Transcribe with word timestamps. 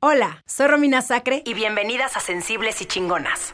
Hola, 0.00 0.44
soy 0.46 0.68
Romina 0.68 1.02
Sacre 1.02 1.42
y 1.44 1.54
bienvenidas 1.54 2.16
a 2.16 2.20
Sensibles 2.20 2.80
y 2.80 2.84
Chingonas. 2.84 3.52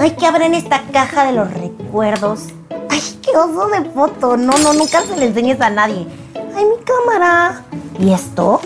Ay, 0.00 0.10
que 0.18 0.26
abren 0.26 0.52
esta 0.52 0.82
caja 0.92 1.26
de 1.26 1.32
los 1.32 1.48
recuerdos. 1.54 2.46
Ay, 2.90 3.00
qué 3.22 3.30
oso 3.36 3.68
de 3.68 3.88
foto. 3.90 4.36
No, 4.36 4.58
no, 4.58 4.72
nunca 4.72 5.02
se 5.02 5.16
le 5.16 5.26
enseñes 5.26 5.60
a 5.60 5.70
nadie. 5.70 6.08
Ay, 6.56 6.64
mi 6.64 6.84
cámara. 6.84 7.62
¿Y 8.00 8.12
esto? 8.12 8.60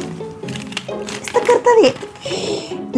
Esta 1.20 1.40
carta 1.40 1.68
de... 1.82 1.94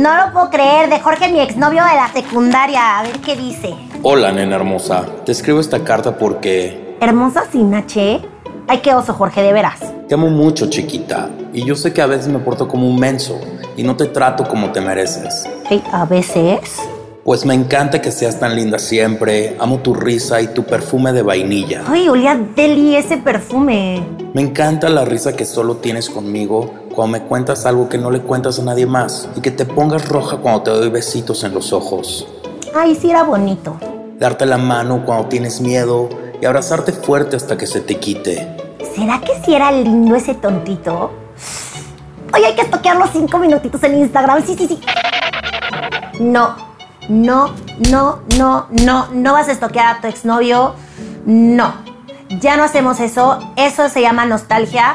No 0.01 0.17
lo 0.25 0.33
puedo 0.35 0.51
creer, 0.51 0.89
de 0.89 1.01
Jorge, 1.01 1.29
mi 1.33 1.41
exnovio 1.41 1.83
de 1.85 1.95
la 1.97 2.13
secundaria. 2.13 3.01
A 3.01 3.03
ver 3.03 3.19
qué 3.19 3.35
dice. 3.35 3.75
Hola, 4.05 4.31
nena 4.31 4.55
hermosa. 4.55 5.05
Te 5.27 5.33
escribo 5.33 5.59
esta 5.59 5.83
carta 5.83 6.17
porque... 6.17 6.97
¿Hermosa 7.01 7.43
sin 7.51 7.75
H? 7.75 8.21
Ay, 8.69 8.79
qué 8.83 8.95
oso, 8.95 9.15
Jorge, 9.15 9.43
de 9.43 9.53
veras. 9.53 9.81
Te 10.07 10.15
amo 10.15 10.31
mucho, 10.31 10.71
chiquita. 10.71 11.29
Y 11.53 11.65
yo 11.65 11.75
sé 11.75 11.93
que 11.93 12.03
a 12.03 12.07
veces 12.07 12.29
me 12.29 12.39
porto 12.39 12.69
como 12.69 12.87
un 12.87 13.01
menso 13.01 13.41
y 13.81 13.83
no 13.83 13.97
te 13.97 14.09
trato 14.09 14.45
como 14.45 14.73
te 14.73 14.83
mereces. 14.83 15.49
Ay, 15.71 15.83
a 15.91 16.05
veces... 16.05 16.61
Pues 17.25 17.47
me 17.47 17.55
encanta 17.55 18.03
que 18.03 18.13
seas 18.13 18.39
tan 18.39 18.55
linda 18.55 18.79
siempre. 18.79 19.57
Amo 19.59 19.79
tu 19.79 19.95
risa 19.95 20.43
y 20.43 20.49
tu 20.49 20.65
perfume 20.65 21.13
de 21.13 21.23
vainilla. 21.23 21.85
Ay, 21.87 22.09
olía 22.09 22.39
deli 22.55 22.97
ese 22.97 23.17
perfume. 23.17 24.03
Me 24.35 24.43
encanta 24.43 24.91
la 24.91 25.07
risa 25.07 25.35
que 25.35 25.47
solo 25.47 25.77
tienes 25.77 26.11
conmigo 26.11 26.71
cuando 26.95 27.19
me 27.19 27.25
cuentas 27.25 27.65
algo 27.65 27.89
que 27.89 27.97
no 27.97 28.11
le 28.11 28.21
cuentas 28.21 28.59
a 28.59 28.65
nadie 28.65 28.85
más 28.85 29.31
y 29.35 29.41
que 29.41 29.51
te 29.51 29.65
pongas 29.65 30.09
roja 30.09 30.37
cuando 30.39 30.63
te 30.63 30.71
doy 30.73 30.91
besitos 30.91 31.43
en 31.45 31.55
los 31.55 31.73
ojos. 31.73 32.27
Ay, 32.75 32.95
sí 32.95 33.11
era 33.11 33.23
bonito. 33.23 33.79
Darte 34.19 34.45
la 34.45 34.59
mano 34.59 35.07
cuando 35.07 35.29
tienes 35.29 35.63
miedo 35.63 36.11
y 36.39 36.45
abrazarte 36.45 36.93
fuerte 36.93 37.37
hasta 37.37 37.57
que 37.57 37.67
se 37.67 37.81
te 37.81 37.97
quite. 37.97 38.57
¿Será 38.95 39.21
que 39.21 39.41
sí 39.43 39.55
era 39.55 39.73
lindo 39.73 40.17
ese 40.17 40.35
tontito? 40.35 41.13
Oye, 42.33 42.47
hay 42.47 42.55
que 42.55 42.65
los 42.95 43.11
cinco 43.11 43.39
minutitos 43.39 43.83
en 43.83 43.99
Instagram. 43.99 44.45
Sí, 44.45 44.55
sí, 44.57 44.67
sí. 44.69 44.81
No, 46.21 46.57
no, 47.09 47.55
no, 47.91 48.21
no, 48.39 48.67
no, 48.71 49.09
no 49.13 49.33
vas 49.33 49.49
a 49.49 49.53
estoquear 49.53 49.97
a 49.97 50.01
tu 50.01 50.07
exnovio. 50.07 50.75
No. 51.25 51.73
Ya 52.41 52.57
no 52.57 52.65
hacemos 52.65 53.01
eso. 53.01 53.39
Eso 53.57 53.89
se 53.89 54.03
llama 54.03 54.27
nostalgia. 54.27 54.95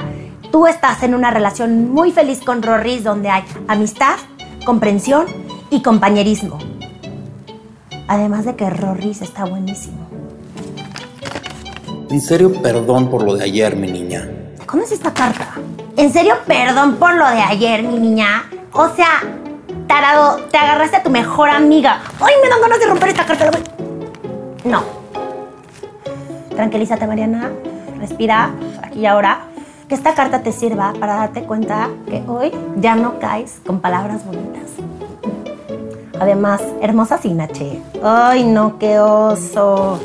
Tú 0.52 0.68
estás 0.68 1.04
en 1.04 1.16
una 1.16 1.32
relación 1.32 1.92
muy 1.92 2.12
feliz 2.12 2.42
con 2.42 2.62
Rorris 2.62 3.04
donde 3.04 3.30
hay 3.30 3.44
amistad, 3.68 4.16
comprensión 4.66 5.26
y 5.70 5.82
compañerismo. 5.82 6.58
Además 8.08 8.46
de 8.46 8.56
que 8.56 8.70
Rorris 8.70 9.22
está 9.22 9.46
buenísimo. 9.46 10.08
En 12.10 12.22
serio, 12.22 12.62
perdón 12.62 13.10
por 13.10 13.24
lo 13.24 13.36
de 13.36 13.44
ayer, 13.44 13.76
mi 13.76 13.92
niña. 13.92 14.45
¿Cómo 14.76 14.84
es 14.84 14.92
esta 14.92 15.14
carta? 15.14 15.54
¿En 15.96 16.12
serio, 16.12 16.36
perdón 16.46 16.98
por 16.98 17.16
lo 17.16 17.26
de 17.30 17.40
ayer, 17.40 17.82
mi 17.82 17.98
niña? 17.98 18.44
O 18.74 18.90
sea, 18.90 19.24
tarado, 19.88 20.36
te 20.52 20.58
agarraste 20.58 20.98
a 20.98 21.02
tu 21.02 21.10
mejor 21.10 21.50
amiga. 21.50 22.02
¡Ay, 22.20 22.34
me 22.44 22.50
dan 22.50 22.60
ganas 22.60 22.80
de 22.82 22.86
romper 22.88 23.08
esta 23.08 23.26
carta! 23.26 23.52
No. 24.66 24.84
Tranquilízate, 26.54 27.08
Mariana. 27.08 27.52
Respira, 28.02 28.52
aquí 28.84 29.00
y 29.00 29.06
ahora. 29.06 29.46
Que 29.88 29.96
esta 29.96 30.14
carta 30.14 30.44
te 30.44 30.52
sirva 30.52 30.92
para 31.00 31.16
darte 31.16 31.44
cuenta 31.44 31.88
que 32.10 32.22
hoy 32.28 32.52
ya 32.76 32.96
no 32.96 33.18
caes 33.20 33.62
con 33.66 33.80
palabras 33.80 34.26
bonitas. 34.26 34.72
Además, 36.20 36.62
hermosa 36.82 37.18
Sinache. 37.18 37.82
¡Ay, 38.04 38.44
no, 38.44 38.78
qué 38.78 39.00
oso! 39.00 40.02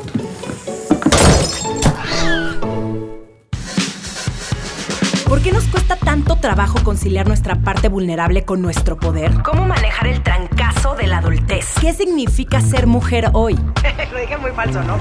Tanto 6.10 6.34
trabajo 6.34 6.82
conciliar 6.82 7.28
nuestra 7.28 7.54
parte 7.54 7.88
vulnerable 7.88 8.44
con 8.44 8.60
nuestro 8.60 8.96
poder? 8.96 9.44
¿Cómo 9.44 9.64
manejar 9.64 10.08
el 10.08 10.24
trancazo 10.24 10.96
de 10.96 11.06
la 11.06 11.18
adultez? 11.18 11.66
¿Qué 11.80 11.92
significa 11.92 12.60
ser 12.60 12.88
mujer 12.88 13.30
hoy? 13.32 13.54
Lo 14.12 14.18
dije 14.18 14.36
muy 14.36 14.50
falso, 14.50 14.82
¿no? 14.82 14.96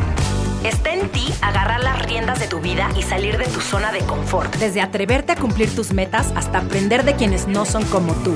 Está 0.64 0.94
en 0.94 1.10
ti 1.10 1.34
agarrar 1.42 1.80
las 1.80 2.06
riendas 2.06 2.40
de 2.40 2.48
tu 2.48 2.60
vida 2.60 2.90
y 2.96 3.02
salir 3.02 3.40
de 3.40 3.46
tu 3.46 3.60
zona 3.60 3.92
de 3.92 4.02
confort. 4.02 4.56
Desde 4.58 4.82
atreverte 4.82 5.32
a 5.32 5.36
cumplir 5.36 5.74
tus 5.74 5.94
metas 5.94 6.32
hasta 6.36 6.60
aprender 6.60 7.04
de 7.04 7.16
quienes 7.16 7.48
no 7.48 7.66
son 7.66 7.86
como 7.86 8.14
tú. 8.14 8.36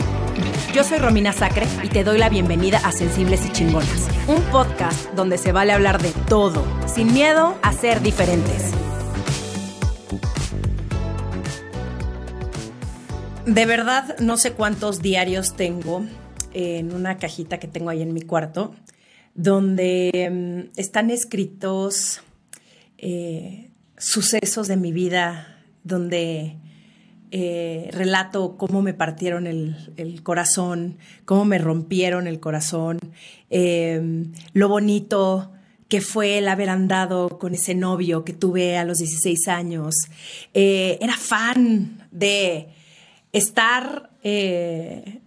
Yo 0.73 0.83
soy 0.83 0.97
Romina 0.97 1.31
Sacre 1.31 1.67
y 1.83 1.89
te 1.89 2.03
doy 2.03 2.17
la 2.17 2.29
bienvenida 2.29 2.81
a 2.83 2.91
Sensibles 2.91 3.45
y 3.45 3.51
Chingonas, 3.51 4.07
un 4.25 4.41
podcast 4.45 5.13
donde 5.13 5.37
se 5.37 5.51
vale 5.51 5.73
hablar 5.73 6.01
de 6.01 6.09
todo, 6.27 6.65
sin 6.87 7.13
miedo 7.13 7.53
a 7.61 7.71
ser 7.71 8.01
diferentes. 8.01 8.73
De 13.45 13.65
verdad, 13.65 14.17
no 14.19 14.37
sé 14.37 14.53
cuántos 14.53 15.01
diarios 15.01 15.57
tengo 15.57 16.05
en 16.53 16.93
una 16.93 17.17
cajita 17.17 17.59
que 17.59 17.67
tengo 17.67 17.89
ahí 17.89 18.01
en 18.01 18.13
mi 18.13 18.21
cuarto, 18.21 18.73
donde 19.35 20.29
mm, 20.31 20.79
están 20.79 21.09
escritos 21.09 22.21
eh, 22.97 23.69
sucesos 23.97 24.69
de 24.69 24.77
mi 24.77 24.93
vida, 24.93 25.61
donde 25.83 26.55
eh, 27.31 27.89
relato 27.91 28.55
cómo 28.57 28.81
me 28.81 28.93
partieron 28.93 29.45
el, 29.45 30.23
corazón, 30.23 30.97
cómo 31.25 31.43
me 31.43 31.57
rompieron 31.57 32.27
el 32.27 32.39
corazón, 32.39 32.97
em, 33.49 34.31
lo 34.53 34.69
bonito 34.69 35.51
que 35.89 35.99
fue 35.99 36.37
el 36.37 36.47
haber 36.47 36.69
andado 36.69 37.39
con 37.39 37.53
ese 37.53 37.75
novio 37.75 38.23
que 38.23 38.31
tuve 38.31 38.77
a 38.77 38.85
los 38.85 38.99
16 38.99 39.49
años. 39.49 39.95
Eh, 40.53 40.97
era 41.01 41.17
fan 41.17 42.07
de 42.09 42.69
estar 43.33 44.11
eh, 44.23 45.21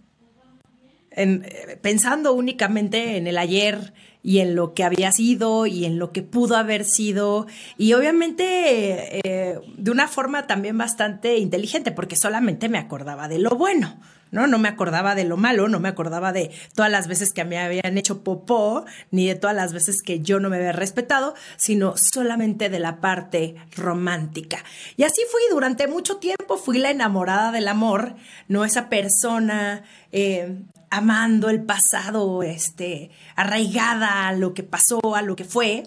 eh, 1.11 1.77
pensando 1.81 2.33
únicamente 2.33 3.17
en 3.17 3.27
el 3.27 3.37
ayer 3.37 3.93
y 4.23 4.39
en 4.39 4.55
lo 4.55 4.73
que 4.73 4.83
había 4.83 5.11
sido 5.11 5.67
y 5.67 5.85
en 5.85 5.99
lo 5.99 6.11
que 6.11 6.21
pudo 6.21 6.57
haber 6.57 6.85
sido 6.85 7.47
y 7.77 7.93
obviamente 7.93 9.19
eh, 9.19 9.59
de 9.77 9.91
una 9.91 10.07
forma 10.07 10.47
también 10.47 10.77
bastante 10.77 11.37
inteligente 11.37 11.91
porque 11.91 12.15
solamente 12.15 12.69
me 12.69 12.77
acordaba 12.77 13.27
de 13.27 13.39
lo 13.39 13.51
bueno. 13.51 13.99
¿No? 14.31 14.47
No 14.47 14.57
me 14.57 14.69
acordaba 14.69 15.15
de 15.15 15.23
lo 15.23 15.37
malo, 15.37 15.67
no 15.67 15.79
me 15.79 15.89
acordaba 15.89 16.31
de 16.31 16.51
todas 16.75 16.91
las 16.91 17.07
veces 17.07 17.33
que 17.33 17.45
me 17.45 17.59
habían 17.59 17.97
hecho 17.97 18.23
popó, 18.23 18.85
ni 19.11 19.27
de 19.27 19.35
todas 19.35 19.55
las 19.55 19.73
veces 19.73 20.01
que 20.01 20.19
yo 20.19 20.39
no 20.39 20.49
me 20.49 20.57
había 20.57 20.71
respetado, 20.71 21.35
sino 21.57 21.95
solamente 21.97 22.69
de 22.69 22.79
la 22.79 22.99
parte 23.01 23.55
romántica. 23.75 24.63
Y 24.95 25.03
así 25.03 25.21
fui 25.31 25.41
durante 25.51 25.87
mucho 25.87 26.17
tiempo, 26.17 26.57
fui 26.57 26.77
la 26.77 26.91
enamorada 26.91 27.51
del 27.51 27.67
amor, 27.67 28.15
no 28.47 28.65
esa 28.65 28.89
persona 28.89 29.83
eh, 30.11 30.63
amando 30.89 31.49
el 31.49 31.63
pasado, 31.63 32.43
este, 32.43 33.11
arraigada 33.35 34.27
a 34.27 34.33
lo 34.33 34.53
que 34.53 34.63
pasó, 34.63 34.99
a 35.15 35.21
lo 35.21 35.35
que 35.35 35.43
fue. 35.43 35.83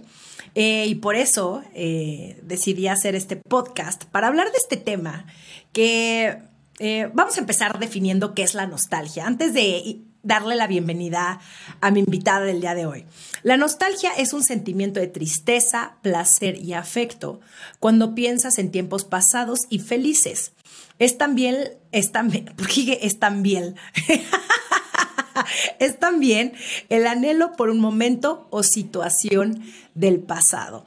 Eh, 0.55 0.87
y 0.89 0.97
por 0.97 1.15
eso 1.15 1.62
eh, 1.75 2.41
decidí 2.43 2.89
hacer 2.89 3.15
este 3.15 3.37
podcast 3.37 4.05
para 4.07 4.27
hablar 4.27 4.51
de 4.51 4.59
este 4.59 4.77
tema 4.77 5.27
que 5.72 6.43
eh, 6.81 7.11
vamos 7.13 7.37
a 7.37 7.41
empezar 7.41 7.79
definiendo 7.79 8.35
qué 8.35 8.43
es 8.43 8.55
la 8.55 8.67
nostalgia. 8.67 9.27
Antes 9.27 9.53
de 9.53 10.01
darle 10.23 10.55
la 10.55 10.67
bienvenida 10.67 11.41
a 11.83 11.91
mi 11.91 12.01
invitada 12.01 12.41
del 12.41 12.63
día 12.63 12.75
de 12.75 12.87
hoy. 12.87 13.05
La 13.43 13.59
nostalgia 13.59 14.11
es 14.17 14.33
un 14.33 14.43
sentimiento 14.43 14.99
de 14.99 15.07
tristeza, 15.07 15.97
placer 16.03 16.57
y 16.57 16.73
afecto 16.73 17.41
cuando 17.81 18.15
piensas 18.15 18.59
en 18.59 18.71
tiempos 18.71 19.05
pasados 19.05 19.61
y 19.69 19.79
felices. 19.79 20.53
Es 20.99 21.19
también, 21.19 21.75
es 21.93 22.13
también, 22.13 22.47
porque 22.57 22.99
es 23.03 23.19
también, 23.19 23.77
es 25.79 25.99
también 25.99 26.55
el 26.89 27.07
anhelo 27.07 27.53
por 27.53 27.69
un 27.69 27.81
momento 27.81 28.47
o 28.51 28.63
situación 28.63 29.63
del 29.95 30.21
pasado. 30.21 30.87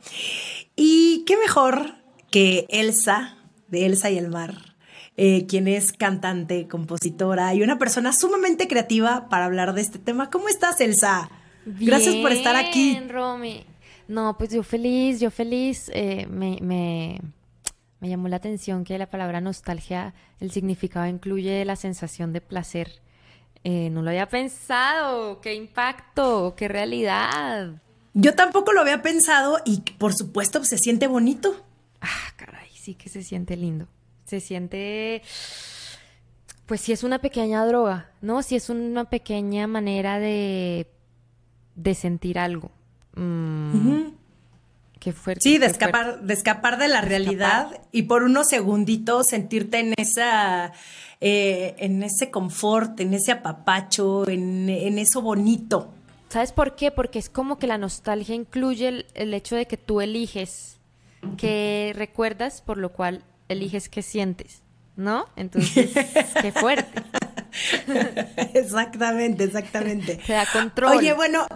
Y 0.76 1.24
qué 1.28 1.38
mejor 1.38 1.98
que 2.32 2.66
Elsa, 2.70 3.38
de 3.68 3.86
Elsa 3.86 4.10
y 4.10 4.18
el 4.18 4.30
mar, 4.30 4.73
eh, 5.16 5.46
quien 5.46 5.68
es 5.68 5.94
cantante, 5.94 6.68
compositora 6.68 7.54
y 7.54 7.62
una 7.62 7.78
persona 7.78 8.14
sumamente 8.14 8.68
creativa 8.68 9.30
para 9.30 9.46
hablar 9.46 9.74
de 9.74 9.82
este 9.82 10.00
tema. 10.00 10.30
¿Cómo 10.30 10.50
estás, 10.50 10.82
Elsa? 10.82 11.30
Gracias 11.66 12.16
por 12.16 12.32
estar 12.32 12.56
aquí. 12.56 13.00
Romy. 13.08 13.66
No, 14.08 14.38
pues 14.38 14.52
yo 14.52 14.64
feliz, 14.64 15.20
yo 15.20 15.30
feliz. 15.32 15.90
Eh, 15.94 16.26
me, 16.30 16.58
me, 16.62 17.22
me 18.00 18.10
llamó 18.10 18.28
la 18.28 18.38
atención 18.38 18.84
que 18.84 18.98
la 18.98 19.10
palabra 19.10 19.40
nostalgia, 19.40 20.14
el 20.40 20.52
significado 20.52 21.06
incluye 21.06 21.64
la 21.64 21.76
sensación 21.76 22.34
de 22.34 22.42
placer. 22.42 23.02
Eh, 23.64 23.90
no 23.92 24.02
lo 24.02 24.10
había 24.10 24.28
pensado. 24.28 25.40
¡Qué 25.42 25.54
impacto! 25.54 26.56
¡Qué 26.58 26.68
realidad! 26.68 27.82
Yo 28.14 28.36
tampoco 28.36 28.74
lo 28.74 28.82
había 28.82 29.02
pensado 29.02 29.60
y 29.64 29.82
por 29.98 30.14
supuesto 30.14 30.64
se 30.66 30.78
siente 30.78 31.08
bonito. 31.08 31.66
Ah, 32.02 32.34
caray, 32.36 32.70
sí 32.74 32.96
que 32.96 33.10
se 33.10 33.24
siente 33.24 33.56
lindo 33.56 33.88
se 34.26 34.40
siente, 34.40 35.22
pues 36.66 36.82
si 36.82 36.92
es 36.92 37.04
una 37.04 37.20
pequeña 37.20 37.66
droga, 37.66 38.12
¿no? 38.22 38.44
Si 38.44 38.56
es 38.56 38.70
una 38.70 39.06
pequeña 39.06 39.68
manera 39.68 40.20
de, 40.20 40.88
de 41.76 41.96
sentir 41.96 42.40
algo. 42.40 42.72
Mm, 43.16 44.10
qué 45.00 45.14
fuerte. 45.14 45.42
Sí, 45.42 45.58
de 45.58 45.68
escapar, 45.68 46.22
de 46.22 46.34
escapar 46.34 46.78
de 46.78 46.88
la 46.88 47.02
realidad 47.02 47.82
y 47.92 48.04
por 48.04 48.24
unos 48.24 48.48
segunditos 48.48 49.28
sentirte 49.28 49.80
en 49.80 49.94
esa 49.98 50.74
eh, 51.26 51.76
en 51.78 52.04
ese 52.04 52.32
confort, 52.32 53.00
en 53.00 53.14
ese 53.14 53.32
apapacho, 53.32 54.28
en, 54.28 54.68
eso 54.98 55.22
bonito. 55.22 55.90
¿Sabes 56.28 56.52
por 56.52 56.76
qué? 56.76 56.92
Porque 56.92 57.18
es 57.18 57.30
como 57.30 57.60
que 57.60 57.68
la 57.68 57.78
nostalgia 57.78 58.36
incluye 58.36 58.88
el, 58.90 59.06
el 59.14 59.34
hecho 59.34 59.56
de 59.56 59.66
que 59.66 59.78
tú 59.78 60.02
eliges, 60.02 60.80
que 61.38 61.94
recuerdas, 61.96 62.62
por 62.62 62.78
lo 62.78 62.92
cual 62.92 63.24
eliges 63.54 63.90
qué 63.90 64.02
sientes, 64.02 64.62
¿no? 64.96 65.28
Entonces, 65.36 65.92
qué 66.42 66.52
fuerte. 66.52 67.02
exactamente, 68.54 69.44
exactamente. 69.46 70.16
Te 70.28 70.34
da 70.34 70.46
control. 70.52 70.98
Oye, 70.98 71.14
bueno, 71.14 71.48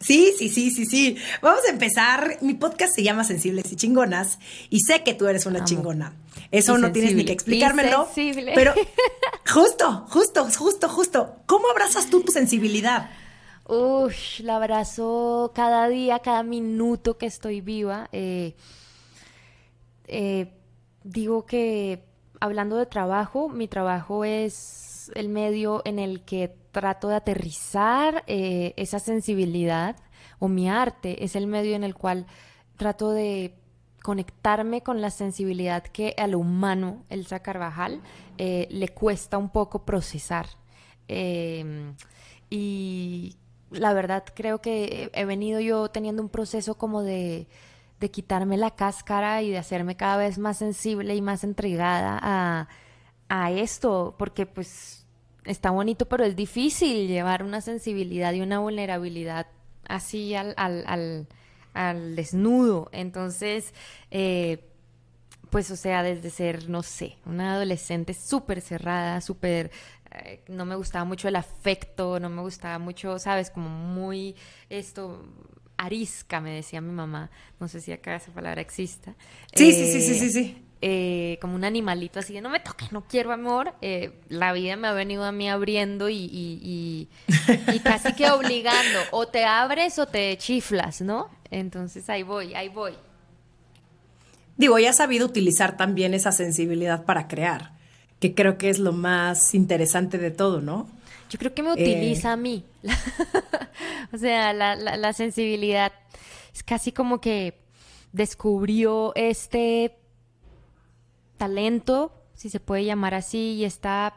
Sí, 0.00 0.32
sí, 0.38 0.48
sí, 0.48 0.70
sí, 0.70 0.86
sí. 0.86 1.16
Vamos 1.42 1.62
a 1.66 1.72
empezar. 1.72 2.38
Mi 2.40 2.54
podcast 2.54 2.94
se 2.94 3.02
llama 3.02 3.24
Sensibles 3.24 3.72
y 3.72 3.76
Chingonas 3.76 4.38
y 4.70 4.80
sé 4.80 5.02
que 5.02 5.14
tú 5.14 5.26
eres 5.26 5.44
una 5.44 5.64
chingona. 5.64 6.12
Eso 6.52 6.78
no 6.78 6.92
tienes 6.92 7.14
ni 7.14 7.24
que 7.24 7.32
explicármelo. 7.32 8.08
Pero 8.54 8.74
justo, 9.44 10.06
justo, 10.08 10.46
justo, 10.56 10.88
justo. 10.88 11.36
¿Cómo 11.46 11.68
abrazas 11.68 12.08
tú 12.10 12.22
tu 12.22 12.30
sensibilidad? 12.30 13.10
Uy, 13.66 14.14
la 14.38 14.56
abrazo 14.56 15.52
cada 15.54 15.88
día, 15.88 16.20
cada 16.20 16.42
minuto 16.42 17.18
que 17.18 17.26
estoy 17.26 17.60
viva. 17.60 18.08
Eh, 18.12 18.54
eh, 20.06 20.57
digo 21.04 21.46
que 21.46 22.04
hablando 22.40 22.76
de 22.76 22.86
trabajo, 22.86 23.48
mi 23.48 23.68
trabajo 23.68 24.24
es 24.24 25.10
el 25.14 25.28
medio 25.28 25.82
en 25.84 25.98
el 25.98 26.22
que 26.22 26.54
trato 26.72 27.08
de 27.08 27.16
aterrizar 27.16 28.24
eh, 28.26 28.74
esa 28.76 28.98
sensibilidad 28.98 29.96
o 30.38 30.48
mi 30.48 30.68
arte 30.68 31.24
es 31.24 31.34
el 31.34 31.46
medio 31.46 31.74
en 31.74 31.84
el 31.84 31.94
cual 31.94 32.26
trato 32.76 33.10
de 33.10 33.54
conectarme 34.02 34.82
con 34.82 35.00
la 35.00 35.10
sensibilidad 35.10 35.82
que 35.82 36.14
al 36.16 36.34
humano, 36.34 37.04
Elsa 37.08 37.40
Carvajal, 37.40 38.00
eh, 38.38 38.68
le 38.70 38.88
cuesta 38.88 39.38
un 39.38 39.50
poco 39.50 39.84
procesar. 39.84 40.46
Em, 41.08 41.94
y 42.48 43.36
la 43.70 43.92
verdad 43.92 44.24
creo 44.34 44.60
que 44.60 45.10
he 45.12 45.24
venido 45.24 45.60
yo 45.60 45.90
teniendo 45.90 46.22
un 46.22 46.28
proceso 46.28 46.76
como 46.76 47.02
de, 47.02 47.48
de 48.00 48.10
quitarme 48.10 48.56
la 48.56 48.70
cáscara 48.72 49.42
y 49.42 49.50
de 49.50 49.58
hacerme 49.58 49.96
cada 49.96 50.16
vez 50.16 50.38
más 50.38 50.58
sensible 50.58 51.14
y 51.14 51.22
más 51.22 51.44
entregada 51.44 52.18
a, 52.22 52.68
a 53.28 53.50
esto, 53.50 54.14
porque 54.18 54.46
pues 54.46 55.06
está 55.44 55.70
bonito, 55.70 56.06
pero 56.06 56.24
es 56.24 56.36
difícil 56.36 57.08
llevar 57.08 57.42
una 57.42 57.60
sensibilidad 57.60 58.32
y 58.32 58.40
una 58.40 58.58
vulnerabilidad 58.58 59.46
así 59.88 60.34
al, 60.34 60.54
al, 60.56 61.26
al, 61.74 62.16
desnudo. 62.16 62.88
Entonces, 62.92 63.72
eh, 64.10 64.64
pues 65.50 65.70
o 65.70 65.76
sea, 65.76 66.02
desde 66.02 66.30
ser, 66.30 66.68
no 66.68 66.82
sé, 66.82 67.16
una 67.24 67.54
adolescente 67.54 68.14
súper 68.14 68.60
cerrada, 68.60 69.20
súper... 69.20 69.70
Eh, 70.24 70.42
no 70.48 70.64
me 70.64 70.74
gustaba 70.74 71.04
mucho 71.04 71.28
el 71.28 71.36
afecto, 71.36 72.18
no 72.18 72.30
me 72.30 72.40
gustaba 72.40 72.78
mucho, 72.78 73.18
¿sabes? 73.18 73.50
Como 73.50 73.68
muy 73.68 74.36
esto 74.70 75.22
arisca, 75.78 76.40
me 76.40 76.52
decía 76.52 76.80
mi 76.80 76.92
mamá. 76.92 77.30
No 77.58 77.68
sé 77.68 77.80
si 77.80 77.92
acá 77.92 78.16
esa 78.16 78.32
palabra 78.32 78.60
exista. 78.60 79.14
Sí, 79.54 79.72
sí, 79.72 79.86
sí, 79.86 80.00
sí, 80.02 80.14
sí, 80.14 80.30
sí. 80.30 80.62
Eh, 80.80 81.38
como 81.40 81.56
un 81.56 81.64
animalito 81.64 82.20
así 82.20 82.34
de 82.34 82.40
no 82.40 82.50
me 82.50 82.60
toques, 82.60 82.92
no 82.92 83.02
quiero 83.02 83.32
amor, 83.32 83.74
eh, 83.80 84.12
la 84.28 84.52
vida 84.52 84.76
me 84.76 84.86
ha 84.86 84.92
venido 84.92 85.24
a 85.24 85.32
mí 85.32 85.48
abriendo 85.48 86.08
y, 86.08 86.16
y, 86.30 87.08
casi 87.82 88.12
que 88.12 88.30
obligando, 88.30 89.00
o 89.10 89.26
te 89.26 89.44
abres 89.44 89.98
o 89.98 90.06
te 90.06 90.36
chiflas, 90.38 91.00
¿no? 91.00 91.30
Entonces 91.50 92.08
ahí 92.08 92.22
voy, 92.22 92.54
ahí 92.54 92.68
voy. 92.68 92.92
Digo, 94.56 94.78
ya 94.78 94.90
has 94.90 94.98
sabido 94.98 95.26
utilizar 95.26 95.76
también 95.76 96.14
esa 96.14 96.30
sensibilidad 96.30 97.04
para 97.04 97.26
crear, 97.26 97.72
que 98.20 98.36
creo 98.36 98.56
que 98.56 98.70
es 98.70 98.78
lo 98.78 98.92
más 98.92 99.56
interesante 99.56 100.16
de 100.16 100.30
todo, 100.30 100.60
¿no? 100.60 100.88
Yo 101.28 101.38
creo 101.38 101.54
que 101.54 101.62
me 101.62 101.72
utiliza 101.72 102.32
a 102.32 102.36
mí. 102.36 102.64
o 104.12 104.18
sea, 104.18 104.52
la, 104.52 104.76
la 104.76 105.12
sensibilidad 105.12 105.92
es 106.54 106.62
casi 106.62 106.92
como 106.92 107.20
que 107.20 107.60
descubrió 108.12 109.12
este 109.14 109.98
talento, 111.36 112.12
si 112.34 112.50
se 112.50 112.60
puede 112.60 112.84
llamar 112.84 113.14
así, 113.14 113.54
y 113.54 113.64
esta, 113.64 114.14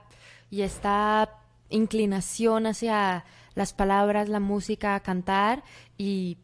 y 0.50 0.62
esta 0.64 1.38
inclinación 1.70 2.66
hacia 2.66 3.26
las 3.56 3.74
palabras, 3.74 4.30
la 4.30 4.40
música, 4.40 5.00
cantar, 5.02 5.64
y 5.98 6.38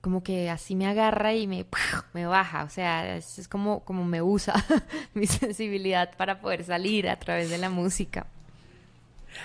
como 0.00 0.22
que 0.22 0.50
así 0.50 0.76
me 0.76 0.86
agarra 0.86 1.32
y 1.34 1.46
me, 1.46 1.66
me 2.12 2.26
baja, 2.26 2.64
o 2.64 2.68
sea, 2.68 3.16
es, 3.16 3.48
como, 3.48 3.84
como 3.84 4.04
me 4.04 4.20
usa 4.20 4.54
mi 5.14 5.26
sensibilidad 5.26 6.14
para 6.16 6.40
poder 6.40 6.64
salir 6.64 7.08
a 7.08 7.18
través 7.18 7.50
de 7.50 7.58
la 7.58 7.70
música. 7.70 8.26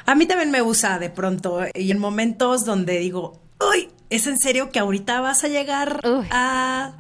A 0.06 0.16
mí 0.16 0.26
también 0.26 0.52
me 0.52 0.62
usa 0.62 1.00
de 1.00 1.10
pronto 1.10 1.62
y 1.74 1.92
en 1.92 2.00
momentos 2.00 2.66
donde 2.66 3.00
digo, 3.00 3.42
uy, 3.60 3.90
¿es 4.10 4.28
en 4.28 4.38
serio 4.38 4.72
que 4.72 4.80
ahorita 4.80 5.22
vas 5.22 5.44
a 5.44 5.48
llegar 5.48 6.00
a 6.04 6.98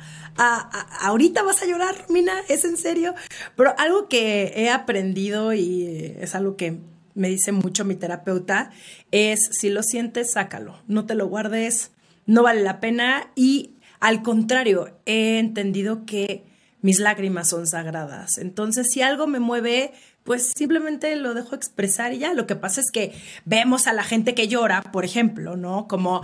ahorita 1.01 1.43
vas 1.43 1.61
a 1.61 1.65
llorar, 1.65 1.95
Mina, 2.09 2.33
¿es 2.47 2.63
en 2.65 2.77
serio? 2.77 3.13
Pero 3.55 3.73
algo 3.77 4.07
que 4.07 4.53
he 4.55 4.69
aprendido 4.69 5.53
y 5.53 6.15
es 6.19 6.35
algo 6.35 6.55
que 6.55 6.79
me 7.13 7.29
dice 7.29 7.51
mucho 7.51 7.83
mi 7.83 7.95
terapeuta 7.95 8.71
es, 9.11 9.49
si 9.51 9.69
lo 9.69 9.83
sientes, 9.83 10.31
sácalo, 10.31 10.79
no 10.87 11.05
te 11.05 11.15
lo 11.15 11.27
guardes, 11.27 11.91
no 12.25 12.43
vale 12.43 12.61
la 12.61 12.79
pena 12.79 13.31
y 13.35 13.75
al 13.99 14.21
contrario, 14.21 14.97
he 15.05 15.39
entendido 15.39 16.05
que 16.05 16.45
mis 16.81 16.99
lágrimas 16.99 17.49
son 17.49 17.67
sagradas. 17.67 18.37
Entonces, 18.37 18.87
si 18.89 19.01
algo 19.01 19.27
me 19.27 19.41
mueve, 19.41 19.91
pues 20.23 20.51
simplemente 20.55 21.15
lo 21.15 21.33
dejo 21.33 21.55
expresar 21.55 22.13
y 22.13 22.19
ya. 22.19 22.33
Lo 22.33 22.47
que 22.47 22.55
pasa 22.55 22.81
es 22.81 22.91
que 22.91 23.13
vemos 23.45 23.87
a 23.87 23.93
la 23.93 24.03
gente 24.03 24.35
que 24.35 24.47
llora, 24.47 24.81
por 24.81 25.05
ejemplo, 25.05 25.57
¿no? 25.57 25.87
Como 25.87 26.21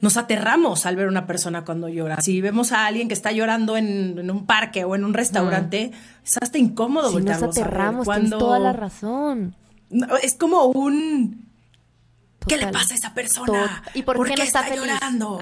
nos 0.00 0.16
aterramos 0.16 0.86
al 0.86 0.96
ver 0.96 1.06
a 1.06 1.10
una 1.10 1.26
persona 1.26 1.64
cuando 1.64 1.88
llora. 1.88 2.20
Si 2.20 2.40
vemos 2.40 2.72
a 2.72 2.86
alguien 2.86 3.08
que 3.08 3.14
está 3.14 3.32
llorando 3.32 3.76
en, 3.76 4.30
un 4.30 4.46
parque 4.46 4.84
o 4.84 4.94
en 4.94 5.04
un 5.04 5.14
restaurante, 5.14 5.92
es 6.24 6.38
hasta 6.40 6.58
incómodo. 6.58 7.10
Si 7.10 7.24
nos 7.24 7.42
aterramos, 7.42 8.04
cuando... 8.04 8.38
toda 8.38 8.58
la 8.58 8.72
razón. 8.72 9.54
Es 10.22 10.34
como 10.34 10.66
un 10.66 11.47
¿Qué 12.46 12.56
le 12.56 12.68
pasa 12.68 12.94
a 12.94 12.96
esa 12.96 13.14
persona? 13.14 13.82
¿Y 13.94 14.02
por, 14.02 14.16
qué, 14.26 14.34
no 14.36 14.42
está, 14.42 14.74
llorando? 14.74 15.38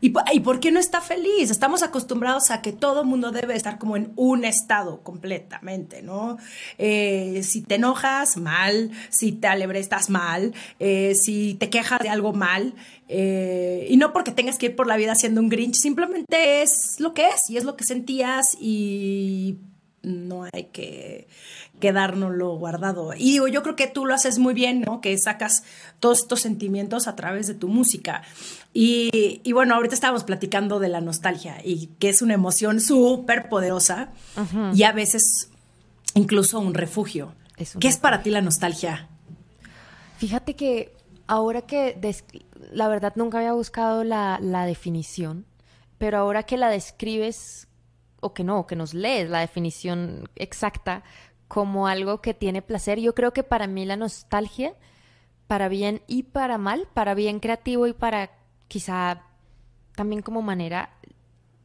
¿Y, 0.00 0.10
por 0.40 0.60
qué 0.60 0.70
no 0.70 0.80
está 0.80 1.00
feliz? 1.00 1.50
Estamos 1.50 1.82
acostumbrados 1.82 2.50
a 2.50 2.62
que 2.62 2.72
todo 2.72 3.04
mundo 3.04 3.30
debe 3.30 3.54
estar 3.54 3.78
como 3.78 3.96
en 3.96 4.12
un 4.16 4.44
estado 4.44 5.02
completamente, 5.02 6.02
¿no? 6.02 6.38
Eh, 6.78 7.42
si 7.42 7.62
te 7.62 7.74
enojas, 7.74 8.36
mal. 8.36 8.90
Si 9.10 9.32
te 9.32 9.48
estás 9.78 10.08
mal. 10.08 10.54
Eh, 10.78 11.14
si 11.14 11.54
te 11.54 11.68
quejas 11.68 12.00
de 12.00 12.08
algo 12.08 12.32
mal. 12.32 12.74
Eh, 13.08 13.86
y 13.90 13.96
no 13.96 14.12
porque 14.12 14.32
tengas 14.32 14.58
que 14.58 14.66
ir 14.66 14.76
por 14.76 14.86
la 14.86 14.96
vida 14.96 15.14
siendo 15.14 15.40
un 15.40 15.48
Grinch, 15.48 15.76
simplemente 15.76 16.62
es 16.62 16.96
lo 16.98 17.14
que 17.14 17.28
es 17.28 17.48
y 17.48 17.56
es 17.56 17.64
lo 17.64 17.76
que 17.76 17.84
sentías 17.84 18.56
y 18.58 19.58
no 20.06 20.44
hay 20.52 20.64
que 20.72 21.26
quedárnoslo 21.80 22.56
guardado. 22.56 23.12
Y 23.14 23.32
digo, 23.32 23.48
yo 23.48 23.62
creo 23.62 23.76
que 23.76 23.88
tú 23.88 24.06
lo 24.06 24.14
haces 24.14 24.38
muy 24.38 24.54
bien, 24.54 24.80
¿no? 24.80 25.00
Que 25.00 25.18
sacas 25.18 25.64
todos 26.00 26.20
estos 26.20 26.40
sentimientos 26.40 27.08
a 27.08 27.16
través 27.16 27.48
de 27.48 27.54
tu 27.54 27.68
música. 27.68 28.22
Y, 28.72 29.40
bueno, 29.52 29.74
ahorita 29.74 29.94
estábamos 29.94 30.24
platicando 30.24 30.78
de 30.78 30.88
la 30.88 31.00
nostalgia 31.00 31.58
y 31.64 31.88
que 31.98 32.08
es 32.08 32.22
una 32.22 32.34
emoción 32.34 32.80
súper 32.80 33.48
poderosa 33.48 34.10
y 34.74 34.84
a 34.84 34.92
veces 34.92 35.50
incluso 36.14 36.60
un 36.60 36.74
refugio. 36.74 37.34
¿Qué 37.80 37.88
es 37.88 37.96
para 37.96 38.22
ti 38.22 38.30
la 38.30 38.42
nostalgia? 38.42 39.08
Fíjate 40.18 40.54
que 40.54 40.94
ahora 41.26 41.62
que 41.62 41.98
la 42.70 42.88
verdad 42.88 43.12
nunca 43.16 43.38
había 43.38 43.52
buscado 43.52 44.04
la, 44.04 44.38
la 44.40 44.66
definición, 44.66 45.46
pero 45.98 46.18
ahora 46.18 46.44
que 46.44 46.56
la 46.56 46.68
describes 46.68 47.65
o 48.26 48.34
que 48.34 48.44
no, 48.44 48.66
que 48.66 48.76
nos 48.76 48.94
lees 48.94 49.30
la 49.30 49.40
definición 49.40 50.28
exacta, 50.36 51.02
como 51.48 51.86
algo 51.86 52.20
que 52.20 52.34
tiene 52.34 52.62
placer. 52.62 52.98
Yo 53.00 53.14
creo 53.14 53.32
que 53.32 53.42
para 53.42 53.66
mí 53.66 53.84
la 53.84 53.96
nostalgia, 53.96 54.74
para 55.46 55.68
bien 55.68 56.02
y 56.06 56.24
para 56.24 56.58
mal, 56.58 56.88
para 56.92 57.14
bien 57.14 57.40
creativo 57.40 57.86
y 57.86 57.92
para 57.92 58.30
quizá 58.68 59.22
también 59.94 60.22
como 60.22 60.42
manera 60.42 60.90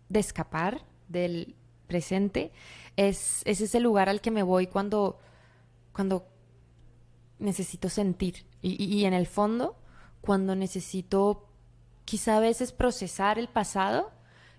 de 0.09 0.19
escapar 0.19 0.85
del 1.07 1.55
presente, 1.87 2.51
es, 2.95 3.41
es 3.45 3.61
ese 3.61 3.79
lugar 3.79 4.07
al 4.07 4.21
que 4.21 4.31
me 4.31 4.43
voy 4.43 4.67
cuando, 4.67 5.19
cuando 5.91 6.25
necesito 7.39 7.89
sentir. 7.89 8.45
Y, 8.61 8.83
y 8.83 9.05
en 9.05 9.13
el 9.13 9.25
fondo, 9.25 9.75
cuando 10.21 10.55
necesito 10.55 11.47
quizá 12.05 12.37
a 12.37 12.39
veces 12.39 12.71
procesar 12.71 13.39
el 13.39 13.47
pasado, 13.47 14.11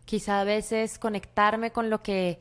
quizá 0.04 0.40
a 0.40 0.44
veces 0.44 0.98
conectarme 0.98 1.70
con 1.72 1.90
lo 1.90 2.02
que 2.02 2.40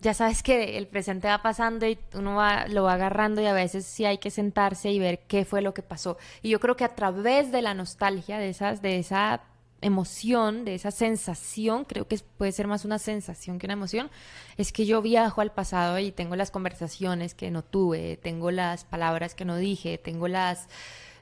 ya 0.00 0.12
sabes 0.12 0.42
que 0.42 0.76
el 0.76 0.86
presente 0.86 1.28
va 1.28 1.40
pasando 1.40 1.86
y 1.86 1.98
uno 2.12 2.36
va, 2.36 2.68
lo 2.68 2.84
va 2.84 2.92
agarrando 2.92 3.40
y 3.40 3.46
a 3.46 3.54
veces 3.54 3.86
sí 3.86 4.04
hay 4.04 4.18
que 4.18 4.30
sentarse 4.30 4.90
y 4.90 4.98
ver 4.98 5.20
qué 5.20 5.46
fue 5.46 5.62
lo 5.62 5.72
que 5.72 5.82
pasó. 5.82 6.18
Y 6.42 6.50
yo 6.50 6.60
creo 6.60 6.76
que 6.76 6.84
a 6.84 6.94
través 6.94 7.50
de 7.50 7.62
la 7.62 7.72
nostalgia, 7.72 8.36
de 8.36 8.50
esas, 8.50 8.82
de 8.82 8.98
esa 8.98 9.42
emoción, 9.80 10.64
de 10.64 10.74
esa 10.74 10.90
sensación, 10.90 11.84
creo 11.84 12.06
que 12.06 12.18
puede 12.36 12.52
ser 12.52 12.66
más 12.66 12.84
una 12.84 12.98
sensación 12.98 13.58
que 13.58 13.66
una 13.66 13.74
emoción, 13.74 14.10
es 14.56 14.72
que 14.72 14.86
yo 14.86 15.00
viajo 15.02 15.40
al 15.40 15.52
pasado 15.52 15.98
y 15.98 16.12
tengo 16.12 16.36
las 16.36 16.50
conversaciones 16.50 17.34
que 17.34 17.50
no 17.50 17.62
tuve, 17.62 18.18
tengo 18.18 18.50
las 18.50 18.84
palabras 18.84 19.34
que 19.34 19.44
no 19.44 19.56
dije, 19.56 19.96
tengo 19.96 20.28
las, 20.28 20.68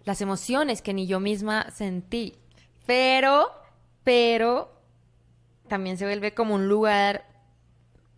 las 0.05 0.21
emociones 0.21 0.83
que 0.83 0.95
ni 0.95 1.07
yo 1.07 1.21
misma 1.21 1.71
sentí. 1.71 2.35
Pero, 2.87 3.51
pero, 4.05 4.73
también 5.73 5.97
se 5.97 6.05
vuelve 6.05 6.35
como 6.35 6.55
un 6.55 6.69
lugar 6.69 7.25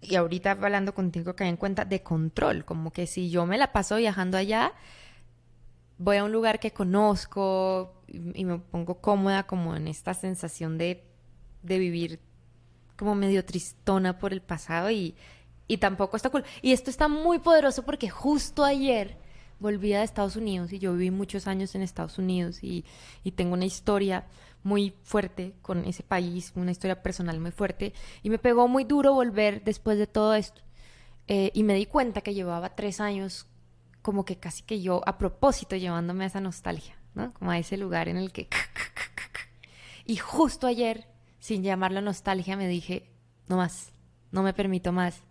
y 0.01 0.17
ahorita 0.17 0.51
hablando 0.51 0.93
contigo 0.93 1.37
que 1.37 1.45
hay 1.45 1.51
en 1.51 1.57
cuenta 1.57 1.85
de 1.85 2.03
control, 2.03 2.65
como 2.65 2.91
que 2.91 3.07
si 3.07 3.31
yo 3.31 3.47
me 3.47 3.59
la 3.59 3.71
paso 3.71 3.95
viajando 3.95 4.37
allá, 4.37 4.73
voy 5.97 6.17
a 6.17 6.25
un 6.25 6.33
lugar 6.33 6.59
que 6.59 6.73
conozco 6.73 8.03
y, 8.09 8.45
me 8.45 8.59
pongo 8.59 9.01
cómoda 9.01 9.45
como 9.45 9.77
en 9.77 9.87
esta 9.87 10.15
sensación 10.15 10.79
de, 10.79 11.05
de, 11.63 11.79
vivir 11.79 12.19
como 12.97 13.15
medio 13.15 13.45
tristona 13.45 14.19
por 14.19 14.33
el 14.33 14.43
pasado 14.43 14.91
y, 14.91 15.15
y 15.69 15.77
tampoco 15.77 16.17
está 16.17 16.31
cool. 16.31 16.43
Y 16.61 16.73
esto 16.73 16.91
está 16.91 17.07
muy 17.07 17.39
poderoso 17.39 17.85
porque 17.85 18.09
justo 18.09 18.65
ayer 18.65 19.17
volví 19.61 19.93
a 19.93 20.03
Estados 20.03 20.37
Unidos 20.37 20.73
y 20.73 20.79
yo 20.79 20.93
viví 20.93 21.11
muchos 21.11 21.47
años 21.47 21.75
en 21.75 21.83
Estados 21.83 22.19
Unidos 22.19 22.63
y, 22.63 22.85
y 23.23 23.33
tengo 23.33 23.55
una 23.55 23.65
historia 23.65 24.27
muy 24.65 24.95
fuerte 25.03 25.55
con 25.63 25.85
ese 25.85 26.03
país, 26.03 26.53
una 26.57 26.73
historia 26.73 27.03
personal 27.03 27.39
muy 27.39 27.51
fuerte, 27.51 27.93
y 28.23 28.31
me 28.31 28.39
pegó 28.39 28.67
muy 28.67 28.85
duro 28.85 29.13
volver 29.13 29.63
después 29.63 29.99
de 29.99 30.07
todo 30.07 30.35
esto. 30.35 30.63
Eh, 31.29 31.51
y 31.55 31.63
me 31.63 31.75
di 31.75 31.87
cuenta 31.87 32.23
que 32.23 32.35
llevaba 32.35 32.75
tres 32.75 33.01
años 33.01 33.47
como 34.03 34.25
que 34.25 34.37
casi 34.37 34.63
que 34.63 34.83
yo 34.83 35.03
a 35.07 35.17
propósito 35.17 35.77
llevándome 35.77 36.25
a 36.25 36.27
esa 36.27 36.41
nostalgia, 36.41 36.97
¿no? 37.15 37.33
Como 37.35 37.51
a 37.51 37.59
ese 37.59 37.77
lugar 37.77 38.09
en 38.09 38.17
el 38.17 38.33
que... 38.33 38.49
Y 40.07 40.17
justo 40.17 40.67
ayer, 40.67 41.07
sin 41.39 41.63
llamarlo 41.63 42.03
nostalgia, 42.03 42.59
me 42.59 42.69
dije, 42.69 43.11
no 43.49 43.57
más, 43.57 43.93
no 44.33 44.43
me 44.43 44.53
permito 44.53 44.93
más 44.93 45.23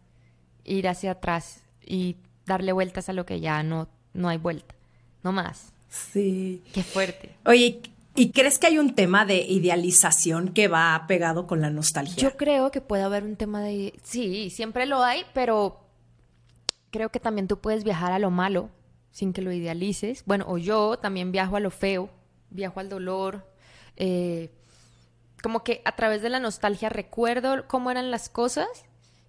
ir 0.64 0.88
hacia 0.88 1.12
atrás 1.12 1.64
y 1.86 2.18
darle 2.48 2.72
vueltas 2.72 3.08
a 3.10 3.14
lo 3.14 3.26
que 3.26 3.40
ya 3.40 3.62
no, 3.62 3.88
no 4.14 4.30
hay 4.30 4.38
vuelta, 4.38 4.76
no 5.24 5.32
más. 5.32 5.72
Sí. 5.90 6.64
Qué 6.74 6.84
fuerte. 6.84 7.36
Oye, 7.46 7.82
¿Y 8.16 8.32
crees 8.32 8.60
que 8.60 8.68
hay 8.68 8.78
un 8.78 8.94
tema 8.94 9.26
de 9.26 9.38
idealización 9.38 10.50
que 10.50 10.68
va 10.68 11.04
pegado 11.08 11.48
con 11.48 11.62
la 11.62 11.72
nostalgia? 11.72 12.16
Yo 12.18 12.38
creo 12.38 12.70
que 12.70 12.80
puede 12.80 13.02
haber 13.02 13.24
un 13.24 13.36
tema 13.36 13.62
de... 13.62 14.00
Sí, 14.04 14.52
siempre 14.52 14.86
lo 14.86 15.02
hay, 15.02 15.24
pero 15.34 15.80
creo 16.92 17.10
que 17.10 17.20
también 17.20 17.48
tú 17.48 17.58
puedes 17.58 17.84
viajar 17.84 18.12
a 18.12 18.20
lo 18.20 18.30
malo 18.30 18.70
sin 19.10 19.34
que 19.34 19.42
lo 19.42 19.52
idealices. 19.52 20.24
Bueno, 20.28 20.46
o 20.48 20.60
yo 20.60 20.98
también 21.00 21.32
viajo 21.32 21.56
a 21.56 21.60
lo 21.60 21.72
feo, 21.72 22.10
viajo 22.52 22.80
al 22.80 22.90
dolor. 22.90 23.48
Eh, 23.98 24.52
como 25.42 25.64
que 25.64 25.82
a 25.84 25.96
través 25.96 26.22
de 26.22 26.30
la 26.30 26.40
nostalgia 26.40 26.90
recuerdo 26.90 27.68
cómo 27.68 27.90
eran 27.90 28.12
las 28.12 28.30
cosas 28.30 28.68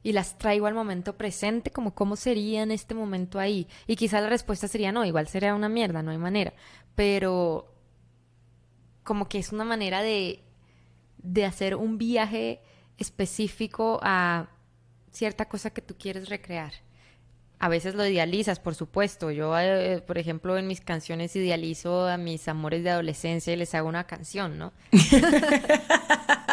y 0.04 0.12
las 0.12 0.36
traigo 0.38 0.66
al 0.66 0.74
momento 0.74 1.16
presente, 1.16 1.72
como 1.72 1.94
cómo 1.94 2.14
sería 2.14 2.62
en 2.62 2.70
este 2.70 2.94
momento 2.94 3.40
ahí. 3.40 3.66
Y 3.86 3.96
quizá 3.96 4.20
la 4.20 4.28
respuesta 4.28 4.68
sería 4.68 4.92
no, 4.92 5.04
igual 5.04 5.26
sería 5.26 5.54
una 5.54 5.70
mierda, 5.70 6.02
no 6.02 6.10
hay 6.10 6.18
manera. 6.18 6.52
Pero 6.94 7.74
como 9.02 9.28
que 9.28 9.38
es 9.38 9.50
una 9.50 9.64
manera 9.64 10.02
de, 10.02 10.44
de 11.18 11.46
hacer 11.46 11.74
un 11.74 11.96
viaje 11.96 12.60
específico 12.98 13.98
a 14.02 14.50
cierta 15.10 15.46
cosa 15.48 15.70
que 15.70 15.80
tú 15.80 15.96
quieres 15.98 16.28
recrear. 16.28 16.74
A 17.58 17.68
veces 17.70 17.94
lo 17.94 18.06
idealizas, 18.06 18.60
por 18.60 18.74
supuesto. 18.74 19.30
Yo, 19.30 19.58
eh, 19.58 20.02
por 20.06 20.18
ejemplo, 20.18 20.58
en 20.58 20.66
mis 20.66 20.82
canciones 20.82 21.34
idealizo 21.34 22.06
a 22.06 22.18
mis 22.18 22.46
amores 22.46 22.84
de 22.84 22.90
adolescencia 22.90 23.54
y 23.54 23.56
les 23.56 23.74
hago 23.74 23.88
una 23.88 24.04
canción, 24.04 24.58
¿no? 24.58 24.74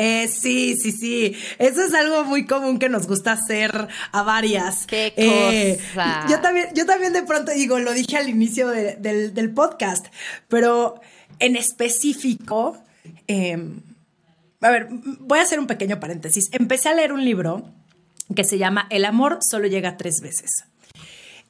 Eh, 0.00 0.28
sí, 0.28 0.76
sí, 0.76 0.92
sí. 0.92 1.34
Eso 1.58 1.82
es 1.82 1.92
algo 1.92 2.22
muy 2.22 2.46
común 2.46 2.78
que 2.78 2.88
nos 2.88 3.08
gusta 3.08 3.32
hacer 3.32 3.88
a 4.12 4.22
varias. 4.22 4.86
Qué 4.86 5.12
eh, 5.16 5.80
cosa. 5.92 6.24
yo 6.30 6.40
también, 6.40 6.68
yo 6.72 6.86
también 6.86 7.12
de 7.12 7.24
pronto 7.24 7.50
digo, 7.50 7.80
lo 7.80 7.92
dije 7.92 8.16
al 8.16 8.28
inicio 8.28 8.68
del, 8.68 9.52
podcast, 9.54 10.06
pero 10.46 11.00
en 11.40 11.56
específico, 11.56 12.78
em, 13.26 13.80
a 14.60 14.70
ver, 14.70 14.86
voy 14.90 15.40
a 15.40 15.42
hacer 15.42 15.58
un 15.58 15.66
pequeño 15.66 15.98
paréntesis. 15.98 16.48
Empecé 16.52 16.90
a 16.90 16.94
leer 16.94 17.12
un 17.12 17.24
libro 17.24 17.68
que 18.36 18.44
se 18.44 18.56
llama 18.56 18.86
El 18.90 19.04
amor 19.04 19.40
solo 19.50 19.66
llega 19.66 19.96
tres 19.96 20.20
veces. 20.22 20.64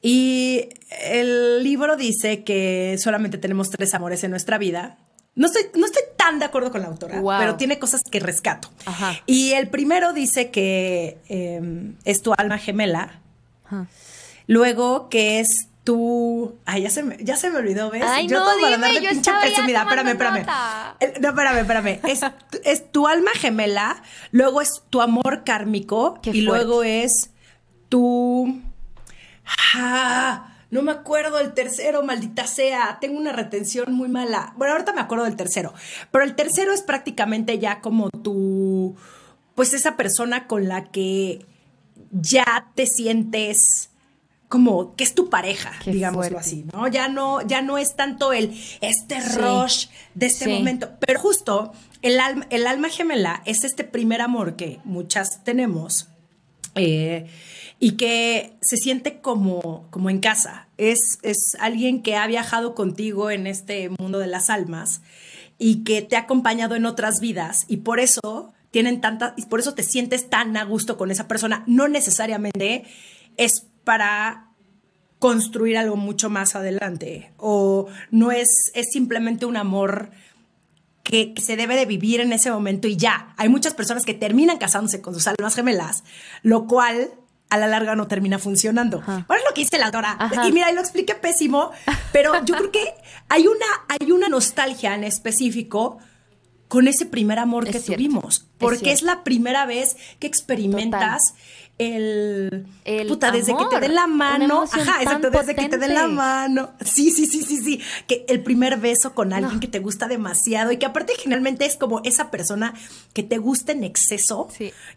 Y 0.01 0.69
el 1.03 1.61
libro 1.61 1.97
dice 1.97 2.43
que 2.43 2.97
solamente 2.97 3.37
tenemos 3.37 3.69
tres 3.69 3.93
amores 3.93 4.23
en 4.23 4.31
nuestra 4.31 4.57
vida 4.57 4.97
no 5.39 5.47
estoy, 5.47 5.63
no 5.75 5.85
estoy 5.85 6.03
tan 6.17 6.37
de 6.37 6.43
acuerdo 6.43 6.69
con 6.69 6.81
la 6.81 6.89
autora, 6.89 7.21
pero 7.39 7.55
tiene 7.55 7.79
cosas 7.79 8.03
que 8.03 8.19
rescato. 8.19 8.69
Y 9.25 9.53
el 9.53 9.69
primero 9.69 10.11
dice 10.11 10.51
que 10.51 11.17
em, 11.29 11.95
es 12.03 12.21
tu 12.21 12.33
alma 12.37 12.57
gemela. 12.57 13.21
Luego 14.47 15.07
que 15.07 15.39
es 15.39 15.69
tu. 15.85 16.57
Ay, 16.65 16.81
ya 16.81 16.89
se 16.89 17.03
me, 17.03 17.15
ya 17.21 17.37
se 17.37 17.49
me 17.51 17.59
olvidó, 17.59 17.89
¿ves? 17.89 18.03
Ay, 18.05 18.27
yo 18.27 18.37
no, 18.37 18.53
dime, 18.53 18.63
para 18.63 18.77
darle 18.79 19.09
pinche 19.09 19.31
presumida. 19.39 19.83
Espérame, 19.83 20.09
espérame. 20.09 20.45
No, 21.21 21.29
espérame, 21.29 21.59
espérame. 21.59 21.99
Es, 22.03 22.21
es, 22.65 22.91
tu 22.91 23.07
alma 23.07 23.31
gemela, 23.35 24.03
luego 24.31 24.59
es 24.59 24.83
tu 24.89 24.99
amor 24.99 25.45
kármico 25.45 26.19
y 26.25 26.41
luego 26.41 26.83
es 26.83 27.29
tu. 27.87 28.61
Ah, 29.73 30.48
no 30.71 30.81
me 30.83 30.91
acuerdo 30.91 31.37
del 31.37 31.53
tercero, 31.53 32.03
maldita 32.03 32.45
sea. 32.45 32.97
Tengo 33.01 33.17
una 33.17 33.31
retención 33.31 33.93
muy 33.93 34.07
mala. 34.07 34.53
Bueno, 34.57 34.73
ahorita 34.73 34.93
me 34.93 35.01
acuerdo 35.01 35.25
del 35.25 35.35
tercero. 35.35 35.73
Pero 36.11 36.23
el 36.23 36.35
tercero 36.35 36.73
es 36.73 36.81
prácticamente 36.81 37.57
ya 37.59 37.81
como 37.81 38.09
tu. 38.09 38.95
Pues 39.55 39.73
esa 39.73 39.97
persona 39.97 40.47
con 40.47 40.67
la 40.67 40.85
que 40.85 41.45
ya 42.11 42.71
te 42.75 42.85
sientes 42.85 43.89
como 44.47 44.95
que 44.95 45.03
es 45.03 45.13
tu 45.13 45.29
pareja, 45.29 45.71
digámoslo 45.85 46.39
así, 46.39 46.65
¿no? 46.73 46.87
Ya 46.87 47.07
no, 47.07 47.45
ya 47.45 47.61
no 47.61 47.77
es 47.77 47.95
tanto 47.95 48.33
el 48.33 48.59
este 48.81 49.19
rush 49.21 49.87
de 50.15 50.25
este 50.25 50.47
momento. 50.47 50.89
Pero 50.99 51.19
justo 51.19 51.71
el 52.01 52.19
alma, 52.19 52.47
el 52.49 52.65
alma 52.65 52.89
gemela 52.89 53.43
es 53.45 53.63
este 53.63 53.83
primer 53.83 54.21
amor 54.21 54.55
que 54.55 54.79
muchas 54.85 55.43
tenemos. 55.43 56.07
Eh, 56.73 57.27
y 57.79 57.91
que 57.91 58.57
se 58.61 58.77
siente 58.77 59.21
como, 59.21 59.87
como 59.89 60.09
en 60.09 60.19
casa. 60.19 60.67
Es, 60.77 61.19
es 61.23 61.37
alguien 61.59 62.01
que 62.01 62.15
ha 62.15 62.27
viajado 62.27 62.75
contigo 62.75 63.31
en 63.31 63.47
este 63.47 63.89
mundo 63.99 64.19
de 64.19 64.27
las 64.27 64.49
almas 64.49 65.01
y 65.57 65.83
que 65.83 66.01
te 66.01 66.15
ha 66.15 66.21
acompañado 66.21 66.75
en 66.75 66.85
otras 66.85 67.19
vidas 67.19 67.65
y 67.67 67.77
por 67.77 67.99
eso 67.99 68.53
tienen 68.71 69.01
tanta 69.01 69.33
y 69.35 69.45
por 69.45 69.59
eso 69.59 69.73
te 69.73 69.83
sientes 69.83 70.29
tan 70.29 70.55
a 70.57 70.63
gusto 70.63 70.97
con 70.97 71.11
esa 71.11 71.27
persona. 71.27 71.63
No 71.67 71.87
necesariamente 71.87 72.83
es 73.37 73.65
para 73.83 74.49
construir 75.19 75.77
algo 75.77 75.97
mucho 75.97 76.29
más 76.29 76.55
adelante 76.55 77.33
o 77.37 77.87
no 78.09 78.31
es, 78.31 78.71
es 78.73 78.87
simplemente 78.91 79.45
un 79.45 79.57
amor 79.57 80.11
que, 81.03 81.33
se 81.41 81.55
debe 81.55 81.75
de 81.75 81.85
vivir 81.85 82.21
en 82.21 82.31
ese 82.33 82.51
momento 82.51 82.87
y 82.87 82.95
ya. 82.95 83.33
Hay 83.37 83.49
muchas 83.49 83.73
personas 83.73 84.05
que 84.05 84.13
terminan 84.13 84.57
casándose 84.57 85.01
con 85.01 85.13
sus 85.13 85.27
almas 85.27 85.55
gemelas, 85.55 86.03
lo 86.43 86.67
cual 86.67 87.11
a 87.49 87.57
la 87.57 87.67
larga 87.67 87.95
no 87.95 88.07
termina 88.07 88.39
funcionando. 88.39 89.01
Bueno, 89.01 89.25
es 89.29 89.43
lo 89.47 89.53
que 89.53 89.61
dice 89.61 89.77
la 89.79 89.87
autora. 89.87 90.17
Y 90.47 90.51
mira, 90.51 90.71
y 90.71 90.75
lo 90.75 90.81
expliqué 90.81 91.15
pésimo, 91.15 91.71
pero 92.11 92.43
yo 92.45 92.55
creo 92.55 92.71
que 92.71 92.93
hay 93.27 93.47
una, 93.47 93.65
hay 93.87 94.11
una 94.11 94.29
nostalgia 94.29 94.93
en 94.95 95.03
específico 95.03 95.97
con 96.67 96.87
ese 96.87 97.07
primer 97.07 97.39
amor 97.39 97.67
que 97.67 97.79
tuvimos, 97.79 98.45
porque 98.59 98.91
es, 98.91 99.01
la 99.01 99.23
primera 99.23 99.65
vez 99.65 99.97
que 100.19 100.27
experimentas 100.27 101.33
el, 101.79 102.67
puta, 103.07 103.31
desde 103.31 103.55
que 103.55 103.65
te 103.69 103.79
den 103.79 103.95
la 103.95 104.05
mano, 104.05 104.65
ajá, 104.69 105.01
exacto, 105.01 105.29
desde 105.31 105.55
que 105.55 105.69
te 105.69 105.77
den 105.77 105.93
la 105.93 106.07
mano, 106.07 106.71
sí, 106.83 107.09
sí, 107.09 107.25
sí, 107.25 107.41
sí, 107.41 107.57
sí, 107.57 107.81
que 108.05 108.25
el 108.27 108.43
primer 108.43 108.77
beso 108.77 109.15
con 109.15 109.31
alguien 109.31 109.61
que 109.61 109.69
te 109.69 109.79
gusta 109.79 110.09
demasiado 110.09 110.73
y 110.73 110.77
que 110.77 110.85
aparte 110.85 111.13
generalmente 111.17 111.65
es 111.65 111.77
como 111.77 112.01
esa 112.03 112.31
persona 112.31 112.73
que 113.13 113.23
te 113.23 113.37
gusta 113.37 113.71
en 113.71 113.85
exceso, 113.85 114.49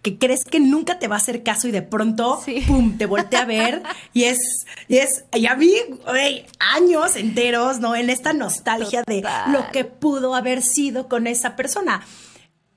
que 0.03 0.19
crees 0.19 0.45
que 0.45 0.59
nunca 0.59 0.99
te 0.99 1.07
va 1.07 1.15
a 1.15 1.19
hacer 1.19 1.45
caso 1.45 1.69
y 1.69 1.71
de 1.71 1.83
pronto, 1.83 2.43
pum, 2.67 2.99
te 2.99 3.07
voltea 3.07 3.43
a 3.43 3.47
ver 3.47 3.83
y 4.13 4.25
es, 4.25 4.67
y 4.89 4.97
es, 4.97 5.25
y 5.33 5.47
a 5.47 5.55
mí, 5.55 5.73
años 6.59 7.15
enteros, 7.15 7.79
¿no? 7.79 7.95
En 7.95 8.11
esta 8.11 8.33
nostalgia 8.33 9.05
de 9.07 9.23
lo 9.53 9.71
que 9.71 9.85
pudo 9.85 10.35
haber 10.35 10.63
sido 10.63 11.09
con 11.09 11.29
esa 11.29 11.55
persona. 11.55 12.05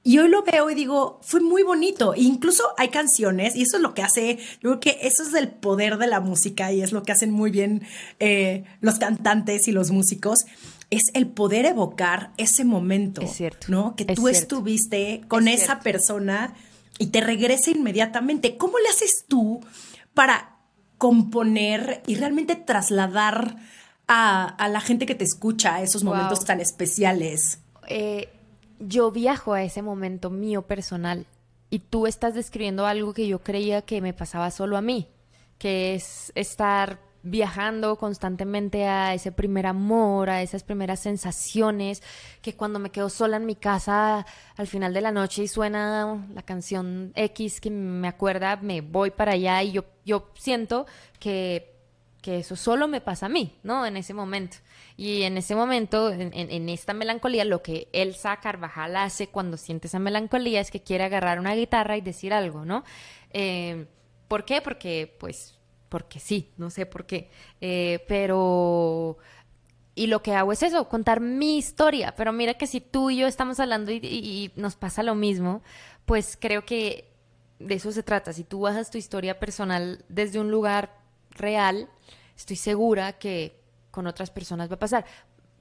Y 0.07 0.19
hoy 0.19 0.29
lo 0.29 0.43
veo 0.43 0.69
y 0.69 0.75
digo, 0.75 1.19
fue 1.23 1.39
muy 1.39 1.63
bonito. 1.63 2.13
E 2.13 2.21
incluso 2.21 2.63
hay 2.77 2.89
canciones, 2.89 3.55
y 3.55 3.63
eso 3.63 3.77
es 3.77 3.81
lo 3.81 3.95
que 3.95 4.03
hace, 4.03 4.37
yo 4.61 4.69
creo 4.69 4.79
que 4.79 4.99
eso 5.01 5.23
es 5.23 5.33
el 5.33 5.47
poder 5.49 5.97
de 5.97 6.05
la 6.05 6.19
música 6.19 6.71
y 6.71 6.83
es 6.83 6.91
lo 6.91 7.01
que 7.01 7.11
hacen 7.11 7.31
muy 7.31 7.49
bien 7.49 7.81
eh, 8.19 8.65
los 8.81 8.99
cantantes 8.99 9.67
y 9.67 9.71
los 9.71 9.89
músicos, 9.89 10.45
es 10.91 11.01
el 11.15 11.25
poder 11.25 11.65
evocar 11.65 12.33
ese 12.37 12.65
momento. 12.65 13.21
Es 13.21 13.31
cierto. 13.31 13.65
¿No? 13.69 13.95
Que 13.95 14.05
tú 14.05 14.27
estuviste 14.27 15.23
con 15.27 15.47
esa 15.47 15.79
persona 15.79 16.53
y 16.99 17.07
te 17.07 17.21
regresa 17.21 17.71
inmediatamente. 17.71 18.57
¿Cómo 18.57 18.77
le 18.77 18.89
haces 18.89 19.25
tú 19.27 19.61
para 20.13 20.59
componer 20.99 22.03
y 22.05 22.13
realmente 22.13 22.55
trasladar 22.55 23.55
a, 24.07 24.67
la 24.69 24.81
gente 24.81 25.07
que 25.07 25.15
te 25.15 25.23
escucha 25.23 25.81
esos 25.81 26.03
momentos 26.03 26.45
tan 26.45 26.61
especiales? 26.61 27.57
eh, 27.87 28.29
yo 28.79 29.11
viajo 29.11 29.53
a 29.53 29.63
ese 29.63 29.81
momento 29.81 30.29
mío 30.29 30.63
personal 30.63 31.25
y 31.69 31.79
tú 31.79 32.07
estás 32.07 32.33
describiendo 32.33 32.85
algo 32.85 33.13
que 33.13 33.27
yo 33.27 33.39
creía 33.39 33.81
que 33.81 34.01
me 34.01 34.13
pasaba 34.13 34.51
solo 34.51 34.77
a 34.77 34.81
mí, 34.81 35.07
que 35.57 35.95
es 35.95 36.31
estar 36.35 36.99
viajando 37.25 37.95
constantemente 37.95 38.85
a 38.85 39.15
ese 39.15 39.31
primer 39.31 39.65
amor, 39.65 40.29
a 40.29 40.43
esas 40.43 40.63
primeras 40.63 40.99
sensaciones, 40.99 42.03
que 42.43 42.55
cuando 42.55 42.77
me 42.77 42.91
quedo 42.91 43.09
sola 43.09 43.37
en 43.37 43.47
mi 43.47 43.55
casa 43.55 44.25
al 44.55 44.67
final 44.67 44.93
de 44.93 45.01
la 45.01 45.11
noche 45.11 45.43
y 45.43 45.47
suena 45.47 46.23
la 46.33 46.43
canción 46.43 47.11
X 47.15 47.59
que 47.59 47.71
me 47.71 48.07
acuerda, 48.07 48.57
me 48.57 48.81
voy 48.81 49.09
para 49.09 49.31
allá 49.31 49.63
y 49.63 49.71
yo, 49.71 49.85
yo 50.05 50.29
siento 50.35 50.85
que, 51.19 51.74
que 52.25 52.39
eso 52.39 52.55
solo 52.55 52.87
me 52.87 53.01
pasa 53.01 53.27
a 53.27 53.29
mí, 53.29 53.55
¿no? 53.61 53.85
En 53.85 53.97
ese 53.97 54.15
momento. 54.15 54.57
Y 54.97 55.21
en 55.21 55.37
ese 55.37 55.53
momento, 55.53 56.11
en, 56.11 56.69
esta 56.69 56.91
melancolía, 56.95 57.45
lo 57.45 57.61
que 57.61 57.87
Elsa 57.93 58.37
Carvajal 58.37 58.95
hace 58.95 59.27
cuando 59.27 59.57
siente 59.57 59.85
esa 59.85 59.99
melancolía 59.99 60.59
es 60.59 60.71
que 60.71 60.81
quiere 60.81 61.03
agarrar 61.03 61.39
una 61.39 61.53
guitarra 61.53 61.97
y 61.97 62.01
decir 62.01 62.33
algo, 62.33 62.65
¿no? 62.65 62.83
Eh, 63.29 63.85
¿Por 64.27 64.43
qué? 64.43 64.59
Porque, 64.63 65.15
pues, 65.19 65.59
porque 65.87 66.19
sí, 66.19 66.51
no 66.57 66.71
sé 66.71 66.87
por 66.87 67.05
qué. 67.05 67.29
Eh, 67.61 68.03
pero... 68.07 69.19
Y 69.93 70.07
lo 70.07 70.23
que 70.23 70.33
hago 70.33 70.51
es 70.51 70.63
eso, 70.63 70.89
contar 70.89 71.19
mi 71.19 71.59
historia. 71.59 72.15
Pero 72.17 72.33
mira 72.33 72.55
que 72.55 72.65
si 72.65 72.81
tú 72.81 73.11
y 73.11 73.17
yo 73.17 73.27
estamos 73.27 73.59
hablando 73.59 73.91
y, 73.91 74.51
nos 74.55 74.75
pasa 74.75 75.03
lo 75.03 75.13
mismo, 75.13 75.61
pues 76.05 76.39
creo 76.41 76.65
que 76.65 77.13
de 77.59 77.75
eso 77.75 77.91
se 77.91 78.01
trata. 78.01 78.33
Si 78.33 78.43
tú 78.43 78.61
bajas 78.61 78.89
tu 78.89 78.97
historia 78.97 79.39
personal 79.39 80.03
desde 80.09 80.39
un 80.39 80.49
lugar 80.49 81.04
real, 81.35 81.89
estoy 82.35 82.55
segura 82.55 83.13
que 83.13 83.59
con 83.91 84.07
otras 84.07 84.29
personas 84.31 84.69
va 84.69 84.75
a 84.75 84.79
pasar. 84.79 85.05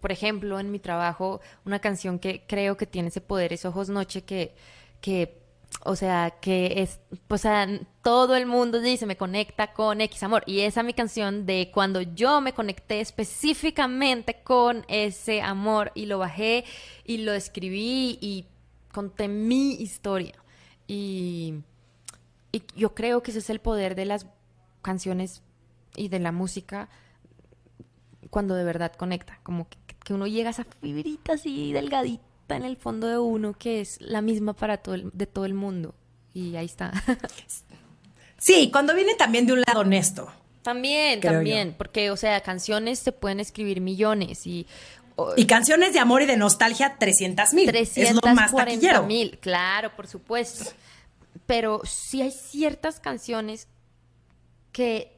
Por 0.00 0.12
ejemplo, 0.12 0.58
en 0.60 0.70
mi 0.70 0.78
trabajo, 0.78 1.40
una 1.64 1.78
canción 1.78 2.18
que 2.18 2.44
creo 2.46 2.76
que 2.76 2.86
tiene 2.86 3.08
ese 3.08 3.20
poder 3.20 3.52
es 3.52 3.64
Ojos 3.64 3.88
Noche, 3.88 4.22
que, 4.22 4.54
que 5.00 5.44
o 5.82 5.96
sea, 5.96 6.34
que 6.40 6.82
es, 6.82 7.00
o 7.28 7.38
sea, 7.38 7.68
todo 8.02 8.36
el 8.36 8.46
mundo 8.46 8.80
dice, 8.80 9.06
me 9.06 9.16
conecta 9.16 9.72
con 9.72 10.00
X 10.00 10.22
amor. 10.22 10.42
Y 10.46 10.60
esa 10.60 10.80
es 10.80 10.86
mi 10.86 10.94
canción 10.94 11.46
de 11.46 11.70
cuando 11.72 12.00
yo 12.00 12.40
me 12.40 12.54
conecté 12.54 13.00
específicamente 13.00 14.42
con 14.42 14.84
ese 14.88 15.42
amor 15.42 15.92
y 15.94 16.06
lo 16.06 16.18
bajé 16.18 16.64
y 17.04 17.18
lo 17.18 17.32
escribí 17.32 18.18
y 18.20 18.46
conté 18.92 19.28
mi 19.28 19.72
historia. 19.74 20.34
Y, 20.86 21.54
y 22.52 22.62
yo 22.76 22.94
creo 22.94 23.22
que 23.22 23.30
ese 23.30 23.40
es 23.40 23.50
el 23.50 23.60
poder 23.60 23.94
de 23.94 24.06
las 24.06 24.26
canciones 24.82 25.42
y 25.96 26.08
de 26.08 26.18
la 26.18 26.32
música 26.32 26.88
cuando 28.34 28.56
de 28.56 28.64
verdad 28.64 28.92
conecta, 28.92 29.38
como 29.44 29.68
que, 29.68 30.12
uno 30.12 30.26
llega 30.26 30.48
a 30.48 30.50
esa 30.50 30.64
fibrita 30.64 31.34
así 31.34 31.72
delgadita 31.72 32.56
en 32.56 32.64
el 32.64 32.76
fondo 32.76 33.06
de 33.06 33.16
uno 33.16 33.54
que 33.54 33.80
es 33.80 33.98
la 34.00 34.20
misma 34.20 34.52
para 34.54 34.78
todo 34.78 34.96
el, 34.96 35.10
de 35.14 35.26
todo 35.26 35.46
el 35.46 35.54
mundo. 35.54 35.94
Y 36.34 36.56
ahí 36.56 36.66
está. 36.66 36.92
sí, 38.38 38.70
cuando 38.72 38.92
viene 38.92 39.14
también 39.14 39.46
de 39.46 39.52
un 39.52 39.62
lado 39.66 39.80
honesto. 39.80 40.30
También, 40.62 41.20
también, 41.20 41.74
porque, 41.78 42.10
o 42.10 42.16
sea, 42.16 42.40
canciones 42.40 42.98
se 42.98 43.12
pueden 43.12 43.38
escribir 43.38 43.80
millones 43.80 44.46
y... 44.46 44.66
y 45.36 45.46
canciones 45.46 45.92
de 45.92 46.00
amor 46.00 46.22
y 46.22 46.26
de 46.26 46.36
nostalgia, 46.36 46.96
300 46.98 47.52
mil. 47.52 47.68
Es 47.74 48.14
lo 48.14 48.34
más 48.34 48.52
taquillero. 48.52 49.06
mil, 49.06 49.38
claro, 49.38 49.94
por 49.94 50.08
supuesto. 50.08 50.72
Pero 51.46 51.82
sí 51.84 52.20
hay 52.20 52.32
ciertas 52.32 52.98
canciones 52.98 53.68
que 54.72 55.14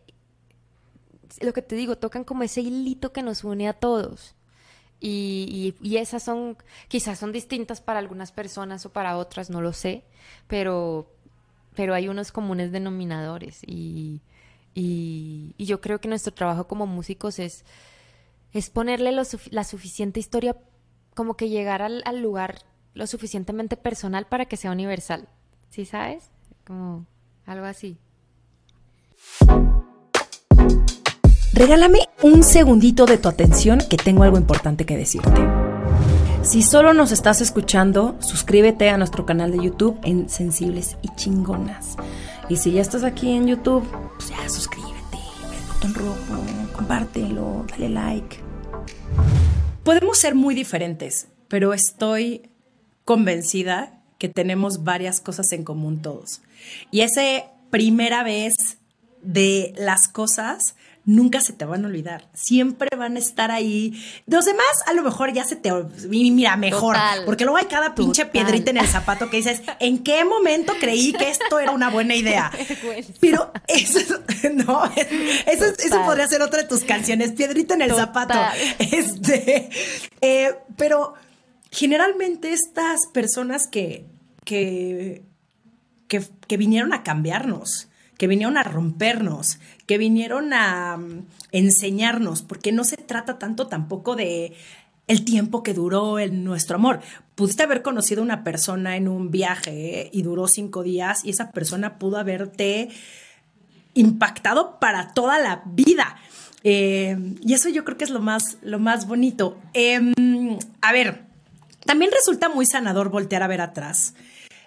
lo 1.41 1.53
que 1.53 1.63
te 1.63 1.77
digo, 1.77 1.97
tocan 1.97 2.25
como 2.25 2.43
ese 2.43 2.61
hilito 2.61 3.13
que 3.13 3.23
nos 3.23 3.45
une 3.45 3.69
a 3.69 3.73
todos. 3.73 4.35
Y, 5.01 5.75
esas 5.83 6.23
son, 6.23 6.57
quizás 6.89 7.19
son 7.19 7.33
distintas 7.33 7.81
para 7.81 7.99
algunas 7.99 8.33
personas 8.33 8.87
o 8.87 8.93
para 8.93 9.19
otras, 9.19 9.51
no 9.51 9.61
lo 9.61 9.73
sé, 9.73 10.05
pero, 10.47 11.11
pero 11.75 11.95
hay 11.95 12.09
unos 12.09 12.33
comunes 12.33 12.73
denominadores. 12.73 13.61
Y, 13.67 14.23
y, 14.75 15.55
yo 15.59 15.81
creo 15.81 16.01
que 16.01 16.09
nuestro 16.09 16.33
trabajo 16.33 16.67
como 16.67 16.87
músicos 16.87 17.39
es, 17.39 17.65
es 18.53 18.71
ponerle 18.71 19.13
la 19.13 19.65
suficiente 19.65 20.21
historia, 20.21 20.57
como 21.15 21.37
que 21.37 21.49
llegar 21.49 21.83
al, 21.83 22.03
al 22.07 22.21
lugar 22.21 22.63
lo 22.95 23.07
suficientemente 23.07 23.77
personal 23.77 24.27
para 24.27 24.47
que 24.47 24.57
sea 24.57 24.71
universal. 24.71 25.29
¿Sí 25.69 25.85
sabes? 25.85 26.31
Como 26.65 27.07
algo 27.45 27.67
así. 27.67 27.99
Regálame 31.57 32.01
un 32.23 32.43
segundito 32.43 33.07
de 33.07 33.17
tu 33.17 33.31
atención 33.31 33.79
que 33.89 33.97
tengo 33.97 34.25
algo 34.25 34.37
importante 34.37 34.85
que 34.85 34.95
decirte. 34.95 35.41
Si 36.43 36.63
solo 36.63 36.93
nos 36.93 37.13
estás 37.13 37.41
escuchando, 37.41 38.15
suscríbete 38.21 38.91
a 38.91 38.99
nuestro 38.99 39.25
canal 39.25 39.53
de 39.53 39.65
YouTube 39.65 39.99
en 40.05 40.29
Sensibles 40.29 40.99
y 41.01 41.09
Chingonas. 41.17 41.97
Y 42.51 42.57
si 42.57 42.73
ya 42.73 42.83
estás 42.83 43.05
aquí 43.05 43.31
en 43.31 43.47
YouTube, 43.47 43.89
pues 44.19 44.29
ya 44.29 44.47
suscríbete, 44.51 44.93
el 45.17 45.73
botón 45.73 45.95
rojo, 45.95 46.45
compártelo, 46.75 47.65
dale 47.71 47.89
like. 47.89 48.37
Podemos 49.83 50.19
ser 50.19 50.35
muy 50.35 50.55
diferentes, 50.55 51.29
pero 51.49 51.73
estoy 51.73 52.51
convencida 53.07 54.03
que 54.19 54.29
tenemos 54.29 54.85
varias 54.85 55.23
cosas 55.23 55.51
en 55.53 55.65
común 55.65 56.03
todos. 56.03 56.43
Y 56.91 57.01
esa 57.01 57.23
primera 57.71 58.23
vez 58.25 58.77
de 59.23 59.73
las 59.79 60.07
cosas 60.07 60.77
nunca 61.07 61.41
se 61.41 61.53
te 61.53 61.65
van 61.65 61.85
a 61.85 61.89
olvidar. 61.89 62.29
Siempre 62.35 62.91
van 62.97 63.17
a 63.17 63.21
estar 63.21 63.51
ahí. 63.51 64.03
Los 64.27 64.45
demás, 64.45 64.67
a 64.87 64.93
lo 64.93 65.03
mejor 65.03 65.33
ya 65.33 65.45
se 65.45 65.57
te. 65.57 65.73
Mira, 66.09 66.57
mejor. 66.57 66.97
porque 67.25 67.45
luego 67.45 67.57
hay 67.57 67.67
cada 67.67 67.95
pinche 67.95 68.27
piedrita 68.27 68.73
en 68.73 68.79
el 68.79 68.87
zapato 68.87 69.31
que 69.31 69.39
dices, 69.39 69.63
¿en 69.79 70.03
qué 70.03 70.25
momento 70.25 70.75
creí 70.79 71.13
que 71.13 71.31
esto 71.31 71.61
era 71.61 71.71
una 71.71 71.89
buena 71.89 72.15
idea? 72.17 72.51
Pero 73.21 73.53
eso, 73.69 74.01
no, 74.53 74.85
eso, 75.47 75.65
eso 75.65 76.05
podría 76.05 76.27
ser 76.27 76.43
otra 76.43 76.63
de 76.63 76.69
tus 76.69 76.85
canciones, 76.85 77.33
piedrita 77.33 77.75
en 77.75 77.83
el 77.83 77.95
zapato. 77.95 78.39
Este, 78.79 79.71
eh, 80.21 80.57
pero 80.77 81.15
generalmente 81.71 82.53
estas 82.53 83.07
personas 83.13 83.69
que, 83.69 84.07
que, 84.45 85.23
que 86.09 86.57
vinieron 86.57 86.93
a 86.93 87.05
cambiarnos, 87.05 87.89
que 88.19 88.27
vinieron 88.27 88.57
a 88.57 88.65
rompernos, 88.65 89.59
que 89.87 89.99
vinieron 89.99 90.53
a 90.53 90.97
mm, 90.97 91.27
enseñarnos, 91.53 92.43
porque 92.43 92.73
no 92.73 92.85
se 92.85 92.97
trata 92.97 93.39
tanto 93.39 93.67
tampoco 93.67 94.17
de 94.17 94.55
el 95.07 95.25
tiempo 95.25 95.63
que 95.63 95.75
duró 95.75 96.19
el, 96.19 96.45
nuestro 96.45 96.77
amor. 96.77 97.01
Pudiste 97.35 97.63
haber 97.63 97.83
conocido 97.83 98.23
a 98.23 98.25
una 98.25 98.45
persona 98.45 98.97
en 98.97 99.09
un 99.09 99.31
viaje 99.31 100.11
y 100.13 100.23
duró 100.23 100.49
cinco 100.49 100.83
días 100.83 101.25
y 101.25 101.31
esa 101.31 101.53
persona 101.53 101.99
pudo 101.99 102.19
haberte 102.19 102.89
impactado 103.95 104.79
para 104.81 105.15
toda 105.15 105.39
la 105.39 105.63
vida. 105.67 106.17
Eh, 106.65 107.17
y 107.41 107.55
eso 107.55 107.69
yo 107.69 107.85
creo 107.85 107.97
que 107.97 108.05
es 108.05 108.11
lo 108.11 108.21
más, 108.21 108.59
lo 108.63 108.79
más 108.79 109.07
bonito. 109.07 109.59
Em, 109.73 110.59
a 110.81 110.93
ver, 110.93 111.23
también 111.85 112.11
resulta 112.11 112.49
muy 112.49 112.67
sanador 112.67 113.11
voltear 113.11 113.43
a 113.43 113.47
ver 113.47 113.61
atrás 113.61 114.15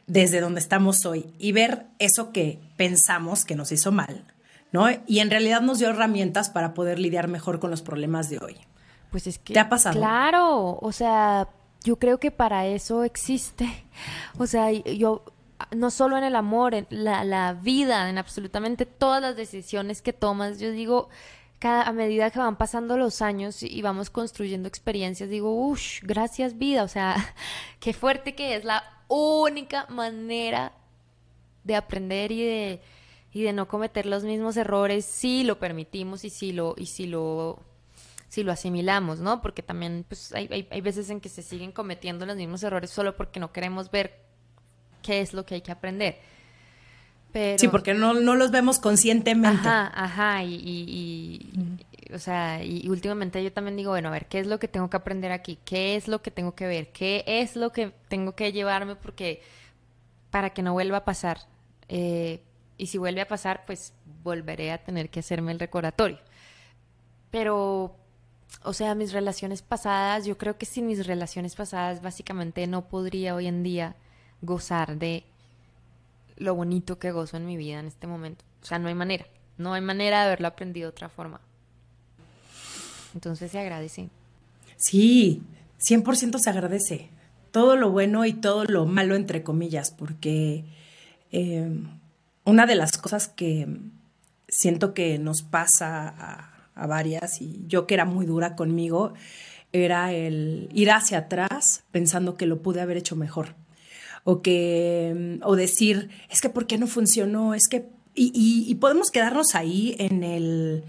desde 0.07 0.41
donde 0.41 0.59
estamos 0.59 1.05
hoy 1.05 1.27
y 1.37 1.51
ver 1.51 1.85
eso 1.99 2.31
que 2.31 2.59
pensamos 2.77 3.45
que 3.45 3.55
nos 3.55 3.71
hizo 3.71 3.91
mal, 3.91 4.23
¿no? 4.71 4.87
Y 5.07 5.19
en 5.19 5.29
realidad 5.29 5.61
nos 5.61 5.79
dio 5.79 5.89
herramientas 5.89 6.49
para 6.49 6.73
poder 6.73 6.99
lidiar 6.99 7.27
mejor 7.27 7.59
con 7.59 7.71
los 7.71 7.81
problemas 7.81 8.29
de 8.29 8.39
hoy. 8.39 8.57
Pues 9.11 9.27
es 9.27 9.39
que... 9.39 9.53
¿Te 9.53 9.59
ha 9.59 9.69
pasado? 9.69 9.97
Claro, 9.97 10.77
o 10.79 10.91
sea, 10.91 11.47
yo 11.83 11.97
creo 11.97 12.19
que 12.19 12.31
para 12.31 12.67
eso 12.67 13.03
existe. 13.03 13.67
O 14.37 14.47
sea, 14.47 14.71
yo 14.71 15.23
no 15.75 15.91
solo 15.91 16.17
en 16.17 16.23
el 16.23 16.35
amor, 16.35 16.73
en 16.73 16.87
la, 16.89 17.23
la 17.23 17.53
vida, 17.53 18.09
en 18.09 18.17
absolutamente 18.17 18.85
todas 18.85 19.21
las 19.21 19.35
decisiones 19.35 20.01
que 20.01 20.13
tomas, 20.13 20.59
yo 20.59 20.71
digo, 20.71 21.09
cada, 21.59 21.83
a 21.83 21.91
medida 21.91 22.31
que 22.31 22.39
van 22.39 22.55
pasando 22.55 22.97
los 22.97 23.21
años 23.21 23.63
y 23.63 23.81
vamos 23.81 24.09
construyendo 24.09 24.67
experiencias, 24.67 25.29
digo, 25.29 25.51
uff, 25.51 26.01
gracias 26.03 26.57
vida, 26.57 26.83
o 26.83 26.87
sea, 26.87 27.15
qué 27.79 27.93
fuerte 27.93 28.35
que 28.35 28.55
es 28.55 28.63
la 28.63 28.83
única 29.07 29.85
manera 29.89 30.71
de 31.63 31.75
aprender 31.75 32.31
y 32.31 32.43
de, 32.43 32.81
y 33.31 33.43
de 33.43 33.53
no 33.53 33.67
cometer 33.67 34.05
los 34.05 34.23
mismos 34.23 34.57
errores 34.57 35.05
si 35.05 35.43
lo 35.43 35.59
permitimos 35.59 36.25
y 36.25 36.29
si 36.29 36.51
lo, 36.51 36.75
y 36.77 36.87
si 36.87 37.05
lo, 37.05 37.59
si 38.27 38.43
lo 38.43 38.51
asimilamos, 38.51 39.19
¿no? 39.19 39.41
Porque 39.41 39.61
también 39.61 40.05
pues, 40.07 40.33
hay, 40.33 40.47
hay, 40.51 40.67
hay 40.71 40.81
veces 40.81 41.09
en 41.09 41.21
que 41.21 41.29
se 41.29 41.41
siguen 41.41 41.71
cometiendo 41.71 42.25
los 42.25 42.35
mismos 42.35 42.63
errores 42.63 42.89
solo 42.89 43.15
porque 43.15 43.39
no 43.39 43.51
queremos 43.51 43.91
ver 43.91 44.19
qué 45.01 45.21
es 45.21 45.33
lo 45.33 45.45
que 45.45 45.55
hay 45.55 45.61
que 45.61 45.71
aprender. 45.71 46.19
Sí, 47.57 47.67
porque 47.67 47.93
no, 47.93 48.13
los 48.13 48.51
vemos 48.51 48.79
conscientemente. 48.79 49.67
Ajá, 49.67 49.91
ajá, 49.93 50.43
y, 50.43 51.51
o 52.11 52.17
sea, 52.17 52.63
y, 52.63 52.89
últimamente 52.89 53.43
yo 53.43 53.53
también 53.53 53.77
digo, 53.77 53.91
bueno, 53.91 54.07
a 54.07 54.11
ver, 54.11 54.25
¿qué 54.25 54.39
es 54.39 54.47
lo 54.47 54.57
que 54.57 54.67
tengo 54.67 54.89
que 54.89 54.97
aprender 54.97 55.31
aquí? 55.31 55.59
¿Qué 55.63 55.95
es 55.95 56.07
lo 56.07 56.23
que 56.23 56.31
tengo 56.31 56.55
que 56.55 56.65
ver? 56.65 56.91
¿Qué 56.91 57.23
es 57.27 57.55
lo 57.55 57.71
que 57.71 57.91
tengo 58.07 58.33
que 58.33 58.51
llevarme? 58.51 58.95
Porque 58.95 59.43
para 60.31 60.51
que 60.51 60.63
no 60.63 60.73
vuelva 60.73 60.97
a 60.97 61.05
pasar. 61.05 61.41
Eh, 61.87 62.41
y 62.79 62.87
si 62.87 62.97
vuelve 62.97 63.21
a 63.21 63.27
pasar, 63.27 63.65
pues 63.67 63.93
volveré 64.23 64.71
a 64.71 64.83
tener 64.83 65.09
que 65.09 65.19
hacerme 65.19 65.51
el 65.51 65.59
recordatorio. 65.59 66.17
Pero 67.29 67.95
o 68.63 68.73
sea, 68.73 68.95
mis 68.95 69.13
relaciones 69.13 69.61
pasadas, 69.61 70.25
yo 70.25 70.37
creo 70.37 70.57
que 70.57 70.65
sin 70.65 70.87
mis 70.87 71.05
relaciones 71.05 71.55
pasadas 71.55 72.01
básicamente 72.01 72.65
no 72.67 72.87
podría 72.87 73.35
hoy 73.35 73.47
en 73.47 73.63
día 73.63 73.95
gozar 74.41 74.97
de 74.97 75.23
lo 76.37 76.55
bonito 76.55 76.99
que 76.99 77.11
gozo 77.11 77.37
en 77.37 77.45
mi 77.45 77.57
vida 77.57 77.79
en 77.79 77.87
este 77.87 78.07
momento. 78.07 78.43
O 78.61 78.65
sea, 78.65 78.79
no 78.79 78.87
hay 78.87 78.95
manera, 78.95 79.25
no 79.57 79.73
hay 79.73 79.81
manera 79.81 80.19
de 80.19 80.25
haberlo 80.27 80.47
aprendido 80.47 80.87
de 80.87 80.91
otra 80.91 81.09
forma. 81.09 81.39
Entonces 83.13 83.51
se 83.51 83.59
agradece. 83.59 84.09
Sí, 84.77 85.43
100% 85.79 86.39
se 86.39 86.49
agradece. 86.49 87.09
Todo 87.51 87.75
lo 87.75 87.91
bueno 87.91 88.25
y 88.25 88.33
todo 88.33 88.65
lo 88.65 88.85
malo, 88.85 89.15
entre 89.15 89.43
comillas, 89.43 89.91
porque 89.91 90.65
eh, 91.31 91.69
una 92.49 92.65
de 92.65 92.75
las 92.75 92.97
cosas 92.97 93.27
que 93.27 93.67
siento 94.47 94.93
que 94.93 95.19
nos 95.19 95.43
pasa 95.43 96.07
a, 96.07 96.55
varias 96.87 97.41
y 97.41 97.65
yo 97.67 97.85
que 97.85 97.93
era 97.93 98.05
muy 98.05 98.25
dura 98.25 98.55
conmigo, 98.55 99.13
era 99.73 100.13
el 100.13 100.69
ir 100.73 100.91
hacia 100.91 101.17
atrás 101.17 101.83
pensando 101.91 102.37
que 102.37 102.45
lo 102.45 102.61
pude 102.61 102.79
haber 102.79 102.95
hecho 102.95 103.17
mejor. 103.17 103.55
O 104.23 104.41
que, 104.41 105.39
o 105.43 105.57
decir, 105.57 106.09
es 106.29 106.39
que 106.39 106.49
¿por 106.49 106.67
qué 106.67 106.77
no 106.77 106.87
funcionó? 106.87 107.53
Es 107.53 107.67
que, 107.67 107.89
y, 108.15 108.73
podemos 108.75 109.11
quedarnos 109.11 109.55
ahí 109.55 109.97
en 109.99 110.23
el, 110.23 110.85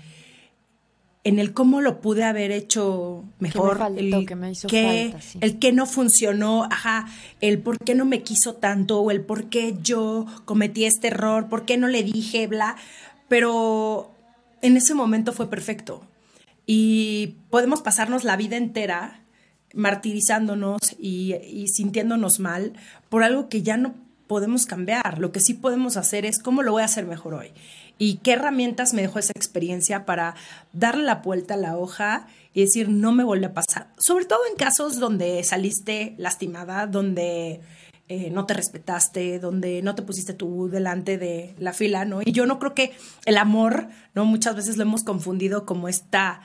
en 1.23 1.39
el 1.39 1.53
cómo 1.53 1.81
lo 1.81 2.01
pude 2.01 2.25
haber 2.25 2.51
hecho 2.51 3.25
mejor, 3.39 3.79
el, 3.97 4.27
que 4.27 4.37
me 4.37 4.53
hizo 4.53 4.69
falta, 4.69 5.19
el 5.41 5.59
que 5.59 5.73
no 5.73 5.87
funcionó, 5.87 6.65
ajá, 6.65 7.07
el 7.41 7.59
por 7.59 7.79
qué 7.79 7.95
no 7.95 8.05
me 8.07 8.23
quiso 8.23 8.55
tanto, 8.55 9.01
o 9.01 9.11
el 9.11 9.21
por 9.21 9.51
qué 9.51 9.77
yo 9.83 10.27
cometí 10.47 10.87
este 10.87 11.09
error, 11.09 11.49
por 11.49 11.67
qué 11.67 11.77
no 11.77 11.89
le 11.89 12.03
dije, 12.03 12.47
bla, 12.47 12.77
pero 13.29 14.13
en 14.63 14.77
ese 14.77 14.95
momento 14.95 15.33
fue 15.33 15.51
perfecto. 15.51 16.03
Y 16.67 17.37
podemos 17.51 17.83
pasarnos 17.83 18.25
la 18.25 18.37
vida 18.37 18.57
entera 18.57 19.21
martirizándonos 19.75 20.81
y, 20.99 21.67
sintiéndonos 21.73 22.41
mal 22.41 22.73
por 23.09 23.23
algo 23.23 23.49
que 23.49 23.63
ya 23.63 23.77
no 23.77 23.95
podemos 24.27 24.67
cambiar. 24.67 25.19
Lo 25.19 25.33
que 25.33 25.41
sí 25.41 25.55
podemos 25.55 25.97
hacer 25.97 26.25
es 26.25 26.39
cómo 26.39 26.63
lo 26.63 26.73
voy 26.73 26.83
a 26.83 26.87
hacer 26.87 27.07
mejor 27.07 27.35
hoy. 27.35 27.53
Y 28.03 28.17
qué 28.23 28.33
herramientas 28.33 28.95
me 28.95 29.03
dejó 29.03 29.19
esa 29.19 29.35
experiencia 29.37 30.07
para 30.07 30.35
darle 30.73 31.05
la 31.05 31.17
vuelta 31.17 31.53
a 31.53 31.59
la 31.59 31.77
hoja 31.77 32.29
y 32.55 32.63
decir, 32.63 32.89
no 32.89 33.13
me 33.13 33.25
vuelve 33.25 33.45
a 33.45 33.53
pasar. 33.53 33.89
Sobre 33.99 34.25
todo 34.25 34.41
en 34.51 34.57
casos 34.57 34.99
donde 34.99 35.45
saliste 35.45 36.15
lastimada, 36.17 36.87
donde 36.87 37.61
eh, 38.09 38.31
no 38.31 38.47
te 38.47 38.55
respetaste, 38.55 39.39
donde 39.39 39.83
no 39.83 39.95
te 39.95 40.01
pusiste 40.01 40.33
tú 40.33 40.71
delante 40.71 41.19
de 41.19 41.55
la 41.59 41.75
fila, 41.75 42.07
¿no? 42.07 42.23
Y 42.25 42.33
yo 42.33 42.47
no 42.47 42.59
creo 42.59 42.73
que 42.75 42.95
el 43.27 43.37
amor, 43.37 43.91
¿no? 44.15 44.25
Muchas 44.25 44.57
veces 44.57 44.79
lo 44.79 44.85
hemos 44.85 45.05
confundido 45.05 45.67
como 45.67 45.87
esta, 45.87 46.41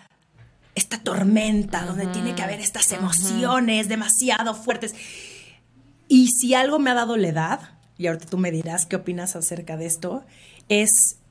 esta 0.75 1.01
tormenta, 1.03 1.85
donde 1.85 2.07
tiene 2.07 2.35
que 2.35 2.43
haber 2.43 2.59
estas 2.59 2.91
emociones 2.91 3.87
demasiado 3.87 4.55
fuertes. 4.55 4.93
Y 6.09 6.27
si 6.27 6.53
algo 6.53 6.79
me 6.79 6.89
ha 6.89 6.95
dado 6.95 7.15
la 7.15 7.29
edad, 7.29 7.59
y 7.97 8.07
ahorita 8.07 8.25
tú 8.25 8.37
me 8.37 8.51
dirás 8.51 8.85
qué 8.85 8.97
opinas 8.97 9.37
acerca 9.37 9.77
de 9.77 9.85
esto, 9.85 10.25
es 10.67 11.21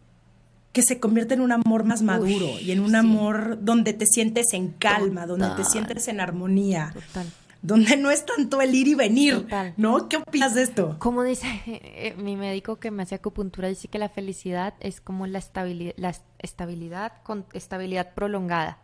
que 0.74 0.82
se 0.82 1.00
convierte 1.00 1.34
en 1.34 1.40
un 1.40 1.52
amor 1.52 1.84
más 1.84 2.02
maduro 2.02 2.58
y 2.60 2.72
en 2.72 2.80
un 2.80 2.96
amor 2.96 3.58
donde 3.62 3.94
te 3.94 4.06
sientes 4.06 4.52
en 4.52 4.72
calma, 4.72 5.24
donde 5.24 5.48
te 5.56 5.64
sientes 5.64 6.08
en 6.08 6.20
armonía. 6.20 6.90
Total 6.92 7.26
donde 7.62 7.96
no 7.96 8.10
es 8.10 8.26
tanto 8.26 8.60
el 8.60 8.74
ir 8.74 8.88
y 8.88 8.94
venir, 8.94 9.46
¿no? 9.78 10.06
¿Qué 10.10 10.18
opinas 10.18 10.54
de 10.54 10.64
esto? 10.64 10.96
Como 10.98 11.22
dice 11.22 11.46
eh, 11.66 12.14
mi 12.18 12.36
médico 12.36 12.76
que 12.76 12.90
me 12.90 13.02
hace 13.02 13.14
acupuntura, 13.14 13.68
dice 13.68 13.88
que 13.88 13.98
la 13.98 14.10
felicidad 14.10 14.74
es 14.80 15.00
como 15.00 15.26
la 15.26 15.38
estabilidad, 15.38 15.94
la 15.96 16.14
estabilidad 16.40 17.22
con 17.22 17.46
estabilidad 17.54 18.12
prolongada. 18.12 18.82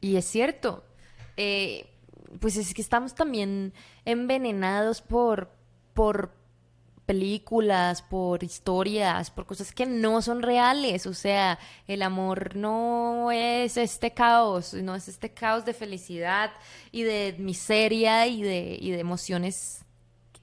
Y 0.00 0.14
es 0.14 0.26
cierto, 0.26 0.84
eh, 1.36 1.90
pues 2.38 2.56
es 2.56 2.72
que 2.72 2.82
estamos 2.82 3.16
también 3.16 3.72
envenenados 4.04 5.02
por, 5.02 5.50
por 5.92 6.32
películas, 7.10 8.02
por 8.02 8.44
historias, 8.44 9.32
por 9.32 9.44
cosas 9.44 9.72
que 9.72 9.84
no 9.84 10.22
son 10.22 10.42
reales. 10.42 11.08
O 11.08 11.12
sea, 11.12 11.58
el 11.88 12.02
amor 12.02 12.54
no 12.54 13.32
es 13.32 13.76
este 13.76 14.12
caos, 14.12 14.74
no 14.74 14.94
es 14.94 15.08
este 15.08 15.30
caos 15.30 15.64
de 15.64 15.74
felicidad 15.74 16.52
y 16.92 17.02
de 17.02 17.34
miseria 17.36 18.28
y 18.28 18.44
de, 18.44 18.78
y 18.80 18.92
de 18.92 19.00
emociones 19.00 19.84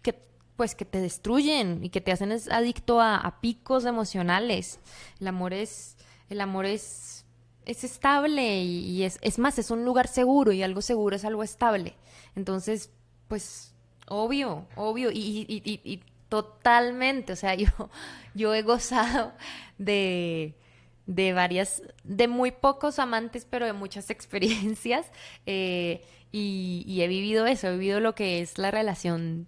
que 0.02 0.14
pues 0.58 0.76
que 0.76 0.84
te 0.84 1.00
destruyen 1.00 1.86
y 1.86 1.90
que 1.90 2.02
te 2.02 2.12
hacen 2.12 2.34
adicto 2.52 3.00
a, 3.00 3.38
picos 3.40 3.86
emocionales. 3.86 4.82
El 5.22 5.30
amor 5.30 5.54
es, 5.54 5.96
el 6.30 6.42
amor 6.42 6.66
es, 6.66 7.24
es 7.64 7.86
estable 7.86 8.62
y, 8.62 9.04
es, 9.04 9.20
es 9.22 9.40
más, 9.40 9.58
es 9.58 9.72
un 9.72 9.86
lugar 9.86 10.10
seguro 10.10 10.52
y 10.52 10.64
algo 10.64 10.82
seguro 10.82 11.16
es 11.16 11.24
algo 11.24 11.44
estable. 11.44 11.96
Entonces, 12.36 12.90
pues, 13.30 13.74
obvio, 14.10 14.68
obvio, 14.76 15.12
y, 15.12 15.46
y, 15.48 15.62
y 15.64 16.02
Totalmente, 16.30 17.34
o 17.34 17.36
sea, 17.36 17.56
yo, 17.56 17.70
yo 18.34 18.54
he 18.54 18.62
gozado 18.62 19.34
de, 19.78 20.56
de 21.06 21.34
varias, 21.34 21.84
de 22.04 22.28
muy 22.28 22.52
pocos 22.52 23.00
amantes, 23.00 23.48
pero 23.50 23.66
de 23.66 23.74
muchas 23.74 24.10
experiencias. 24.12 25.08
Eh, 25.46 26.02
y, 26.32 27.02
he 27.02 27.08
vivido 27.08 27.48
eso, 27.48 27.68
he 27.68 27.72
vivido 27.72 28.00
lo 28.00 28.14
que 28.14 28.42
es 28.42 28.58
la 28.58 28.70
relación 28.70 29.48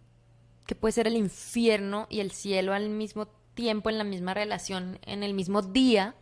que 0.66 0.76
puede 0.76 0.94
ser 0.94 1.08
el 1.08 1.18
infierno 1.18 2.08
y 2.10 2.20
el 2.20 2.32
cielo 2.32 2.74
al 2.74 2.90
mismo 2.90 3.28
tiempo, 3.54 3.90
en 3.90 3.98
la 3.98 4.04
misma 4.04 4.34
relación, 4.34 5.00
en 5.06 5.24
el 5.24 5.34
mismo 5.34 5.62
día. 5.62 6.16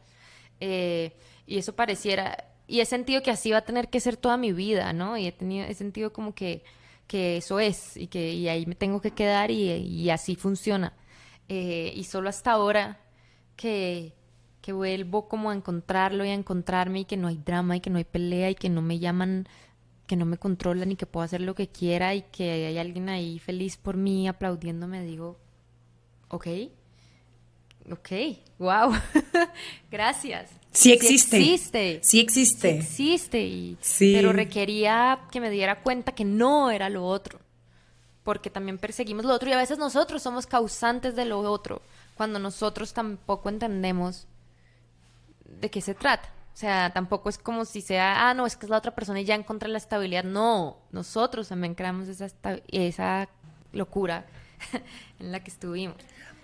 Eh, 0.60 1.15
y 1.46 1.58
eso 1.58 1.76
pareciera, 1.76 2.46
y 2.65 2.80
he 2.80 2.86
sentido 2.86 3.22
que 3.22 3.32
así 3.32 3.52
va 3.52 3.60
a 3.60 3.65
tener 3.65 3.89
que 3.89 4.00
ser 4.00 4.17
toda 4.17 4.38
mi 4.38 4.54
vida, 4.54 4.93
¿no? 4.93 5.17
Y 5.17 5.28
he 5.28 5.32
tenido, 5.32 5.65
he 5.67 5.74
sentido 5.74 6.12
como 6.12 6.34
que 6.34 6.63
que 7.08 7.38
eso 7.38 7.60
es 7.60 7.98
y 7.98 8.08
que 8.08 8.34
y 8.34 8.50
ahí 8.50 8.65
me 8.65 8.76
tengo 8.76 9.02
que 9.02 9.12
quedar 9.12 9.52
y, 9.52 10.10
así 10.10 10.36
funciona. 10.36 10.93
Eh, 11.50 11.93
y 11.96 12.04
solo 12.04 12.30
hasta 12.30 12.52
ahora 12.52 13.00
que, 13.56 14.13
que 14.62 14.74
vuelvo 14.74 15.30
como 15.30 15.50
a 15.50 15.56
encontrarlo 15.56 16.26
y 16.26 16.30
a 16.30 16.34
encontrarme 16.34 17.02
y 17.02 17.06
que 17.06 17.17
no 17.17 17.30
hay 17.30 17.38
drama 17.38 17.78
y 17.78 17.80
que 17.80 17.89
no 17.89 17.98
hay 17.98 18.04
pelea 18.04 18.50
y 18.50 18.56
que 18.56 18.70
no 18.70 18.82
me 18.82 19.00
llaman, 19.00 19.48
que 20.08 20.17
no 20.17 20.26
me 20.26 20.38
controlan 20.38 20.91
y 20.91 20.98
que 20.98 21.06
puedo 21.06 21.24
hacer 21.24 21.41
lo 21.41 21.56
que 21.56 21.70
quiera 21.70 22.15
y 22.15 22.24
que 22.24 22.67
hay 22.67 22.78
alguien 22.78 23.10
ahí 23.10 23.39
feliz 23.39 23.78
por 23.78 23.96
mí 23.96 24.28
aplaudiéndome, 24.28 25.04
digo, 25.04 25.39
ok, 26.28 26.48
ok, 27.91 28.10
wow, 28.60 28.91
gracias. 29.91 30.52
Sí 30.77 30.91
existe. 30.93 31.37
Sí 31.37 31.53
existe. 31.53 31.99
Sí 32.03 32.19
existe. 32.19 32.81
Sí 32.83 33.13
existe. 33.13 33.41
Y, 33.41 33.77
Pero 34.13 34.31
requería 34.31 35.21
que 35.31 35.41
me 35.41 35.49
diera 35.49 35.81
cuenta 35.81 36.11
que 36.11 36.23
no 36.23 36.69
era 36.69 36.87
lo 36.89 37.03
otro. 37.03 37.39
Porque 38.23 38.51
también 38.51 38.77
perseguimos 38.77 39.25
lo 39.25 39.33
otro 39.33 39.49
y 39.49 39.53
a 39.53 39.57
veces 39.57 39.79
nosotros 39.79 40.21
somos 40.21 40.45
causantes 40.45 41.15
de 41.15 41.25
lo 41.25 41.39
otro. 41.39 41.81
Cuando 42.15 42.37
nosotros 42.37 42.93
tampoco 42.93 43.49
entendemos 43.49 44.27
de 45.45 45.71
qué 45.71 45.81
se 45.81 45.95
trata. 45.95 46.29
O 46.53 46.57
sea, 46.57 46.91
tampoco 46.93 47.29
es 47.29 47.39
como 47.39 47.65
si 47.65 47.81
sea, 47.81 48.29
ah, 48.29 48.33
no, 48.35 48.45
es 48.45 48.55
que 48.55 48.67
es 48.67 48.69
la 48.69 48.77
otra 48.77 48.93
persona 48.93 49.19
y 49.21 49.25
ya 49.25 49.33
encontré 49.33 49.69
la 49.69 49.79
estabilidad. 49.79 50.25
No, 50.25 50.77
nosotros 50.91 51.47
también 51.47 51.73
creamos 51.73 52.07
esa, 52.07 52.27
esa 52.67 53.29
locura 53.73 54.27
en 55.19 55.31
la 55.31 55.43
que 55.43 55.49
estuvimos. 55.49 55.97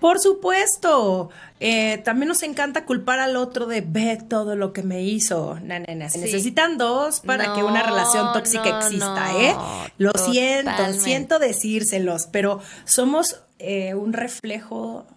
Por 0.03 0.19
supuesto. 0.19 1.29
Eh, 1.61 1.99
también 1.99 2.27
nos 2.27 2.43
encanta 2.43 2.83
culpar 2.83 3.21
al 3.21 3.37
otro 3.37 3.67
de 3.67 3.79
ve 3.79 4.17
todo 4.17 4.57
lo 4.57 4.73
que 4.73 4.83
me 4.83 5.01
hizo. 5.01 5.57
necesitan 5.61 6.77
dos 6.77 7.21
para 7.21 7.53
que 7.53 7.63
una 7.63 7.83
relación 7.83 8.33
tóxica 8.33 8.79
exista, 8.79 9.31
¿eh? 9.39 9.55
Lo 9.97 10.11
siento, 10.11 10.91
siento 10.91 11.39
decírselos, 11.39 12.27
pero 12.33 12.59
somos 12.83 13.43
eh, 13.59 13.95
un 13.95 14.11
reflejo, 14.11 15.07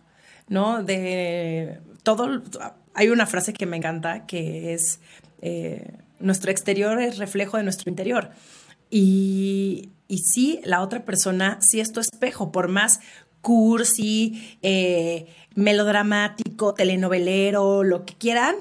¿no? 0.47 0.85
De 0.85 1.81
todo. 2.05 2.45
Hay 2.95 3.09
una 3.09 3.27
frase 3.27 3.53
que 3.53 3.67
me 3.67 3.79
encanta 3.79 4.25
que 4.25 4.73
es 4.73 5.01
eh, 5.43 5.95
nuestro 6.21 6.53
exterior 6.53 7.03
es 7.03 7.19
reflejo 7.19 7.57
de 7.57 7.65
nuestro 7.65 7.91
interior. 7.91 8.31
Y, 8.89 9.91
y 10.07 10.19
sí, 10.19 10.61
la 10.63 10.81
otra 10.81 11.05
persona 11.05 11.59
sí 11.61 11.81
es 11.81 11.91
tu 11.91 11.99
espejo, 11.99 12.53
por 12.53 12.69
más 12.69 13.01
cursi, 13.47 14.59
eh, 14.61 15.29
melodramático, 15.55 16.75
telenovelero, 16.75 17.85
lo 17.85 18.05
que 18.05 18.15
quieran, 18.15 18.57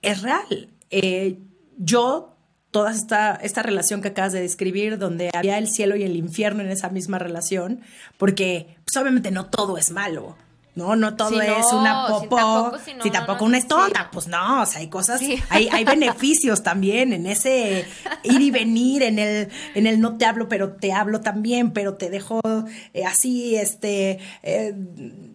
es 0.00 0.22
real. 0.22 0.68
Eh, 0.90 1.38
yo, 1.76 2.36
toda 2.70 2.92
esta, 2.92 3.34
esta 3.34 3.64
relación 3.64 4.00
que 4.00 4.08
acabas 4.08 4.32
de 4.32 4.40
describir, 4.40 4.96
donde 4.96 5.28
había 5.34 5.58
el 5.58 5.66
cielo 5.66 5.96
y 5.96 6.04
el 6.04 6.14
infierno 6.14 6.62
en 6.62 6.70
esa 6.70 6.88
misma 6.88 7.18
relación, 7.18 7.80
porque 8.16 8.76
pues, 8.84 8.96
obviamente 8.96 9.32
no 9.32 9.46
todo 9.46 9.76
es 9.76 9.90
malo. 9.90 10.36
No, 10.74 10.96
no 10.96 11.14
todo 11.14 11.40
es 11.40 11.72
una 11.72 12.08
popó, 12.08 12.72
si 13.02 13.10
tampoco, 13.10 13.44
una 13.44 13.58
estonda, 13.58 14.10
pues 14.12 14.26
no, 14.26 14.62
o 14.62 14.66
sea, 14.66 14.80
hay 14.80 14.88
cosas, 14.88 15.20
hay, 15.48 15.68
hay 15.70 15.84
beneficios 15.84 16.64
también 16.64 17.12
en 17.12 17.26
ese 17.26 17.86
ir 18.24 18.40
y 18.40 18.50
venir, 18.50 19.04
en 19.04 19.20
el, 19.20 19.48
en 19.74 19.86
el 19.86 20.00
no 20.00 20.16
te 20.18 20.24
hablo, 20.24 20.48
pero 20.48 20.72
te 20.72 20.92
hablo 20.92 21.20
también, 21.20 21.72
pero 21.72 21.94
te 21.94 22.10
dejo 22.10 22.40
eh, 22.92 23.04
así, 23.04 23.54
este, 23.54 24.18
eh, 24.42 24.74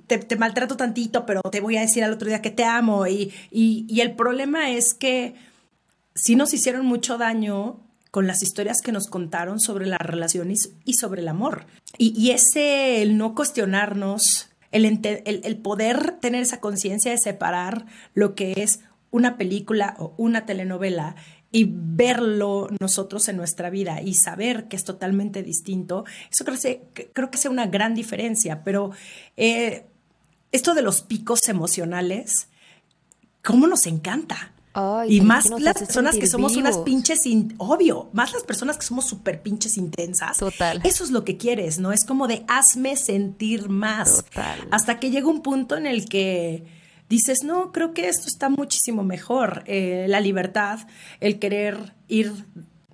te, 0.07 0.35
maltrato 0.35 0.75
tantito, 0.75 1.25
pero 1.25 1.41
te 1.41 1.61
voy 1.61 1.77
a 1.77 1.81
decir 1.81 2.03
al 2.03 2.11
otro 2.11 2.27
día 2.27 2.41
que 2.41 2.51
te 2.51 2.65
amo. 2.65 3.07
Y, 3.07 3.33
y, 3.49 3.85
y 3.87 4.01
el 4.01 4.15
problema 4.15 4.71
es 4.71 4.93
que 4.93 5.35
sí 6.15 6.35
nos 6.35 6.53
hicieron 6.53 6.85
mucho 6.85 7.17
daño 7.17 7.79
con 8.11 8.27
las 8.27 8.41
historias 8.41 8.81
que 8.81 8.91
nos 8.91 9.07
contaron 9.07 9.59
sobre 9.59 9.85
la 9.85 9.97
relación 9.97 10.51
y, 10.51 10.93
sobre 10.93 11.21
el 11.21 11.27
amor. 11.27 11.65
Y, 11.97 12.31
ese, 12.31 13.01
el 13.01 13.17
no 13.17 13.35
cuestionarnos, 13.35 14.48
el, 14.71 15.57
poder 15.57 16.17
tener 16.19 16.41
esa 16.41 16.59
conciencia 16.59 17.11
de 17.11 17.17
separar 17.17 17.85
lo 18.13 18.35
que 18.35 18.53
es 18.57 18.81
una 19.11 19.37
película 19.37 19.95
o 19.97 20.13
una 20.17 20.45
telenovela 20.45 21.15
y 21.51 21.67
verlo 21.69 22.69
nosotros 22.79 23.27
en 23.27 23.37
nuestra 23.37 23.69
vida 23.71 24.01
y 24.01 24.13
saber 24.13 24.67
que 24.67 24.75
es 24.75 24.83
totalmente 24.83 25.41
distinto, 25.41 26.05
eso 26.31 26.45
creo 26.45 26.59
que, 26.93 27.09
creo 27.11 27.31
que 27.31 27.39
sea 27.39 27.49
una 27.49 27.65
gran 27.65 27.95
diferencia, 27.95 28.63
pero 28.63 28.91
eh, 29.35 29.87
esto 30.51 30.75
de 30.75 30.83
los 30.83 31.01
picos 31.01 31.49
emocionales, 31.49 32.49
¿cómo 33.43 33.65
nos 33.65 33.87
encanta? 33.87 34.53
Y 35.07 35.21
más 35.21 35.49
las 35.49 35.79
personas 35.79 36.15
que 36.15 36.27
somos 36.27 36.55
unas 36.55 36.77
pinches, 36.79 37.21
obvio, 37.57 38.09
más 38.13 38.33
las 38.33 38.43
personas 38.43 38.77
que 38.77 38.85
somos 38.85 39.05
súper 39.07 39.41
pinches 39.41 39.77
intensas. 39.77 40.37
Total. 40.37 40.81
Eso 40.83 41.03
es 41.03 41.11
lo 41.11 41.23
que 41.23 41.37
quieres, 41.37 41.79
¿no? 41.79 41.91
Es 41.91 42.05
como 42.05 42.27
de 42.27 42.45
hazme 42.47 42.95
sentir 42.95 43.69
más. 43.69 44.23
Total. 44.25 44.67
Hasta 44.71 44.99
que 44.99 45.11
llega 45.11 45.27
un 45.27 45.41
punto 45.41 45.75
en 45.75 45.87
el 45.87 46.07
que 46.07 46.65
dices, 47.09 47.39
no, 47.43 47.71
creo 47.71 47.93
que 47.93 48.07
esto 48.07 48.27
está 48.27 48.49
muchísimo 48.49 49.03
mejor. 49.03 49.63
Eh, 49.65 50.05
la 50.07 50.19
libertad, 50.19 50.79
el 51.19 51.39
querer 51.39 51.93
ir 52.07 52.31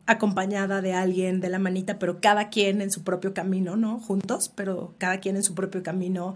acompañada 0.07 0.81
de 0.81 0.93
alguien, 0.93 1.41
de 1.41 1.49
la 1.49 1.59
manita, 1.59 1.99
pero 1.99 2.21
cada 2.21 2.49
quien 2.49 2.81
en 2.81 2.91
su 2.91 3.03
propio 3.03 3.33
camino, 3.33 3.75
¿no? 3.75 3.99
Juntos, 3.99 4.51
pero 4.53 4.93
cada 4.97 5.19
quien 5.19 5.35
en 5.35 5.43
su 5.43 5.55
propio 5.55 5.83
camino. 5.83 6.35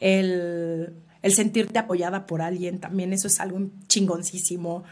El, 0.00 0.94
sentirte 1.22 1.78
apoyada 1.78 2.26
por 2.26 2.42
alguien, 2.42 2.80
también 2.80 3.12
eso 3.12 3.26
es 3.26 3.40
algo 3.40 3.60
chingoncísimo. 3.86 4.84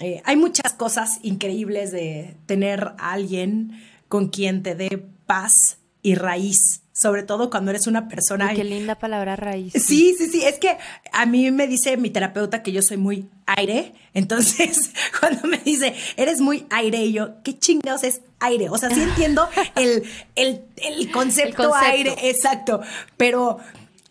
Eh, 0.00 0.22
hay 0.24 0.36
muchas 0.36 0.72
cosas 0.72 1.18
increíbles 1.22 1.92
de 1.92 2.36
tener 2.46 2.94
a 2.98 3.12
alguien 3.12 3.80
con 4.08 4.28
quien 4.28 4.62
te 4.62 4.74
dé 4.74 5.06
paz 5.26 5.78
y 6.02 6.14
raíz 6.14 6.84
sobre 6.94 7.24
todo 7.24 7.50
cuando 7.50 7.72
eres 7.72 7.88
una 7.88 8.08
persona. 8.08 8.54
qué 8.54 8.62
linda 8.62 8.94
palabra 8.94 9.34
raíz. 9.34 9.72
Sí, 9.72 10.14
sí, 10.16 10.28
sí. 10.28 10.44
Es 10.44 10.60
que 10.60 10.78
a 11.12 11.26
mí 11.26 11.50
me 11.50 11.66
dice 11.66 11.96
mi 11.96 12.08
terapeuta 12.08 12.62
que 12.62 12.70
yo 12.70 12.82
soy 12.82 12.98
muy 12.98 13.28
aire. 13.46 13.94
Entonces, 14.14 14.92
cuando 15.18 15.48
me 15.48 15.58
dice, 15.58 15.92
eres 16.16 16.40
muy 16.40 16.66
aire, 16.70 17.04
y 17.04 17.12
yo, 17.12 17.42
¿qué 17.42 17.58
chingados 17.58 18.04
es 18.04 18.20
aire? 18.38 18.70
O 18.70 18.78
sea, 18.78 18.90
sí 18.90 19.02
entiendo 19.02 19.48
el, 19.74 20.04
el, 20.36 21.10
concepto, 21.10 21.74
aire, 21.74 22.14
exacto. 22.22 22.80
Pero 23.16 23.58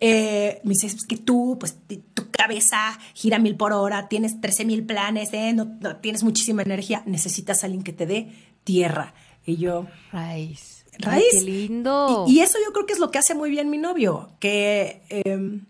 eh, 0.05 0.59
me 0.65 0.71
dice, 0.71 0.87
es 0.87 1.05
que 1.07 1.15
tú, 1.15 1.55
pues 1.57 1.77
tu 2.13 2.29
cabeza 2.29 2.99
gira 3.13 3.39
mil 3.39 3.55
por 3.55 3.71
hora, 3.71 4.09
tienes 4.09 4.41
13 4.41 4.65
mil 4.65 4.85
planes, 4.85 5.29
¿eh? 5.31 5.53
no, 5.53 5.77
tienes 6.01 6.23
muchísima 6.23 6.61
energía, 6.61 7.03
necesitas 7.05 7.63
a 7.63 7.67
alguien 7.67 7.83
que 7.83 7.93
te 7.93 8.05
dé 8.05 8.33
tierra. 8.65 9.13
Y 9.45 9.55
yo. 9.55 9.87
Raíz 10.11 10.83
raíz. 10.99 11.23
qué 11.31 11.41
lindo. 11.41 12.25
Y, 12.27 12.41
eso 12.41 12.57
yo 12.65 12.73
creo 12.73 12.85
que 12.85 12.91
es 12.91 12.99
lo 12.99 13.11
que 13.11 13.17
hace 13.17 13.33
muy 13.33 13.49
bien 13.49 13.69
mi 13.69 13.77
novio, 13.77 14.35
que 14.39 15.03
em, 15.07 15.67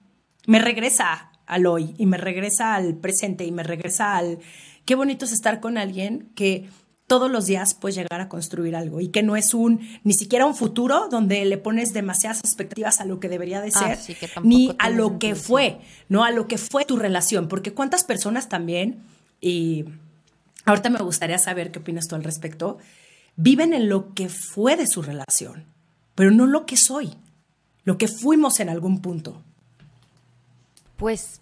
me 0.48 0.58
regresa 0.58 1.32
al 1.46 1.68
hoy 1.68 1.94
y 2.00 2.08
me 2.08 2.18
regresa 2.18 2.74
al 2.74 2.96
presente 2.96 3.46
y 3.46 3.52
me 3.52 3.62
regresa 3.62 4.18
al 4.18 4.40
qué 4.86 4.96
bonito 4.96 5.26
es 5.26 5.32
estar 5.32 5.60
con 5.60 5.78
alguien 5.78 6.32
que 6.34 6.70
todos 7.08 7.30
los 7.30 7.46
días 7.46 7.74
puedes 7.74 7.96
llegar 7.96 8.22
a 8.22 8.30
construir 8.30 8.76
algo 8.76 9.02
y 9.02 9.10
que 9.10 9.24
no 9.24 9.36
es 9.36 9.54
un 9.54 9.82
ni 10.04 10.14
siquiera 10.14 10.46
un 10.46 10.56
futuro 10.56 11.10
donde 11.10 11.44
le 11.46 11.58
pones 11.58 11.94
demasiadas 11.94 12.40
expectativas 12.40 13.02
a 13.02 13.06
lo 13.06 13.20
que 13.20 13.30
debería 13.30 13.62
de 13.62 13.72
ah, 13.76 13.96
ser 13.96 14.30
ni 14.44 14.76
a 14.80 14.90
lo 14.90 15.20
que 15.20 15.36
fue, 15.36 15.80
no 16.10 16.24
a 16.24 16.32
lo 16.32 16.48
que 16.48 16.58
fue 16.58 16.86
tu 16.86 16.98
relación, 16.98 17.48
porque 17.48 17.74
cuántas 17.74 18.04
personas 18.04 18.50
también 18.50 19.04
y 19.42 19.86
ahorita 20.66 20.90
me 20.90 21.00
gustaría 21.00 21.38
saber 21.38 21.72
qué 21.72 21.80
opinas 21.80 22.08
tú 22.08 22.16
al 22.16 22.24
respecto 22.24 22.78
viven 23.36 23.74
en 23.74 23.90
lo 23.90 24.14
que 24.14 24.30
fue 24.30 24.78
de 24.78 24.88
su 24.88 25.02
relación, 25.02 25.66
pero 26.16 26.32
no 26.32 26.46
lo 26.46 26.66
que 26.66 26.78
soy, 26.78 27.18
lo 27.84 27.98
que 27.98 28.08
fuimos 28.08 28.60
en 28.60 28.70
algún 28.70 29.02
punto. 29.02 29.42
Pues, 30.98 31.42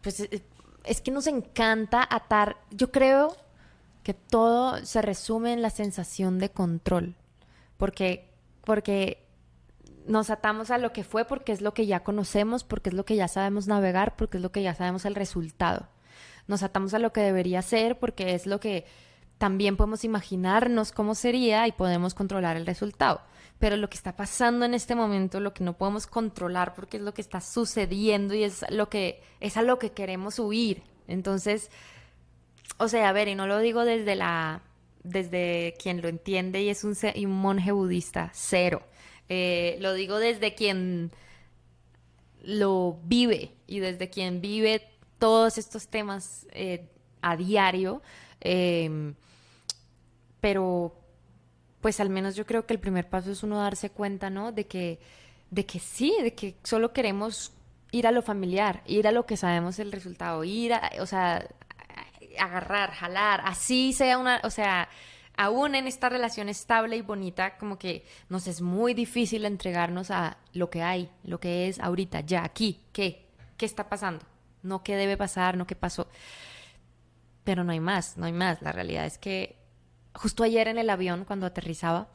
pues 0.00 0.20
eh, 0.20 0.42
es 0.84 1.00
que 1.00 1.10
nos 1.10 1.26
encanta 1.26 2.06
atar, 2.08 2.56
yo 2.70 2.90
creo 2.90 3.36
que 4.02 4.14
todo 4.14 4.84
se 4.84 5.02
resume 5.02 5.52
en 5.52 5.62
la 5.62 5.70
sensación 5.70 6.38
de 6.38 6.50
control, 6.50 7.14
porque, 7.76 8.30
porque 8.64 9.26
nos 10.06 10.30
atamos 10.30 10.70
a 10.70 10.78
lo 10.78 10.92
que 10.92 11.04
fue 11.04 11.24
porque 11.24 11.52
es 11.52 11.60
lo 11.60 11.74
que 11.74 11.86
ya 11.86 12.02
conocemos, 12.02 12.64
porque 12.64 12.90
es 12.90 12.94
lo 12.94 13.04
que 13.04 13.16
ya 13.16 13.28
sabemos 13.28 13.66
navegar, 13.66 14.16
porque 14.16 14.38
es 14.38 14.42
lo 14.42 14.52
que 14.52 14.62
ya 14.62 14.74
sabemos 14.74 15.04
el 15.04 15.14
resultado. 15.14 15.88
Nos 16.48 16.62
atamos 16.62 16.94
a 16.94 16.98
lo 16.98 17.12
que 17.12 17.20
debería 17.20 17.62
ser 17.62 17.98
porque 17.98 18.34
es 18.34 18.46
lo 18.46 18.58
que 18.58 18.84
también 19.38 19.76
podemos 19.76 20.04
imaginarnos 20.04 20.92
cómo 20.92 21.14
sería 21.14 21.66
y 21.66 21.72
podemos 21.72 22.14
controlar 22.14 22.56
el 22.56 22.66
resultado. 22.66 23.20
Pero 23.58 23.76
lo 23.76 23.88
que 23.88 23.96
está 23.96 24.16
pasando 24.16 24.64
en 24.64 24.74
este 24.74 24.94
momento, 24.94 25.38
lo 25.38 25.54
que 25.54 25.62
no 25.62 25.76
podemos 25.76 26.06
controlar 26.06 26.74
porque 26.74 26.96
es 26.96 27.02
lo 27.02 27.14
que 27.14 27.22
está 27.22 27.40
sucediendo 27.40 28.34
y 28.34 28.42
es 28.42 28.64
lo 28.70 28.88
que 28.88 29.22
es 29.40 29.56
a 29.56 29.62
lo 29.62 29.78
que 29.78 29.92
queremos 29.92 30.38
huir. 30.38 30.82
Entonces, 31.06 31.70
o 32.78 32.88
sea, 32.88 33.08
a 33.08 33.12
ver, 33.12 33.28
y 33.28 33.34
no 33.34 33.46
lo 33.46 33.58
digo 33.58 33.84
desde 33.84 34.16
la 34.16 34.62
desde 35.04 35.74
quien 35.82 36.00
lo 36.00 36.08
entiende 36.08 36.62
y 36.62 36.68
es 36.68 36.84
un, 36.84 36.94
monje 37.30 37.72
budista, 37.72 38.30
cero. 38.34 38.82
Eh, 39.28 39.76
lo 39.80 39.94
digo 39.94 40.18
desde 40.18 40.54
quien 40.54 41.10
lo 42.42 42.98
vive 43.04 43.52
y 43.66 43.80
desde 43.80 44.10
quien 44.10 44.40
vive 44.40 44.82
todos 45.18 45.58
estos 45.58 45.88
temas 45.88 46.46
eh, 46.52 46.88
a 47.20 47.36
diario. 47.36 48.02
Eh, 48.40 49.12
pero 50.40 50.94
pues 51.80 52.00
al 52.00 52.10
menos 52.10 52.36
yo 52.36 52.46
creo 52.46 52.66
que 52.66 52.74
el 52.74 52.80
primer 52.80 53.08
paso 53.08 53.30
es 53.32 53.42
uno 53.42 53.58
darse 53.58 53.90
cuenta, 53.90 54.30
¿no? 54.30 54.52
De 54.52 54.66
que, 54.66 55.00
de 55.50 55.66
que 55.66 55.78
sí, 55.80 56.14
de 56.22 56.34
que 56.34 56.56
solo 56.62 56.92
queremos 56.92 57.52
ir 57.90 58.06
a 58.06 58.12
lo 58.12 58.22
familiar, 58.22 58.82
ir 58.86 59.06
a 59.06 59.12
lo 59.12 59.26
que 59.26 59.36
sabemos 59.36 59.78
el 59.78 59.92
resultado, 59.92 60.44
ir 60.44 60.74
a, 60.74 60.90
o 61.00 61.06
sea, 61.06 61.46
agarrar, 62.38 62.92
jalar, 62.92 63.42
así 63.44 63.92
sea 63.92 64.18
una, 64.18 64.40
o 64.44 64.50
sea, 64.50 64.88
aún 65.36 65.74
en 65.74 65.86
esta 65.86 66.08
relación 66.08 66.48
estable 66.48 66.96
y 66.96 67.02
bonita, 67.02 67.56
como 67.56 67.78
que 67.78 68.04
nos 68.28 68.46
es 68.46 68.60
muy 68.60 68.94
difícil 68.94 69.44
entregarnos 69.44 70.10
a 70.10 70.36
lo 70.52 70.70
que 70.70 70.82
hay, 70.82 71.10
lo 71.24 71.40
que 71.40 71.68
es 71.68 71.80
ahorita, 71.80 72.20
ya, 72.20 72.44
aquí, 72.44 72.80
¿qué? 72.92 73.26
¿Qué 73.56 73.66
está 73.66 73.88
pasando? 73.88 74.24
No 74.62 74.82
qué 74.82 74.96
debe 74.96 75.16
pasar, 75.16 75.56
no 75.56 75.66
qué 75.66 75.76
pasó. 75.76 76.08
Pero 77.44 77.64
no 77.64 77.72
hay 77.72 77.80
más, 77.80 78.16
no 78.16 78.26
hay 78.26 78.32
más. 78.32 78.62
La 78.62 78.72
realidad 78.72 79.06
es 79.06 79.18
que 79.18 79.56
justo 80.14 80.44
ayer 80.44 80.68
en 80.68 80.78
el 80.78 80.90
avión, 80.90 81.24
cuando 81.24 81.46
aterrizaba, 81.46 82.08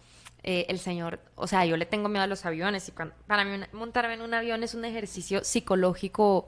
eh, 0.43 0.65
el 0.69 0.79
señor, 0.79 1.19
o 1.35 1.47
sea, 1.47 1.65
yo 1.65 1.75
le 1.77 1.85
tengo 1.85 2.09
miedo 2.09 2.23
a 2.23 2.27
los 2.27 2.45
aviones 2.45 2.87
y 2.87 2.91
para 2.91 3.43
mí 3.43 3.63
montarme 3.73 4.13
en 4.13 4.21
un 4.21 4.33
avión 4.33 4.63
es 4.63 4.75
un 4.75 4.85
ejercicio 4.85 5.43
psicológico 5.43 6.47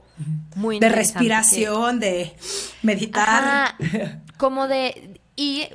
muy 0.56 0.78
De 0.78 0.88
respiración, 0.88 2.00
de 2.00 2.34
meditar. 2.82 3.74
como 4.38 4.68
de... 4.68 5.20
Y 5.36 5.68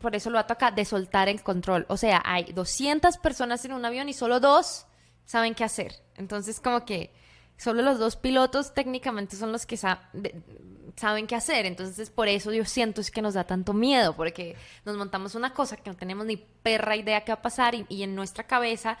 por 0.00 0.14
eso 0.14 0.30
lo 0.30 0.38
ataca, 0.38 0.70
de 0.70 0.84
soltar 0.84 1.28
el 1.28 1.42
control. 1.42 1.86
O 1.88 1.96
sea, 1.96 2.22
hay 2.24 2.52
200 2.52 3.16
personas 3.18 3.64
en 3.64 3.72
un 3.72 3.84
avión 3.84 4.08
y 4.08 4.12
solo 4.12 4.40
dos 4.40 4.86
saben 5.24 5.54
qué 5.54 5.64
hacer. 5.64 5.94
Entonces, 6.16 6.60
como 6.60 6.84
que 6.84 7.12
solo 7.56 7.82
los 7.82 7.98
dos 7.98 8.16
pilotos 8.16 8.74
técnicamente 8.74 9.36
son 9.36 9.52
los 9.52 9.66
que 9.66 9.76
saben 9.76 11.26
qué 11.26 11.34
hacer. 11.34 11.66
Entonces, 11.66 12.10
por 12.10 12.28
eso 12.28 12.52
yo 12.52 12.64
siento 12.64 13.00
es 13.00 13.10
que 13.10 13.22
nos 13.22 13.34
da 13.34 13.44
tanto 13.44 13.72
miedo, 13.72 14.14
porque 14.14 14.56
nos 14.84 14.96
montamos 14.96 15.34
una 15.34 15.54
cosa 15.54 15.76
que 15.76 15.90
no 15.90 15.96
tenemos 15.96 16.26
ni 16.26 16.36
perra 16.36 16.96
idea 16.96 17.24
qué 17.24 17.32
va 17.32 17.38
a 17.38 17.42
pasar 17.42 17.74
y, 17.74 18.02
en 18.02 18.14
nuestra 18.14 18.44
cabeza 18.44 18.98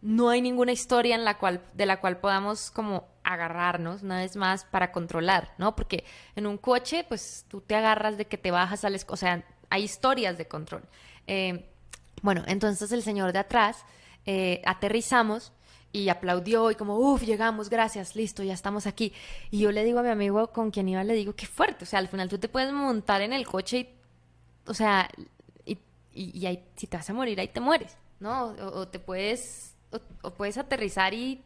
no 0.00 0.30
hay 0.30 0.40
ninguna 0.40 0.70
historia 0.70 1.16
en 1.16 1.24
la 1.24 1.38
cual, 1.38 1.60
de 1.74 1.84
la 1.84 2.00
cual 2.00 2.18
podamos 2.18 2.70
como 2.70 3.08
agarrarnos 3.24 4.04
una 4.04 4.18
vez 4.18 4.36
más 4.36 4.64
para 4.64 4.92
controlar, 4.92 5.52
¿no? 5.58 5.74
Porque 5.74 6.04
en 6.36 6.46
un 6.46 6.56
coche, 6.56 7.04
pues 7.08 7.46
tú 7.48 7.60
te 7.60 7.74
agarras 7.74 8.16
de 8.16 8.26
que 8.26 8.38
te 8.38 8.52
bajas, 8.52 8.80
sales, 8.80 9.04
o 9.08 9.16
sea, 9.16 9.44
hay 9.70 9.82
historias 9.82 10.38
de 10.38 10.46
control. 10.46 10.84
Eh, 11.26 11.68
bueno, 12.22 12.44
entonces 12.46 12.92
el 12.92 13.02
señor 13.02 13.32
de 13.32 13.40
atrás, 13.40 13.84
eh, 14.24 14.62
aterrizamos 14.66 15.52
y 15.92 16.08
aplaudió 16.08 16.70
y 16.70 16.74
como, 16.74 16.96
uff, 16.96 17.22
llegamos, 17.22 17.70
gracias, 17.70 18.14
listo, 18.14 18.42
ya 18.42 18.54
estamos 18.54 18.86
aquí. 18.86 19.12
Y 19.50 19.60
yo 19.60 19.72
le 19.72 19.84
digo 19.84 20.00
a 20.00 20.02
mi 20.02 20.10
amigo 20.10 20.48
con 20.52 20.70
quien 20.70 20.88
iba, 20.88 21.02
le 21.04 21.14
digo, 21.14 21.34
qué 21.34 21.46
fuerte, 21.46 21.84
o 21.84 21.86
sea, 21.86 21.98
al 21.98 22.08
final 22.08 22.28
tú 22.28 22.38
te 22.38 22.48
puedes 22.48 22.72
montar 22.72 23.22
en 23.22 23.32
el 23.32 23.46
coche 23.46 23.78
y, 23.78 23.88
o 24.66 24.74
sea, 24.74 25.08
y, 25.64 25.78
y, 26.12 26.46
ahí, 26.46 26.64
si 26.76 26.86
te 26.86 26.96
vas 26.96 27.08
a 27.08 27.14
morir, 27.14 27.40
ahí 27.40 27.48
te 27.48 27.60
mueres, 27.60 27.96
¿no? 28.20 28.48
O, 28.48 28.88
te 28.88 28.98
puedes, 28.98 29.74
o, 30.22 30.30
puedes 30.30 30.58
aterrizar 30.58 31.14
y 31.14 31.42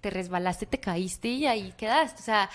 te 0.00 0.10
resbalaste, 0.10 0.66
te 0.66 0.78
caíste 0.78 1.28
y 1.28 1.46
ahí 1.46 1.72
quedaste, 1.76 2.20
o 2.20 2.24
sea, 2.24 2.50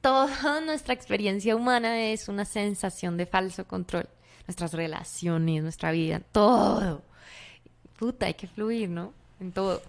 toda 0.00 0.60
nuestra 0.60 0.94
experiencia 0.94 1.54
humana 1.54 2.00
es 2.00 2.28
una 2.28 2.44
sensación 2.44 3.16
de 3.16 3.26
falso 3.26 3.66
control. 3.66 4.08
Nuestras 4.46 4.72
relaciones, 4.72 5.62
nuestra 5.62 5.90
vida, 5.90 6.20
todo. 6.20 7.02
Puta, 7.98 8.26
hay 8.26 8.34
que 8.34 8.46
fluir, 8.46 8.88
¿no? 8.88 9.12
En 9.40 9.52
todo. 9.52 9.82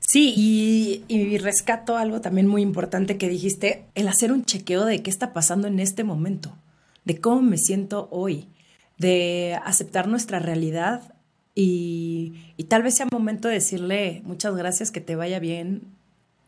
Sí, 0.00 1.02
y, 1.08 1.38
rescato 1.38 1.96
algo 1.96 2.20
también 2.20 2.46
muy 2.46 2.62
importante 2.62 3.16
que 3.18 3.28
dijiste, 3.28 3.84
el 3.94 4.08
hacer 4.08 4.32
un 4.32 4.44
chequeo 4.44 4.84
de 4.84 5.02
qué 5.02 5.10
está 5.10 5.32
pasando 5.32 5.66
en 5.66 5.80
este 5.80 6.04
momento, 6.04 6.56
de 7.04 7.20
cómo 7.20 7.42
me 7.42 7.58
siento 7.58 8.08
hoy. 8.10 8.48
de 8.96 9.58
aceptar 9.64 10.06
nuestra 10.06 10.38
realidad 10.38 11.14
y, 11.52 12.34
y 12.56 12.64
tal 12.64 12.84
vez 12.84 12.94
sea 12.94 13.06
momento 13.10 13.48
de 13.48 13.54
decirle 13.54 14.22
muchas 14.24 14.54
gracias, 14.54 14.92
que 14.92 15.00
te 15.00 15.16
vaya 15.16 15.40
bien, 15.40 15.82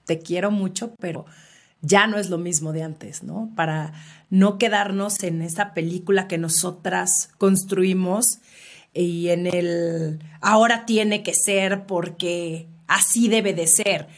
te 0.05 0.21
quiero 0.21 0.53
mucho, 0.53 0.95
pero 1.01 1.27
ya 1.83 2.07
no 2.07 2.19
es 2.19 2.31
lo 2.31 2.39
mismo 2.39 2.73
de 2.73 2.83
antes, 2.83 3.23
¿no? 3.23 3.51
Para 3.55 3.93
no 4.31 4.59
quedarnos 4.59 5.23
en 5.23 5.43
esa 5.43 5.75
película 5.75 6.29
que 6.29 6.39
nosotras 6.39 7.31
construimos 7.39 8.39
y 8.95 9.29
en 9.29 9.47
el 9.47 10.21
ahora 10.41 10.87
tiene 10.87 11.23
que 11.23 11.35
ser 11.35 11.85
porque 11.87 12.67
así 12.87 13.29
debe 13.29 13.55
de 13.55 13.67
ser. 13.67 14.09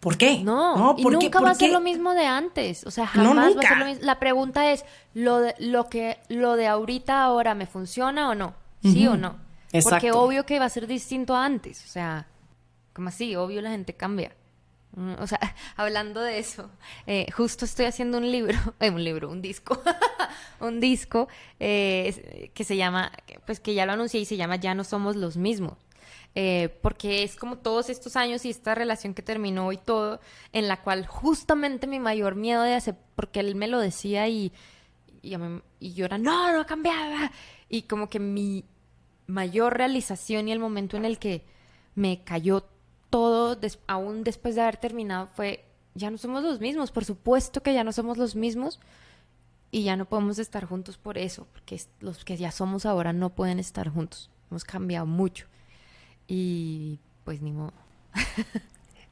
¿Por 0.00 0.16
qué? 0.16 0.38
No, 0.38 0.94
y 0.96 1.04
nunca 1.04 1.40
va 1.40 1.50
a 1.50 1.54
ser 1.54 1.72
lo 1.72 1.80
mismo 1.80 2.14
de 2.14 2.26
antes. 2.26 2.86
O 2.86 2.90
sea, 2.90 3.06
jamás 3.06 3.56
va 3.56 3.60
a 3.60 3.68
ser 3.68 3.78
lo 3.78 3.86
mismo. 3.86 4.04
La 4.04 4.18
pregunta 4.18 4.70
es, 4.70 4.84
¿lo 5.14 5.40
de, 5.40 5.54
lo 5.58 5.88
que, 5.88 6.18
lo 6.28 6.54
de 6.54 6.68
ahorita 6.68 7.24
ahora 7.24 7.54
me 7.54 7.66
funciona 7.66 8.30
o 8.30 8.34
no? 8.34 8.54
¿Sí 8.82 9.06
o 9.08 9.16
no? 9.16 9.36
Porque 9.82 10.12
obvio 10.12 10.46
que 10.46 10.58
va 10.60 10.66
a 10.66 10.70
ser 10.70 10.86
distinto 10.86 11.34
a 11.34 11.44
antes. 11.44 11.84
O 11.84 11.88
sea, 11.88 12.28
como 12.92 13.08
así, 13.08 13.34
obvio 13.34 13.60
la 13.60 13.70
gente 13.70 13.94
cambia. 13.94 14.32
Mm, 14.96 15.14
o 15.18 15.26
sea, 15.26 15.38
hablando 15.76 16.20
de 16.20 16.38
eso, 16.38 16.70
eh, 17.06 17.26
justo 17.32 17.64
estoy 17.64 17.86
haciendo 17.86 18.18
un 18.18 18.30
libro, 18.30 18.56
eh, 18.80 18.90
un 18.90 19.04
libro, 19.04 19.30
un 19.30 19.42
disco, 19.42 19.80
un 20.60 20.80
disco 20.80 21.28
eh, 21.60 22.50
que 22.54 22.64
se 22.64 22.76
llama, 22.76 23.12
pues 23.44 23.60
que 23.60 23.74
ya 23.74 23.86
lo 23.86 23.92
anuncié 23.92 24.20
y 24.20 24.24
se 24.24 24.36
llama 24.36 24.56
Ya 24.56 24.74
no 24.74 24.84
somos 24.84 25.16
los 25.16 25.36
mismos. 25.36 25.78
Porque 26.82 27.22
es 27.22 27.34
como 27.34 27.56
todos 27.56 27.88
estos 27.88 28.14
años 28.14 28.44
y 28.44 28.50
esta 28.50 28.74
relación 28.74 29.14
que 29.14 29.22
terminó 29.22 29.72
y 29.72 29.78
todo, 29.78 30.20
en 30.52 30.68
la 30.68 30.82
cual 30.82 31.06
justamente 31.06 31.86
mi 31.86 31.98
mayor 31.98 32.34
miedo 32.34 32.62
de 32.62 32.74
hacer, 32.74 32.94
porque 33.14 33.40
él 33.40 33.54
me 33.54 33.68
lo 33.68 33.78
decía 33.78 34.28
y, 34.28 34.52
y, 35.22 35.30
yo 35.94 36.04
era, 36.04 36.18
no, 36.18 36.52
no 36.52 36.66
cambiaba. 36.66 37.32
Y 37.70 37.82
como 37.82 38.10
que 38.10 38.20
mi 38.20 38.66
mayor 39.26 39.78
realización 39.78 40.48
y 40.48 40.52
el 40.52 40.58
momento 40.58 40.98
en 40.98 41.06
el 41.06 41.18
que 41.18 41.42
me 41.94 42.22
cayó 42.22 42.68
todo, 43.08 43.58
aún 43.86 44.22
después 44.22 44.56
de 44.56 44.60
haber 44.60 44.76
terminado, 44.76 45.28
fue, 45.28 45.64
ya 45.94 46.10
no 46.10 46.18
somos 46.18 46.42
los 46.42 46.60
mismos, 46.60 46.92
por 46.92 47.06
supuesto 47.06 47.62
que 47.62 47.72
ya 47.72 47.82
no 47.82 47.92
somos 47.92 48.18
los 48.18 48.36
mismos 48.36 48.78
y 49.70 49.84
ya 49.84 49.96
no 49.96 50.04
podemos 50.04 50.38
estar 50.38 50.66
juntos 50.66 50.98
por 50.98 51.16
eso, 51.16 51.46
porque 51.50 51.80
los 52.00 52.26
que 52.26 52.36
ya 52.36 52.50
somos 52.50 52.84
ahora 52.84 53.14
no 53.14 53.30
pueden 53.30 53.58
estar 53.58 53.88
juntos, 53.88 54.28
hemos 54.50 54.64
cambiado 54.64 55.06
mucho 55.06 55.46
y 56.28 56.98
pues 57.24 57.42
ni 57.42 57.52
modo. 57.52 57.72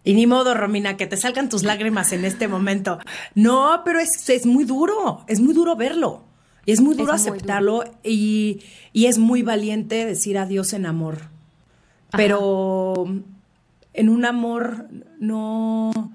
Y 0.07 0.13
ni 0.13 0.27
modo, 0.27 0.53
Romina, 0.53 0.99
que 0.99 1.07
te 1.07 1.17
salgan 1.17 1.49
tus 1.49 1.63
lágrimas 1.63 2.13
en 2.13 2.27
este 2.27 2.47
momento. 2.47 2.99
No, 3.35 3.81
pero 3.87 3.99
es, 3.99 4.29
es 4.29 4.45
muy 4.45 4.65
duro, 4.65 5.25
es 5.29 5.41
muy 5.41 5.55
duro 5.55 5.77
verlo. 5.77 6.23
Y 6.67 6.73
es 6.73 6.81
muy 6.81 6.95
duro 6.95 7.13
aceptarlo 7.13 7.85
Y, 8.03 8.61
y, 8.93 9.07
es 9.07 9.19
muy 9.19 9.43
valiente 9.43 10.05
decir 10.05 10.37
adiós 10.39 10.75
en 10.75 10.87
amor. 10.87 11.31
Pero 12.11 13.07
en 13.95 14.09
un 14.09 14.25
amor 14.25 14.89
no 15.19 16.13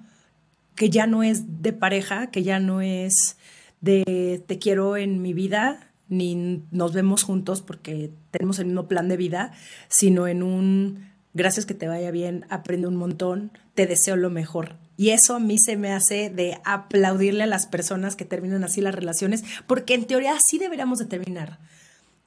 que 0.76 0.90
ya 0.90 1.08
no 1.08 1.24
es 1.24 1.62
de 1.62 1.74
pareja, 1.74 2.28
que 2.28 2.44
ya 2.44 2.60
no 2.60 2.82
es 2.82 3.38
de 3.82 4.42
te 4.48 4.60
quiero 4.60 4.98
en 4.98 5.22
mi 5.22 5.34
vida, 5.34 5.89
ni 6.10 6.64
nos 6.72 6.94
vemos 6.94 7.24
juntos 7.24 7.62
porque 7.62 8.12
tenemos 8.32 8.60
el 8.60 8.66
mismo 8.66 8.88
plan 8.88 9.08
de 9.08 9.18
vida, 9.18 9.54
sino 9.88 10.28
en 10.28 10.44
un 10.44 11.10
gracias 11.34 11.66
que 11.66 11.74
te 11.74 11.88
vaya 11.88 12.12
bien, 12.12 12.46
aprende 12.50 12.88
un 12.88 12.96
montón, 12.96 13.52
te 13.76 13.88
deseo 13.88 14.16
lo 14.16 14.30
mejor. 14.30 14.76
Y 14.98 15.12
eso 15.12 15.36
a 15.36 15.40
mí 15.40 15.58
se 15.58 15.78
me 15.78 15.94
hace 15.94 16.30
de 16.30 16.60
aplaudirle 16.66 17.44
a 17.44 17.48
las 17.48 17.68
personas 17.68 18.16
que 18.16 18.26
terminan 18.26 18.64
así 18.64 18.82
las 18.82 18.96
relaciones, 18.96 19.44
porque 19.68 19.94
en 19.94 20.06
teoría 20.06 20.34
así 20.34 20.58
deberíamos 20.58 21.00
de 21.00 21.06
terminar. 21.06 21.60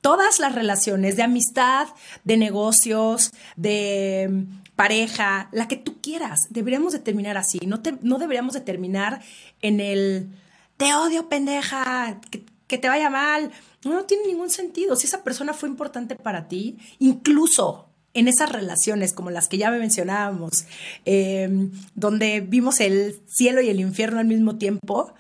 Todas 0.01 0.41
las 0.41 0.55
relaciones 0.55 1.17
de 1.17 1.23
amistad, 1.23 1.89
de 2.25 2.37
negocios, 2.37 3.33
de 3.57 4.47
pareja, 4.75 5.49
la 5.53 5.69
que 5.69 5.77
tú 5.77 6.01
quieras. 6.01 6.41
Deberíamos 6.51 6.93
de 6.93 6.99
terminar 6.99 7.37
así. 7.37 7.61
No, 7.67 7.83
no 8.01 8.19
deberíamos 8.19 8.55
de 8.55 8.63
terminar 8.63 9.21
en 9.61 9.81
el 9.81 10.31
te 10.77 10.95
odio, 10.95 11.29
pendeja, 11.29 12.21
que, 12.67 12.79
te 12.79 12.89
vaya 12.89 13.11
mal. 13.11 13.53
No, 13.85 14.05
tiene 14.05 14.27
ningún 14.27 14.51
sentido. 14.51 14.97
Si 14.97 15.07
esa 15.07 15.25
persona 15.25 15.55
fue 15.55 15.69
importante 15.69 16.15
para 16.17 16.49
ti, 16.49 16.79
incluso 16.99 17.89
en 18.15 18.29
esas 18.29 18.53
relaciones 18.53 19.13
como 19.13 19.31
las 19.31 19.49
que 19.49 19.59
ya 19.59 19.71
mencionábamos, 19.71 20.67
em, 21.05 21.73
donde 21.95 22.41
vimos 22.41 22.81
el 22.81 23.21
cielo 23.27 23.61
y 23.61 23.71
el 23.71 23.81
infierno 23.81 24.21
al 24.21 24.27
mismo 24.27 24.57
tiempo, 24.57 25.15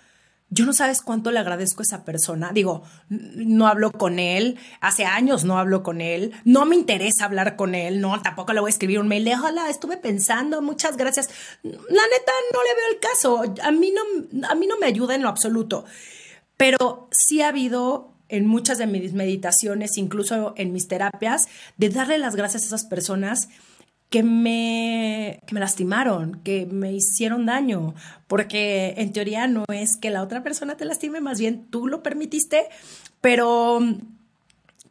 yo 0.54 0.66
no 0.66 0.74
sabes 0.74 1.00
cuánto 1.00 1.30
le 1.30 1.38
agradezco 1.38 1.80
a 1.80 1.84
esa 1.84 2.04
persona. 2.04 2.52
Digo, 2.52 2.82
no 3.08 3.66
hablo 3.66 3.90
con 3.90 4.18
él, 4.18 4.58
hace 4.82 5.06
años 5.06 5.44
no 5.44 5.58
hablo 5.58 5.82
con 5.82 6.02
él, 6.02 6.32
no 6.44 6.66
me 6.66 6.76
interesa 6.76 7.24
hablar 7.24 7.56
con 7.56 7.74
él, 7.74 8.02
no, 8.02 8.20
tampoco 8.20 8.52
le 8.52 8.60
voy 8.60 8.68
a 8.68 8.74
escribir 8.74 8.98
un 8.98 9.08
mail 9.08 9.24
de, 9.24 9.34
hola, 9.34 9.70
estuve 9.70 9.96
pensando, 9.96 10.60
muchas 10.60 10.98
gracias. 10.98 11.30
La 11.62 11.70
neta, 11.72 12.32
no 12.52 12.62
le 12.62 12.74
veo 12.74 12.90
el 12.92 13.00
caso, 13.00 13.42
a 13.62 13.70
mí 13.70 13.94
no, 13.94 14.46
a 14.46 14.54
mí 14.54 14.66
no 14.66 14.76
me 14.78 14.86
ayuda 14.86 15.14
en 15.14 15.22
lo 15.22 15.30
absoluto. 15.30 15.86
Pero 16.58 17.08
sí 17.10 17.40
ha 17.40 17.48
habido 17.48 18.11
en 18.32 18.46
muchas 18.46 18.78
de 18.78 18.86
mis 18.86 19.12
meditaciones, 19.12 19.98
incluso 19.98 20.54
en 20.56 20.72
mis 20.72 20.88
terapias, 20.88 21.46
de 21.76 21.90
darle 21.90 22.16
las 22.18 22.34
gracias 22.34 22.62
a 22.62 22.66
esas 22.66 22.86
personas 22.86 23.50
que 24.08 24.22
me, 24.22 25.40
me 25.50 25.60
lastimaron, 25.60 26.40
que 26.42 26.66
me 26.66 26.92
hicieron 26.92 27.46
daño, 27.46 27.94
porque 28.26 28.94
en 28.96 29.12
teoría 29.12 29.46
no 29.46 29.64
es 29.72 29.96
que 29.96 30.10
la 30.10 30.22
otra 30.22 30.42
persona 30.42 30.76
te 30.76 30.86
lastime, 30.86 31.20
más 31.20 31.38
bien 31.38 31.66
tú 31.70 31.86
lo 31.86 32.02
permitiste, 32.02 32.68
pero 33.20 33.80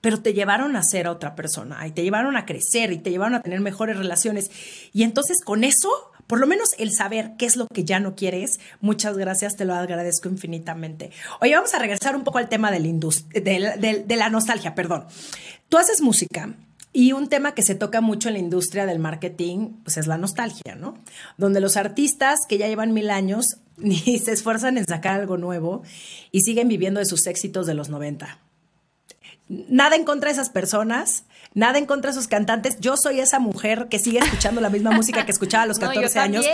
pero 0.02 0.20
te 0.20 0.34
llevaron 0.34 0.76
a 0.76 0.84
ser 0.84 1.08
otra 1.08 1.36
persona 1.36 1.86
y 1.88 1.92
te 1.92 2.02
llevaron 2.04 2.36
a 2.36 2.46
crecer 2.46 2.92
y 2.92 2.98
te 2.98 3.12
llevaron 3.12 3.36
a 3.36 3.44
tener 3.44 3.60
mejores 3.60 3.98
relaciones. 3.98 4.50
Y 4.94 5.04
entonces 5.04 5.42
con 5.46 5.64
eso, 5.64 6.11
por 6.32 6.40
lo 6.40 6.48
menos 6.48 6.70
el 6.78 6.94
saber 6.94 7.34
qué 7.38 7.46
es 7.46 7.58
lo 7.58 7.68
que 7.68 7.84
ya 7.84 8.00
no 8.00 8.16
quieres, 8.16 8.62
muchas 8.80 9.18
gracias, 9.18 9.58
te 9.58 9.66
lo 9.66 9.74
agradezco 9.76 10.30
infinitamente. 10.30 11.12
Oye, 11.42 11.54
vamos 11.56 11.74
a 11.74 11.80
regresar 11.80 12.16
un 12.16 12.24
poco 12.24 12.38
al 12.38 12.48
tema 12.48 12.72
de 12.72 14.16
la, 14.16 14.30
nostalgia, 14.30 14.74
perdón. 14.74 15.08
Tú 15.68 15.78
haces 15.78 16.00
música 16.00 16.54
y 16.94 17.12
un 17.12 17.28
tema 17.28 17.54
que 17.54 17.64
se 17.64 17.76
toca 17.76 18.00
mucho 18.00 18.30
en 18.30 18.36
la 18.36 18.40
industria 18.40 18.86
del 18.86 19.00
marketing, 19.00 19.72
pues 19.84 19.98
es 19.98 20.08
la 20.08 20.18
nostalgia, 20.18 20.76
¿no? 20.76 20.98
Donde 21.38 21.60
los 21.60 21.76
artistas 21.76 22.40
que 22.48 22.58
ya 22.58 22.70
llevan 22.70 22.94
mil 22.94 23.10
años 23.10 23.58
ni 23.76 24.18
se 24.18 24.32
esfuerzan 24.32 24.78
en 24.78 24.86
sacar 24.86 25.20
algo 25.20 25.36
nuevo 25.36 25.84
y 26.32 26.44
siguen 26.44 26.70
viviendo 26.70 27.02
de 27.02 27.08
sus 27.08 27.28
éxitos 27.28 27.68
de 27.68 27.74
los 27.74 27.90
90. 27.90 28.40
Nada 29.68 29.98
en 29.98 30.06
contra 30.06 30.30
de 30.30 30.34
esas 30.34 30.50
personas, 30.50 31.26
nada 31.54 31.78
en 31.78 31.86
contra 31.86 32.10
de 32.10 32.18
esos 32.18 32.30
cantantes. 32.30 32.80
Yo 32.80 32.96
soy 32.96 33.20
esa 33.20 33.38
mujer 33.40 33.88
que 33.90 34.00
sigue 34.00 34.20
escuchando 34.20 34.62
la 34.62 34.70
misma 34.70 34.92
música 34.92 35.26
que 35.26 35.32
escuchaba 35.34 35.64
a 35.64 35.66
los 35.66 35.78
14 35.80 36.20
años. 36.20 36.46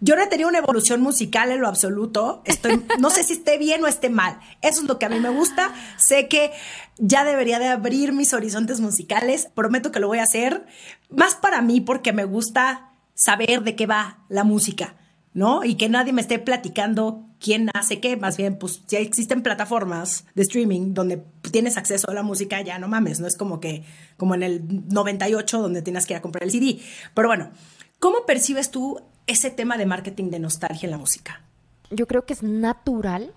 Yo 0.00 0.16
no 0.16 0.22
he 0.22 0.26
tenido 0.28 0.48
una 0.48 0.56
evolución 0.58 1.02
musical 1.02 1.50
en 1.50 1.60
lo 1.60 1.68
absoluto. 1.68 2.40
Estoy, 2.46 2.82
no 2.98 3.10
sé 3.10 3.22
si 3.22 3.34
esté 3.34 3.58
bien 3.58 3.84
o 3.84 3.86
esté 3.86 4.08
mal. 4.08 4.40
Eso 4.62 4.80
es 4.80 4.88
lo 4.88 4.98
que 4.98 5.04
a 5.04 5.10
mí 5.10 5.20
me 5.20 5.28
gusta. 5.28 5.74
Sé 5.98 6.26
que 6.28 6.52
ya 6.96 7.24
debería 7.24 7.58
de 7.58 7.68
abrir 7.68 8.14
mis 8.14 8.32
horizontes 8.32 8.80
musicales. 8.80 9.48
Prometo 9.54 9.92
que 9.92 10.00
lo 10.00 10.08
voy 10.08 10.20
a 10.20 10.22
hacer. 10.22 10.64
Más 11.10 11.34
para 11.34 11.60
mí 11.60 11.82
porque 11.82 12.14
me 12.14 12.24
gusta 12.24 12.92
saber 13.12 13.62
de 13.62 13.76
qué 13.76 13.86
va 13.86 14.24
la 14.30 14.44
música. 14.44 14.94
¿no? 15.34 15.64
Y 15.64 15.76
que 15.76 15.88
nadie 15.88 16.12
me 16.12 16.20
esté 16.20 16.38
platicando 16.38 17.24
quién 17.42 17.68
hace 17.74 18.00
qué, 18.00 18.16
más 18.16 18.36
bien, 18.36 18.56
pues 18.56 18.86
ya 18.86 19.00
existen 19.00 19.42
plataformas 19.42 20.24
de 20.34 20.42
streaming 20.42 20.94
donde 20.94 21.22
tienes 21.50 21.76
acceso 21.76 22.08
a 22.08 22.14
la 22.14 22.22
música, 22.22 22.62
ya 22.62 22.78
no 22.78 22.88
mames, 22.88 23.20
no 23.20 23.26
es 23.26 23.36
como 23.36 23.60
que, 23.60 23.84
como 24.16 24.34
en 24.34 24.44
el 24.44 24.88
98 24.88 25.60
donde 25.60 25.82
tienes 25.82 26.06
que 26.06 26.14
ir 26.14 26.18
a 26.18 26.22
comprar 26.22 26.44
el 26.44 26.52
CD. 26.52 26.80
Pero 27.12 27.28
bueno, 27.28 27.50
¿cómo 27.98 28.24
percibes 28.24 28.70
tú 28.70 29.00
ese 29.26 29.50
tema 29.50 29.76
de 29.76 29.86
marketing 29.86 30.30
de 30.30 30.38
nostalgia 30.38 30.86
en 30.86 30.92
la 30.92 30.98
música? 30.98 31.42
Yo 31.90 32.06
creo 32.06 32.24
que 32.24 32.32
es 32.32 32.42
natural 32.42 33.34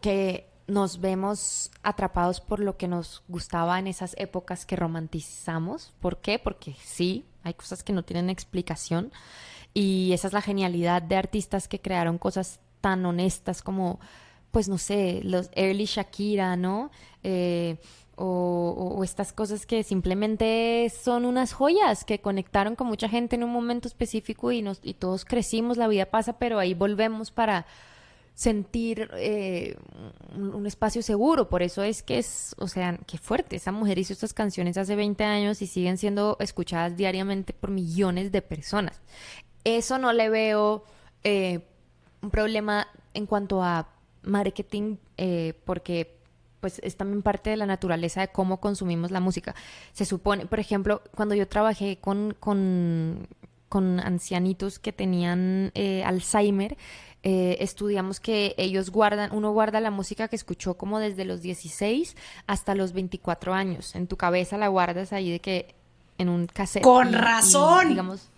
que 0.00 0.48
nos 0.66 1.00
vemos 1.00 1.70
atrapados 1.82 2.40
por 2.40 2.60
lo 2.60 2.76
que 2.76 2.88
nos 2.88 3.22
gustaba 3.28 3.78
en 3.78 3.86
esas 3.86 4.14
épocas 4.18 4.64
que 4.64 4.76
romantizamos. 4.76 5.92
¿Por 6.00 6.20
qué? 6.20 6.38
Porque 6.38 6.74
sí, 6.82 7.26
hay 7.42 7.54
cosas 7.54 7.82
que 7.82 7.92
no 7.92 8.02
tienen 8.02 8.30
explicación 8.30 9.12
y 9.74 10.12
esa 10.14 10.28
es 10.28 10.32
la 10.32 10.40
genialidad 10.40 11.02
de 11.02 11.16
artistas 11.16 11.68
que 11.68 11.80
crearon 11.80 12.18
cosas 12.18 12.60
tan 12.80 13.04
honestas 13.06 13.62
como, 13.62 14.00
pues 14.50 14.68
no 14.68 14.78
sé, 14.78 15.20
los 15.24 15.50
early 15.54 15.84
Shakira, 15.84 16.56
¿no? 16.56 16.90
Eh, 17.22 17.76
o, 18.22 19.00
estas 19.02 19.32
cosas 19.32 19.64
que 19.64 19.82
simplemente 19.82 20.92
son 21.02 21.24
unas 21.24 21.54
joyas 21.54 22.04
que 22.04 22.20
conectaron 22.20 22.76
con 22.76 22.86
mucha 22.86 23.08
gente 23.08 23.36
en 23.36 23.44
un 23.44 23.50
momento 23.50 23.88
específico 23.88 24.52
y, 24.52 24.60
nos, 24.60 24.80
y 24.82 24.94
todos 24.94 25.24
crecimos, 25.24 25.78
la 25.78 25.88
vida 25.88 26.04
pasa, 26.04 26.34
pero 26.34 26.58
ahí 26.58 26.74
volvemos 26.74 27.30
para 27.30 27.66
sentir 28.34 29.10
eh, 29.16 29.76
un, 30.34 30.66
espacio 30.66 31.02
seguro. 31.02 31.48
Por 31.48 31.62
eso 31.62 31.82
es 31.82 32.02
que 32.02 32.18
es, 32.18 32.54
o 32.58 32.68
sea, 32.68 32.98
qué 33.06 33.18
fuerte. 33.18 33.56
Esa 33.56 33.72
mujer 33.72 33.98
hizo 33.98 34.12
estas 34.12 34.34
canciones 34.34 34.76
hace 34.76 34.96
20 34.96 35.24
años 35.24 35.62
y 35.62 35.66
siguen 35.66 35.98
siendo 35.98 36.36
escuchadas 36.40 36.96
diariamente 36.96 37.52
por 37.52 37.70
millones 37.70 38.32
de 38.32 38.42
personas. 38.42 39.00
Eso 39.64 39.98
no 39.98 40.12
le 40.12 40.30
veo 40.30 40.84
eh, 41.22 41.60
un 42.22 42.30
problema 42.30 42.88
en 43.14 43.26
cuanto 43.26 43.62
a 43.62 43.88
marketing, 44.22 44.96
eh, 45.16 45.54
porque 45.64 46.18
pues 46.60 46.78
es 46.84 46.96
también 46.96 47.22
parte 47.22 47.50
de 47.50 47.56
la 47.56 47.66
naturaleza 47.66 48.20
de 48.20 48.28
cómo 48.28 48.60
consumimos 48.60 49.10
la 49.10 49.20
música. 49.20 49.54
Se 49.92 50.04
supone, 50.04 50.46
por 50.46 50.60
ejemplo, 50.60 51.02
cuando 51.16 51.34
yo 51.34 51.48
trabajé 51.48 51.98
con, 51.98 52.36
con, 52.38 53.26
con 53.68 53.98
ancianitos 54.00 54.78
que 54.78 54.92
tenían 54.92 55.72
eh, 55.74 56.04
Alzheimer, 56.04 56.76
eh, 57.22 57.58
estudiamos 57.60 58.20
que 58.20 58.54
ellos 58.56 58.90
guardan, 58.90 59.30
uno 59.32 59.52
guarda 59.52 59.80
la 59.80 59.90
música 59.90 60.28
que 60.28 60.36
escuchó 60.36 60.74
como 60.74 60.98
desde 60.98 61.24
los 61.24 61.42
16 61.42 62.16
hasta 62.46 62.74
los 62.74 62.92
24 62.92 63.54
años. 63.54 63.94
En 63.94 64.06
tu 64.06 64.16
cabeza 64.16 64.58
la 64.58 64.68
guardas 64.68 65.12
ahí 65.12 65.30
de 65.30 65.40
que 65.40 65.74
en 66.18 66.28
un 66.28 66.46
cassette. 66.46 66.82
Con 66.82 67.12
razón. 67.12 67.88
digamos, 67.88 68.30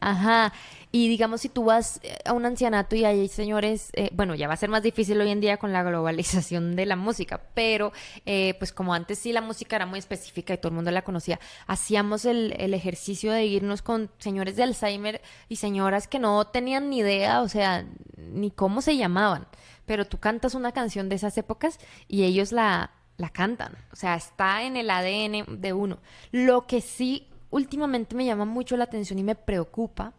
ajá. 0.00 0.52
Y 0.92 1.08
digamos, 1.08 1.42
si 1.42 1.48
tú 1.48 1.64
vas 1.64 2.00
eh, 2.02 2.18
a 2.24 2.32
un 2.32 2.44
ancianato 2.44 2.96
y 2.96 3.04
hay 3.04 3.28
señores, 3.28 3.90
eh, 3.92 4.10
bueno, 4.12 4.34
ya 4.34 4.48
va 4.48 4.54
a 4.54 4.56
ser 4.56 4.70
más 4.70 4.82
difícil 4.82 5.20
hoy 5.20 5.30
en 5.30 5.40
día 5.40 5.56
con 5.56 5.72
la 5.72 5.84
globalización 5.84 6.74
de 6.74 6.84
la 6.84 6.96
música, 6.96 7.40
pero 7.54 7.92
eh, 8.26 8.54
pues 8.58 8.72
como 8.72 8.92
antes 8.92 9.20
sí 9.20 9.32
la 9.32 9.40
música 9.40 9.76
era 9.76 9.86
muy 9.86 10.00
específica 10.00 10.52
y 10.52 10.58
todo 10.58 10.70
el 10.70 10.74
mundo 10.74 10.90
la 10.90 11.02
conocía, 11.02 11.38
hacíamos 11.68 12.24
el, 12.24 12.54
el 12.58 12.74
ejercicio 12.74 13.30
de 13.30 13.44
irnos 13.46 13.82
con 13.82 14.10
señores 14.18 14.56
de 14.56 14.64
Alzheimer 14.64 15.22
y 15.48 15.56
señoras 15.56 16.08
que 16.08 16.18
no 16.18 16.44
tenían 16.48 16.90
ni 16.90 16.98
idea, 16.98 17.42
o 17.42 17.48
sea, 17.48 17.86
ni 18.16 18.50
cómo 18.50 18.82
se 18.82 18.96
llamaban, 18.96 19.46
pero 19.86 20.06
tú 20.06 20.18
cantas 20.18 20.56
una 20.56 20.72
canción 20.72 21.08
de 21.08 21.14
esas 21.14 21.38
épocas 21.38 21.78
y 22.08 22.24
ellos 22.24 22.50
la, 22.50 22.90
la 23.16 23.28
cantan, 23.30 23.76
o 23.92 23.96
sea, 23.96 24.16
está 24.16 24.64
en 24.64 24.76
el 24.76 24.90
ADN 24.90 25.60
de 25.60 25.72
uno. 25.72 25.98
Lo 26.32 26.66
que 26.66 26.80
sí 26.80 27.29
últimamente 27.50 28.14
me 28.14 28.24
llama 28.24 28.44
mucho 28.44 28.76
la 28.76 28.84
atención 28.84 29.18
y 29.18 29.22
me 29.22 29.34
preocupa 29.34 30.14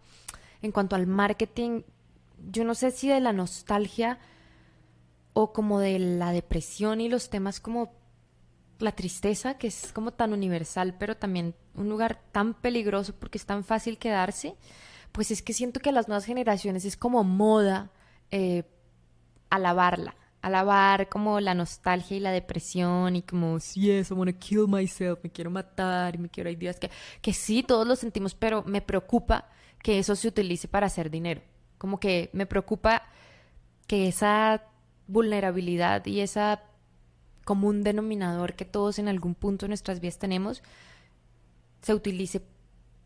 en 0.62 0.72
cuanto 0.72 0.96
al 0.96 1.08
marketing, 1.08 1.82
yo 2.52 2.64
no 2.64 2.76
sé 2.76 2.92
si 2.92 3.08
de 3.08 3.20
la 3.20 3.34
nostalgia 3.34 4.20
o 5.34 5.54
como 5.54 5.80
de 5.80 5.98
la 6.00 6.32
depresión 6.32 7.02
y 7.02 7.10
los 7.10 7.30
temas 7.30 7.60
como 7.60 7.94
la 8.80 8.92
tristeza, 8.92 9.58
que 9.58 9.68
es 9.68 9.92
como 9.94 10.12
tan 10.12 10.34
universal, 10.34 10.96
pero 10.98 11.16
también 11.16 11.56
un 11.76 11.90
lugar 11.90 12.22
tan 12.32 12.54
peligroso 12.54 13.14
porque 13.16 13.38
es 13.38 13.46
tan 13.46 13.64
fácil 13.64 13.98
quedarse, 13.98 14.56
pues 15.12 15.32
es 15.32 15.42
que 15.42 15.54
siento 15.54 15.80
que 15.80 15.90
a 15.90 15.94
las 15.94 16.08
nuevas 16.08 16.26
generaciones 16.26 16.86
es 16.86 16.98
como 16.98 17.24
moda 17.24 17.92
eh, 18.32 18.64
alabarla, 19.50 20.16
alabar 20.42 21.10
como 21.10 21.39
la 21.39 21.54
nostalgia 21.54 22.18
y 22.18 22.20
la 22.20 22.32
depresión 22.32 23.16
y 23.16 23.22
como, 23.22 23.58
yes, 23.58 24.12
I 24.12 24.14
wanna 24.14 24.34
kill 24.34 24.68
myself, 24.68 25.20
me 25.24 25.30
quiero 25.30 25.52
matar 25.52 26.16
y 26.16 26.18
me 26.18 26.30
quiero, 26.30 26.50
hay 26.50 26.56
días 26.56 26.80
que, 26.80 26.89
que 27.22 27.34
sí, 27.34 27.64
todos 27.64 27.88
lo 27.88 27.96
sentimos, 27.96 28.34
pero 28.34 28.64
me 28.64 28.82
preocupa 28.82 29.50
que 29.84 30.00
eso 30.00 30.16
se 30.16 30.28
utilice 30.28 30.68
para 30.68 30.88
hacer 30.88 31.10
dinero. 31.10 31.42
Como 31.78 32.00
que 32.00 32.30
me 32.34 32.46
preocupa 32.46 33.04
que 33.88 34.08
esa 34.08 34.64
vulnerabilidad 35.08 36.06
y 36.06 36.22
esa 36.22 36.64
común 37.44 37.84
denominador 37.84 38.54
que 38.54 38.66
todos 38.66 39.00
en 39.00 39.08
algún 39.08 39.36
punto 39.36 39.66
de 39.66 39.70
nuestras 39.70 40.00
vidas 40.00 40.20
tenemos 40.20 40.62
se 41.82 41.94
utilice 41.94 42.44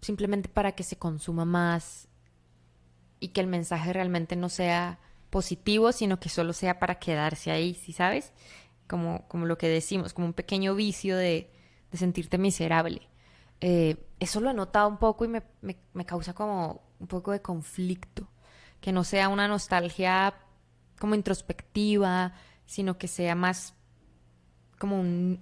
simplemente 0.02 0.50
para 0.50 0.74
que 0.74 0.84
se 0.84 0.98
consuma 0.98 1.46
más 1.46 2.08
y 3.20 3.30
que 3.30 3.42
el 3.42 3.48
mensaje 3.48 3.94
realmente 3.94 4.36
no 4.36 4.50
sea 4.50 5.00
positivo, 5.30 5.92
sino 5.92 6.20
que 6.20 6.30
solo 6.30 6.54
sea 6.54 6.80
para 6.80 7.00
quedarse 7.00 7.52
ahí, 7.52 7.74
¿sí 7.74 7.94
sabes? 7.94 8.34
Como, 8.88 9.28
como 9.28 9.46
lo 9.46 9.58
que 9.58 9.68
decimos, 9.68 10.14
como 10.14 10.28
un 10.28 10.34
pequeño 10.34 10.76
vicio 10.76 11.18
de, 11.18 11.52
de 11.92 11.98
sentirte 11.98 12.38
miserable. 12.38 13.10
Eh, 13.62 13.98
eso 14.20 14.42
lo 14.42 14.50
he 14.50 14.54
notado 14.54 14.88
un 14.88 14.98
poco 14.98 15.26
y 15.26 15.28
me, 15.28 15.44
me, 15.62 16.06
causa 16.06 16.34
como 16.34 16.82
un 17.00 17.08
poco 17.08 17.32
de 17.32 17.42
conflicto. 17.42 18.28
Que 18.82 18.92
no 18.92 19.04
sea 19.04 19.30
una 19.30 19.48
nostalgia 19.48 20.36
como 21.00 21.16
introspectiva, 21.16 22.34
sino 22.66 22.98
que 22.98 23.08
sea 23.08 23.36
más 23.36 23.74
como 24.78 25.00
un 25.00 25.42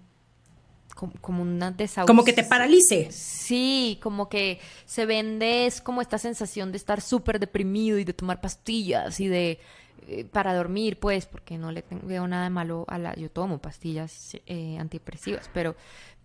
como, 1.22 1.42
una 1.42 1.72
desahucio. 1.72 2.08
Como 2.08 2.24
que 2.24 2.34
te 2.34 2.44
paralice. 2.44 3.12
Sí, 3.12 4.00
como 4.02 4.30
que 4.30 4.60
se 4.86 5.06
vende, 5.06 5.66
es 5.66 5.82
como 5.82 6.02
esta 6.02 6.18
sensación 6.18 6.72
de 6.72 6.78
estar 6.78 7.02
súper 7.02 7.40
deprimido 7.40 7.98
y 7.98 8.04
de 8.04 8.14
tomar 8.14 8.42
pastillas 8.42 9.20
y 9.20 9.28
de 9.28 9.60
eh, 10.08 10.26
para 10.26 10.54
dormir, 10.54 11.00
pues, 11.00 11.26
porque 11.26 11.58
no 11.58 11.72
le 11.72 11.84
veo 12.04 12.28
nada 12.28 12.46
de 12.46 12.50
malo 12.50 12.86
a 12.88 12.98
la. 12.98 13.16
Yo 13.16 13.30
tomo 13.30 13.60
pastillas 13.60 14.38
eh, 14.46 14.78
antidepresivas, 14.80 15.50
pero, 15.54 15.76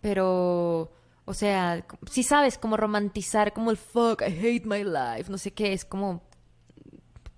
pero 0.01 0.91
o 1.29 1.35
sea, 1.35 1.85
si 2.11 2.23
sabes, 2.23 2.57
como 2.57 2.79
romantizar, 2.79 3.53
como 3.53 3.71
el 3.71 3.77
fuck, 3.77 4.23
I 4.23 4.33
hate 4.33 4.65
my 4.65 4.83
life, 4.83 5.31
no 5.31 5.37
sé 5.37 5.53
qué, 5.53 5.75
es 5.75 5.85
como, 5.85 6.23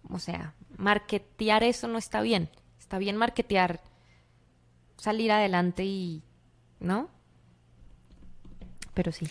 o 0.08 0.20
sea, 0.20 0.54
marketear 0.76 1.64
eso 1.64 1.88
no 1.88 1.98
está 1.98 2.20
bien. 2.20 2.50
Está 2.78 2.98
bien 2.98 3.16
marketear, 3.16 3.80
salir 4.96 5.32
adelante 5.32 5.84
y, 5.84 6.22
¿no? 6.78 7.08
Pero 9.00 9.12
sí. 9.12 9.26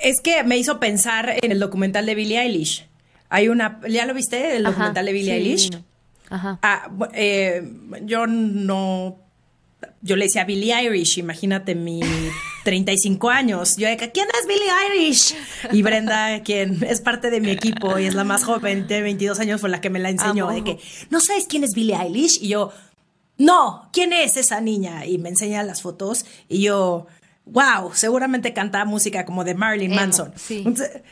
Es 0.00 0.20
que 0.20 0.44
me 0.44 0.56
hizo 0.56 0.78
pensar 0.78 1.34
en 1.42 1.50
el 1.50 1.58
documental 1.58 2.06
de 2.06 2.14
Billie 2.14 2.40
Eilish. 2.40 2.86
Hay 3.28 3.48
una, 3.48 3.80
¿ya 3.88 4.06
lo 4.06 4.14
viste? 4.14 4.54
El 4.54 4.62
documental 4.62 5.04
de 5.04 5.12
Billie 5.12 5.34
Eilish. 5.34 5.70
Ajá. 6.30 6.60
Ah, 6.62 6.88
eh, 7.12 7.68
yo 8.02 8.28
no 8.28 9.18
yo 10.00 10.14
le 10.14 10.26
decía 10.26 10.44
Billie 10.44 10.80
Irish, 10.80 11.18
imagínate 11.18 11.74
mi 11.74 12.00
35 12.64 13.30
años. 13.30 13.76
Yo 13.76 13.88
de 13.88 13.96
¿quién 13.96 14.28
es 14.40 14.46
Billie 14.46 14.70
Irish? 14.94 15.34
Y 15.72 15.82
Brenda, 15.82 16.40
quien 16.44 16.84
es 16.84 17.00
parte 17.00 17.30
de 17.30 17.40
mi 17.40 17.50
equipo 17.50 17.98
y 17.98 18.06
es 18.06 18.14
la 18.14 18.22
más 18.22 18.44
joven, 18.44 18.86
de 18.86 19.02
22 19.02 19.40
años, 19.40 19.60
fue 19.60 19.70
la 19.70 19.80
que 19.80 19.90
me 19.90 19.98
la 19.98 20.10
enseñó. 20.10 20.48
De 20.50 20.62
que, 20.62 20.78
¿no 21.10 21.20
sabes 21.20 21.46
quién 21.48 21.64
es 21.64 21.74
Billie 21.74 21.96
Eilish? 21.96 22.38
Y 22.40 22.48
yo, 22.48 22.70
no, 23.38 23.88
¿quién 23.92 24.12
es 24.12 24.36
esa 24.36 24.60
niña? 24.60 25.06
Y 25.06 25.18
me 25.18 25.28
enseña 25.28 25.62
las 25.62 25.82
fotos 25.82 26.26
y 26.48 26.62
yo, 26.62 27.06
wow, 27.50 27.92
seguramente 27.94 28.52
canta 28.52 28.84
música 28.84 29.24
como 29.24 29.44
de 29.44 29.54
Marilyn 29.54 29.94
Manson. 29.94 30.32
Sí. 30.36 30.64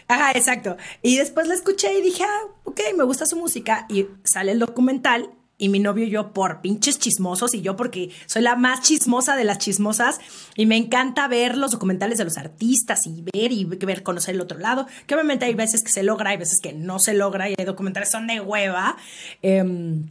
ajá, 0.08 0.32
exacto. 0.32 0.76
Y 1.02 1.16
después 1.16 1.46
la 1.48 1.54
escuché 1.54 1.98
y 1.98 2.02
dije, 2.02 2.24
ah, 2.24 2.40
ok, 2.64 2.80
me 2.96 3.04
gusta 3.04 3.26
su 3.26 3.36
música. 3.36 3.86
Y 3.88 4.06
sale 4.24 4.52
el 4.52 4.58
documental 4.58 5.30
y 5.58 5.68
mi 5.68 5.78
novio 5.78 6.04
y 6.04 6.10
yo 6.10 6.32
por 6.32 6.60
pinches 6.60 6.98
chismosos 6.98 7.54
y 7.54 7.62
yo 7.62 7.76
porque 7.76 8.10
soy 8.26 8.42
la 8.42 8.56
más 8.56 8.82
chismosa 8.82 9.36
de 9.36 9.44
las 9.44 9.58
chismosas 9.58 10.20
y 10.54 10.66
me 10.66 10.76
encanta 10.76 11.28
ver 11.28 11.56
los 11.56 11.70
documentales 11.70 12.18
de 12.18 12.24
los 12.24 12.36
artistas 12.36 13.06
y 13.06 13.22
ver 13.22 13.52
y 13.52 13.64
ver, 13.64 14.02
conocer 14.02 14.34
el 14.34 14.40
otro 14.40 14.58
lado, 14.58 14.86
que 15.06 15.14
obviamente 15.14 15.46
hay 15.46 15.54
veces 15.54 15.82
que 15.82 15.90
se 15.90 16.02
logra, 16.02 16.30
hay 16.30 16.36
veces 16.36 16.60
que 16.60 16.72
no 16.72 16.98
se 16.98 17.14
logra 17.14 17.48
y 17.48 17.54
hay 17.56 17.64
documentales 17.64 18.10
son 18.10 18.26
de 18.26 18.40
hueva. 18.40 18.96
Em, 19.42 20.06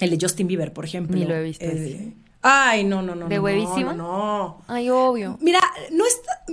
el 0.00 0.10
de 0.10 0.18
Justin 0.20 0.46
Bieber, 0.46 0.72
por 0.72 0.84
ejemplo. 0.84 1.16
Ni 1.16 1.24
lo 1.24 1.34
he 1.34 1.42
visto. 1.42 1.64
Eh, 1.64 2.14
ay, 2.42 2.84
no, 2.84 3.02
no, 3.02 3.14
no. 3.14 3.28
¿De 3.28 3.38
huevísimo? 3.38 3.92
No, 3.92 3.96
no, 3.96 4.62
Ay, 4.68 4.90
obvio. 4.90 5.38
Mira, 5.40 5.60
no 5.92 6.04
está... 6.06 6.44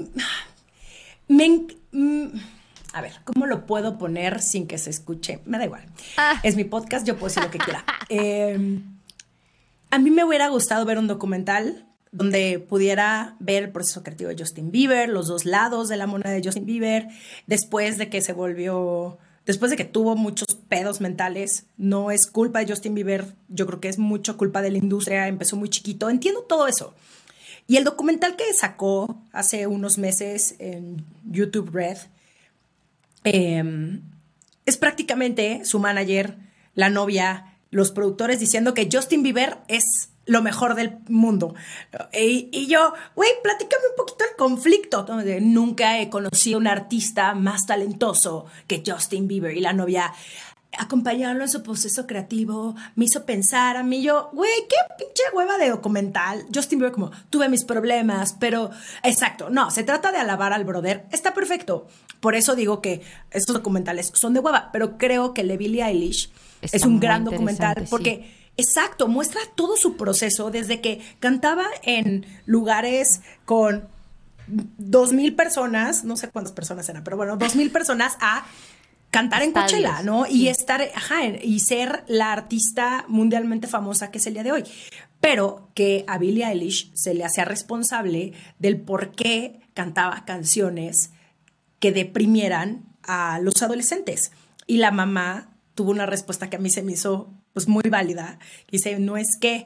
Me... 1.28 1.68
Mm, 1.92 2.28
a 2.94 3.02
ver, 3.02 3.14
¿cómo 3.24 3.46
lo 3.46 3.66
puedo 3.66 3.98
poner 3.98 4.42
sin 4.42 4.68
que 4.68 4.78
se 4.78 4.90
escuche? 4.90 5.40
Me 5.46 5.58
da 5.58 5.66
igual. 5.66 5.86
Ah. 6.18 6.40
Es 6.44 6.56
mi 6.56 6.64
podcast, 6.64 7.06
yo 7.06 7.16
puedo 7.16 7.28
decir 7.28 7.44
lo 7.44 7.52
que 7.52 7.60
quiera. 7.60 7.84
Em, 8.10 8.98
a 9.92 10.00
mí 10.00 10.12
me 10.12 10.24
hubiera 10.24 10.48
gustado 10.48 10.86
ver 10.86 10.98
un 10.98 11.08
documental 11.08 11.86
donde 12.12 12.60
pudiera 12.60 13.36
ver 13.40 13.64
el 13.64 13.72
proceso 13.72 14.02
creativo 14.02 14.30
de 14.30 14.38
Justin 14.38 14.72
Bieber, 14.72 15.10
los 15.10 15.28
dos 15.28 15.46
lados 15.46 15.90
de 15.90 15.98
la 15.98 16.08
moneda 16.08 16.32
de 16.32 16.42
Justin 16.44 16.66
Bieber, 16.66 17.08
después 17.46 17.98
de 17.98 18.10
que 18.10 18.22
se 18.22 18.34
volvió, 18.34 19.20
después 19.48 19.72
de 19.72 19.78
que 19.78 19.86
tuvo 19.86 20.16
muchos 20.16 20.56
pedos 20.70 21.02
mentales, 21.02 21.66
no 21.78 22.12
es 22.12 22.28
culpa 22.28 22.60
de 22.60 22.72
Justin 22.72 22.94
Bieber, 22.94 23.34
yo 23.50 23.66
creo 23.66 23.80
que 23.80 23.90
es 23.90 23.98
mucho 23.98 24.38
culpa 24.38 24.62
de 24.62 24.70
la 24.70 24.78
industria, 24.78 25.28
empezó 25.28 25.56
muy 25.56 25.70
chiquito, 25.70 26.12
entiendo 26.12 26.42
todo 26.44 26.68
eso. 26.68 26.94
Y 27.66 27.78
el 27.78 27.84
documental 27.84 28.36
que 28.36 28.54
sacó 28.54 29.20
hace 29.32 29.66
unos 29.66 29.98
meses 29.98 30.56
en 30.60 31.04
YouTube 31.26 31.72
Red, 31.74 31.98
Em, 33.24 34.02
es 34.66 34.78
prácticamente 34.78 35.66
su 35.66 35.80
manager, 35.80 36.38
la 36.76 36.90
novia, 36.90 37.58
los 37.72 37.92
productores 37.92 38.40
diciendo 38.40 38.74
que 38.74 38.88
Justin 38.92 39.24
Bieber 39.24 39.58
es 39.68 40.10
lo 40.28 40.42
mejor 40.42 40.76
del 40.76 41.00
mundo. 41.08 41.56
Y, 42.14 42.68
yo, 42.68 42.94
güey, 43.16 43.30
platícame 43.42 43.84
un 43.90 43.96
poquito 43.96 44.24
el 44.30 44.36
conflicto. 44.38 45.06
Nunca 45.42 46.00
he 46.00 46.10
conocido 46.10 46.58
a 46.58 46.60
un 46.60 46.68
artista 46.68 47.34
más 47.34 47.66
talentoso 47.66 48.46
que 48.68 48.84
Justin 48.86 49.28
Bieber. 49.28 49.58
Y 49.58 49.62
la 49.62 49.74
novia, 49.74 50.14
acompañarlo 50.78 51.44
en 51.44 51.50
su 51.50 51.64
proceso 51.64 52.06
creativo, 52.06 52.76
me 52.96 53.06
hizo 53.06 53.26
pensar 53.26 53.78
a 53.78 53.84
mí, 53.84 54.04
yo, 54.04 54.30
güey, 54.34 54.52
qué 54.70 54.76
pinche 54.98 55.24
hueva 55.34 55.58
de 55.58 55.70
documental. 55.70 56.46
Justin 56.54 56.80
Bieber 56.80 56.94
como, 56.94 57.12
tuve 57.30 57.48
mis 57.50 57.64
problemas, 57.64 58.36
pero, 58.40 58.70
exacto, 59.04 59.50
no, 59.50 59.72
se 59.72 59.84
trata 59.84 60.12
de 60.12 60.18
alabar 60.18 60.54
al 60.54 60.66
brother, 60.66 61.06
está 61.12 61.34
perfecto. 61.34 61.88
Por 62.20 62.36
eso 62.36 62.56
digo 62.56 62.82
que 62.82 63.02
estos 63.32 63.56
documentales 63.56 64.12
son 64.14 64.34
de 64.34 64.40
hueva, 64.40 64.70
pero 64.74 64.98
creo 64.98 65.34
que 65.34 65.44
Billie 65.44 65.84
Eilish 65.84 66.32
es 66.62 66.86
un 66.86 67.00
gran 67.00 67.24
documental 67.24 67.88
porque... 67.90 68.37
Exacto, 68.58 69.08
muestra 69.08 69.42
todo 69.56 69.78
su 69.78 69.98
proceso 69.98 70.50
desde 70.50 70.82
que 70.82 71.02
cantaba 71.20 71.66
en 71.84 72.26
lugares 72.46 73.22
con 73.46 73.88
dos 74.48 75.14
mil 75.14 75.36
personas, 75.36 76.04
no 76.04 76.18
sé 76.18 76.30
cuántas 76.30 76.54
personas 76.54 76.90
eran, 76.90 77.04
pero 77.04 77.18
bueno, 77.18 77.38
dos 77.38 77.56
mil 77.56 77.70
personas 77.70 78.18
a 78.20 78.46
cantar 79.12 79.44
en 79.44 79.52
Coachella, 79.52 80.02
¿no? 80.04 80.26
Y 80.28 80.48
estar, 80.48 80.82
ajá, 80.96 81.26
y 81.26 81.60
ser 81.60 82.04
la 82.08 82.32
artista 82.32 83.06
mundialmente 83.08 83.68
famosa 83.68 84.12
que 84.12 84.18
es 84.18 84.28
el 84.28 84.34
día 84.34 84.44
de 84.44 84.52
hoy. 84.52 84.64
Pero 85.20 85.70
que 85.74 86.04
a 86.08 86.18
Billie 86.18 86.46
Eilish 86.46 86.92
se 86.94 87.14
le 87.14 87.26
hacía 87.26 87.46
responsable 87.46 88.34
del 88.60 88.80
por 88.80 89.12
qué 89.12 89.62
cantaba 89.74 90.26
canciones 90.26 91.12
que 91.80 91.92
deprimieran 91.92 92.86
a 93.04 93.40
los 93.40 93.62
adolescentes. 93.62 94.32
Y 94.68 94.78
la 94.78 94.92
mamá 94.92 95.56
tuvo 95.76 95.92
una 95.92 96.06
respuesta 96.06 96.50
que 96.50 96.58
a 96.58 96.60
mí 96.60 96.70
se 96.70 96.84
me 96.84 96.94
hizo 96.94 97.34
pues 97.58 97.68
muy 97.68 97.90
válida. 97.90 98.38
Dice, 98.70 99.00
no 99.00 99.18
es 99.18 99.36
que 99.42 99.66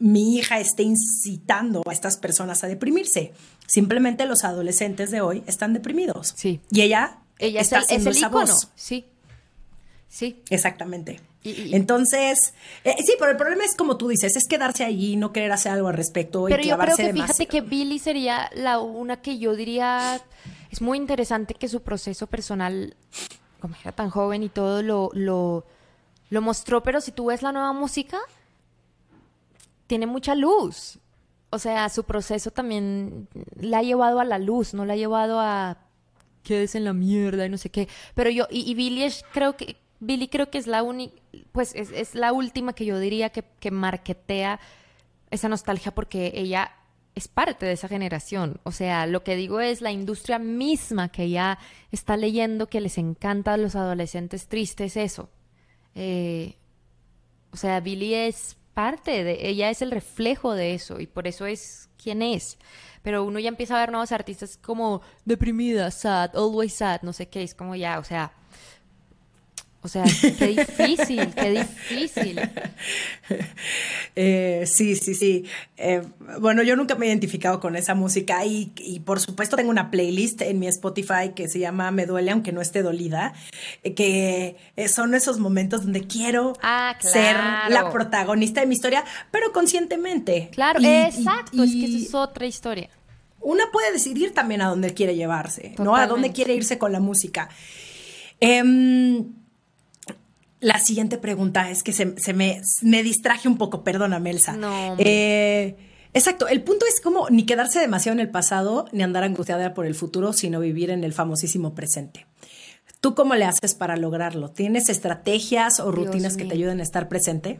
mi 0.00 0.36
hija 0.36 0.58
esté 0.58 0.82
incitando 0.82 1.80
a 1.86 1.92
estas 1.92 2.16
personas 2.16 2.64
a 2.64 2.66
deprimirse. 2.66 3.30
Simplemente 3.68 4.26
los 4.26 4.42
adolescentes 4.42 5.12
de 5.12 5.20
hoy 5.20 5.44
están 5.46 5.72
deprimidos. 5.72 6.34
Sí. 6.34 6.58
Y 6.72 6.80
ella, 6.80 7.18
ella 7.38 7.60
está 7.60 7.78
es 7.78 7.90
el, 7.92 8.08
es 8.08 8.20
el 8.20 8.32
Sí. 8.74 9.04
Sí. 10.08 10.42
Exactamente. 10.50 11.20
Entonces, 11.44 12.52
eh, 12.82 12.96
sí, 12.98 13.14
pero 13.16 13.30
el 13.30 13.36
problema 13.36 13.64
es 13.64 13.76
como 13.76 13.96
tú 13.96 14.08
dices, 14.08 14.34
es 14.34 14.48
quedarse 14.48 14.82
allí, 14.82 15.14
no 15.14 15.32
querer 15.32 15.52
hacer 15.52 15.70
algo 15.70 15.86
al 15.86 15.94
respecto 15.94 16.46
pero 16.48 16.64
y 16.64 16.66
yo 16.66 16.76
creo 16.78 16.96
que 16.96 17.12
fíjate 17.12 17.46
que 17.46 17.60
Billy 17.60 18.00
sería 18.00 18.50
la 18.56 18.80
una 18.80 19.22
que 19.22 19.38
yo 19.38 19.54
diría 19.54 20.20
es 20.72 20.82
muy 20.82 20.98
interesante 20.98 21.54
que 21.54 21.68
su 21.68 21.80
proceso 21.82 22.26
personal, 22.26 22.96
como 23.60 23.76
era 23.80 23.92
tan 23.92 24.10
joven 24.10 24.42
y 24.42 24.48
todo, 24.48 24.82
lo, 24.82 25.10
lo, 25.14 25.64
lo 26.30 26.40
mostró, 26.40 26.82
pero 26.82 27.00
si 27.00 27.12
tú 27.12 27.26
ves 27.26 27.42
la 27.42 27.52
nueva 27.52 27.72
música, 27.72 28.18
tiene 29.86 30.06
mucha 30.06 30.34
luz. 30.34 30.98
O 31.50 31.58
sea, 31.58 31.88
su 31.88 32.04
proceso 32.04 32.52
también 32.52 33.28
la 33.56 33.78
ha 33.78 33.82
llevado 33.82 34.20
a 34.20 34.24
la 34.24 34.38
luz, 34.38 34.72
no 34.72 34.86
la 34.86 34.94
ha 34.94 34.96
llevado 34.96 35.40
a 35.40 35.78
quedes 36.44 36.74
en 36.74 36.84
la 36.84 36.92
mierda 36.92 37.44
y 37.44 37.48
no 37.48 37.58
sé 37.58 37.70
qué. 37.70 37.88
Pero 38.14 38.30
yo, 38.30 38.46
y, 38.50 38.72
Billy 38.74 39.02
es, 39.02 39.24
creo 39.32 39.56
que, 39.56 39.76
Billy 39.98 40.28
creo 40.28 40.50
que 40.50 40.58
es 40.58 40.66
la 40.66 40.82
única, 40.82 41.14
pues 41.52 41.74
es, 41.74 41.90
es, 41.90 42.14
la 42.14 42.32
última 42.32 42.72
que 42.72 42.84
yo 42.84 42.98
diría 42.98 43.30
que, 43.30 43.44
que 43.58 43.70
marketea 43.70 44.60
esa 45.30 45.48
nostalgia 45.48 45.92
porque 45.92 46.32
ella 46.34 46.72
es 47.14 47.28
parte 47.28 47.66
de 47.66 47.72
esa 47.72 47.88
generación. 47.88 48.60
O 48.62 48.72
sea, 48.72 49.06
lo 49.06 49.24
que 49.24 49.36
digo 49.36 49.60
es 49.60 49.80
la 49.80 49.90
industria 49.90 50.38
misma 50.38 51.10
que 51.10 51.28
ya 51.28 51.58
está 51.90 52.16
leyendo 52.16 52.68
que 52.68 52.80
les 52.80 52.96
encanta 52.98 53.54
a 53.54 53.56
los 53.56 53.74
adolescentes 53.74 54.46
tristes, 54.46 54.96
eso. 54.96 55.28
Eh, 55.94 56.56
o 57.52 57.56
sea, 57.56 57.80
Billy 57.80 58.14
es 58.14 58.56
parte 58.74 59.24
de, 59.24 59.48
ella 59.48 59.70
es 59.70 59.82
el 59.82 59.90
reflejo 59.90 60.54
de 60.54 60.74
eso 60.74 61.00
y 61.00 61.06
por 61.06 61.26
eso 61.26 61.46
es 61.46 61.88
quien 62.02 62.22
es. 62.22 62.58
Pero 63.02 63.24
uno 63.24 63.38
ya 63.38 63.48
empieza 63.48 63.76
a 63.76 63.80
ver 63.80 63.90
nuevos 63.90 64.12
artistas 64.12 64.56
como 64.56 65.00
deprimida, 65.24 65.90
sad, 65.90 66.36
always 66.36 66.74
sad, 66.74 67.02
no 67.02 67.12
sé 67.12 67.28
qué, 67.28 67.42
es 67.42 67.54
como 67.54 67.74
ya, 67.76 67.98
o 67.98 68.04
sea, 68.04 68.32
o 69.82 69.88
sea, 69.88 70.04
qué 70.38 70.46
difícil, 70.48 71.32
qué 71.34 71.50
difícil. 71.50 72.40
Eh, 74.16 74.64
sí, 74.66 74.96
sí, 74.96 75.14
sí. 75.14 75.44
Eh, 75.76 76.02
bueno, 76.40 76.64
yo 76.64 76.74
nunca 76.74 76.96
me 76.96 77.06
he 77.06 77.08
identificado 77.08 77.60
con 77.60 77.76
esa 77.76 77.94
música 77.94 78.44
y, 78.44 78.72
y, 78.76 79.00
por 79.00 79.20
supuesto 79.20 79.54
tengo 79.54 79.70
una 79.70 79.90
playlist 79.90 80.42
en 80.42 80.58
mi 80.58 80.66
Spotify 80.66 81.30
que 81.34 81.48
se 81.48 81.60
llama 81.60 81.92
Me 81.92 82.06
duele 82.06 82.32
aunque 82.32 82.50
no 82.50 82.60
esté 82.60 82.82
dolida, 82.82 83.32
eh, 83.84 83.94
que 83.94 84.56
son 84.88 85.14
esos 85.14 85.38
momentos 85.38 85.82
donde 85.84 86.08
quiero 86.08 86.54
ah, 86.60 86.96
ser 86.98 87.36
la 87.68 87.88
protagonista 87.90 88.60
de 88.60 88.66
mi 88.66 88.74
historia, 88.74 89.04
pero 89.30 89.52
conscientemente. 89.52 90.50
Claro, 90.52 90.80
exacto, 90.82 91.62
es 91.62 91.70
que 91.70 91.84
eso 91.84 91.98
es 92.08 92.14
otra 92.14 92.46
historia. 92.46 92.90
Una 93.40 93.70
puede 93.70 93.92
decidir 93.92 94.34
también 94.34 94.60
a 94.60 94.68
dónde 94.68 94.92
quiere 94.92 95.14
llevarse, 95.14 95.76
¿no? 95.78 95.94
A 95.94 96.08
dónde 96.08 96.32
quiere 96.32 96.52
irse 96.54 96.78
con 96.78 96.90
la 96.90 97.00
música. 97.00 97.48
Eh, 98.40 99.22
la 100.60 100.78
siguiente 100.78 101.18
pregunta 101.18 101.70
es 101.70 101.82
que 101.82 101.92
se, 101.92 102.06
me, 102.34 102.60
me, 102.82 103.02
distraje 103.02 103.48
un 103.48 103.56
poco, 103.56 103.82
perdóname, 103.82 104.30
Elsa. 104.30 104.52
No. 104.52 104.94
Eh, 104.98 105.76
exacto, 106.12 106.48
el 106.48 106.62
punto 106.62 106.84
es 106.86 107.00
como 107.00 107.30
ni 107.30 107.46
quedarse 107.46 107.80
demasiado 107.80 108.14
en 108.14 108.20
el 108.20 108.30
pasado, 108.30 108.86
ni 108.92 109.02
andar 109.02 109.24
angustiada 109.24 109.72
por 109.72 109.86
el 109.86 109.94
futuro, 109.94 110.32
sino 110.32 110.60
vivir 110.60 110.90
en 110.90 111.02
el 111.02 111.12
famosísimo 111.12 111.74
presente. 111.74 112.26
¿Tú 113.00 113.14
cómo 113.14 113.34
le 113.34 113.46
haces 113.46 113.74
para 113.74 113.96
lograrlo? 113.96 114.50
¿Tienes 114.50 114.90
estrategias 114.90 115.80
o 115.80 115.90
rutinas 115.90 116.36
que 116.36 116.44
te 116.44 116.54
ayuden 116.54 116.80
a 116.80 116.82
estar 116.82 117.08
presente? 117.08 117.58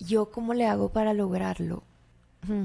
Yo 0.00 0.30
cómo 0.30 0.52
le 0.52 0.66
hago 0.66 0.88
para 0.88 1.14
lograrlo. 1.14 1.84
Hmm. 2.48 2.64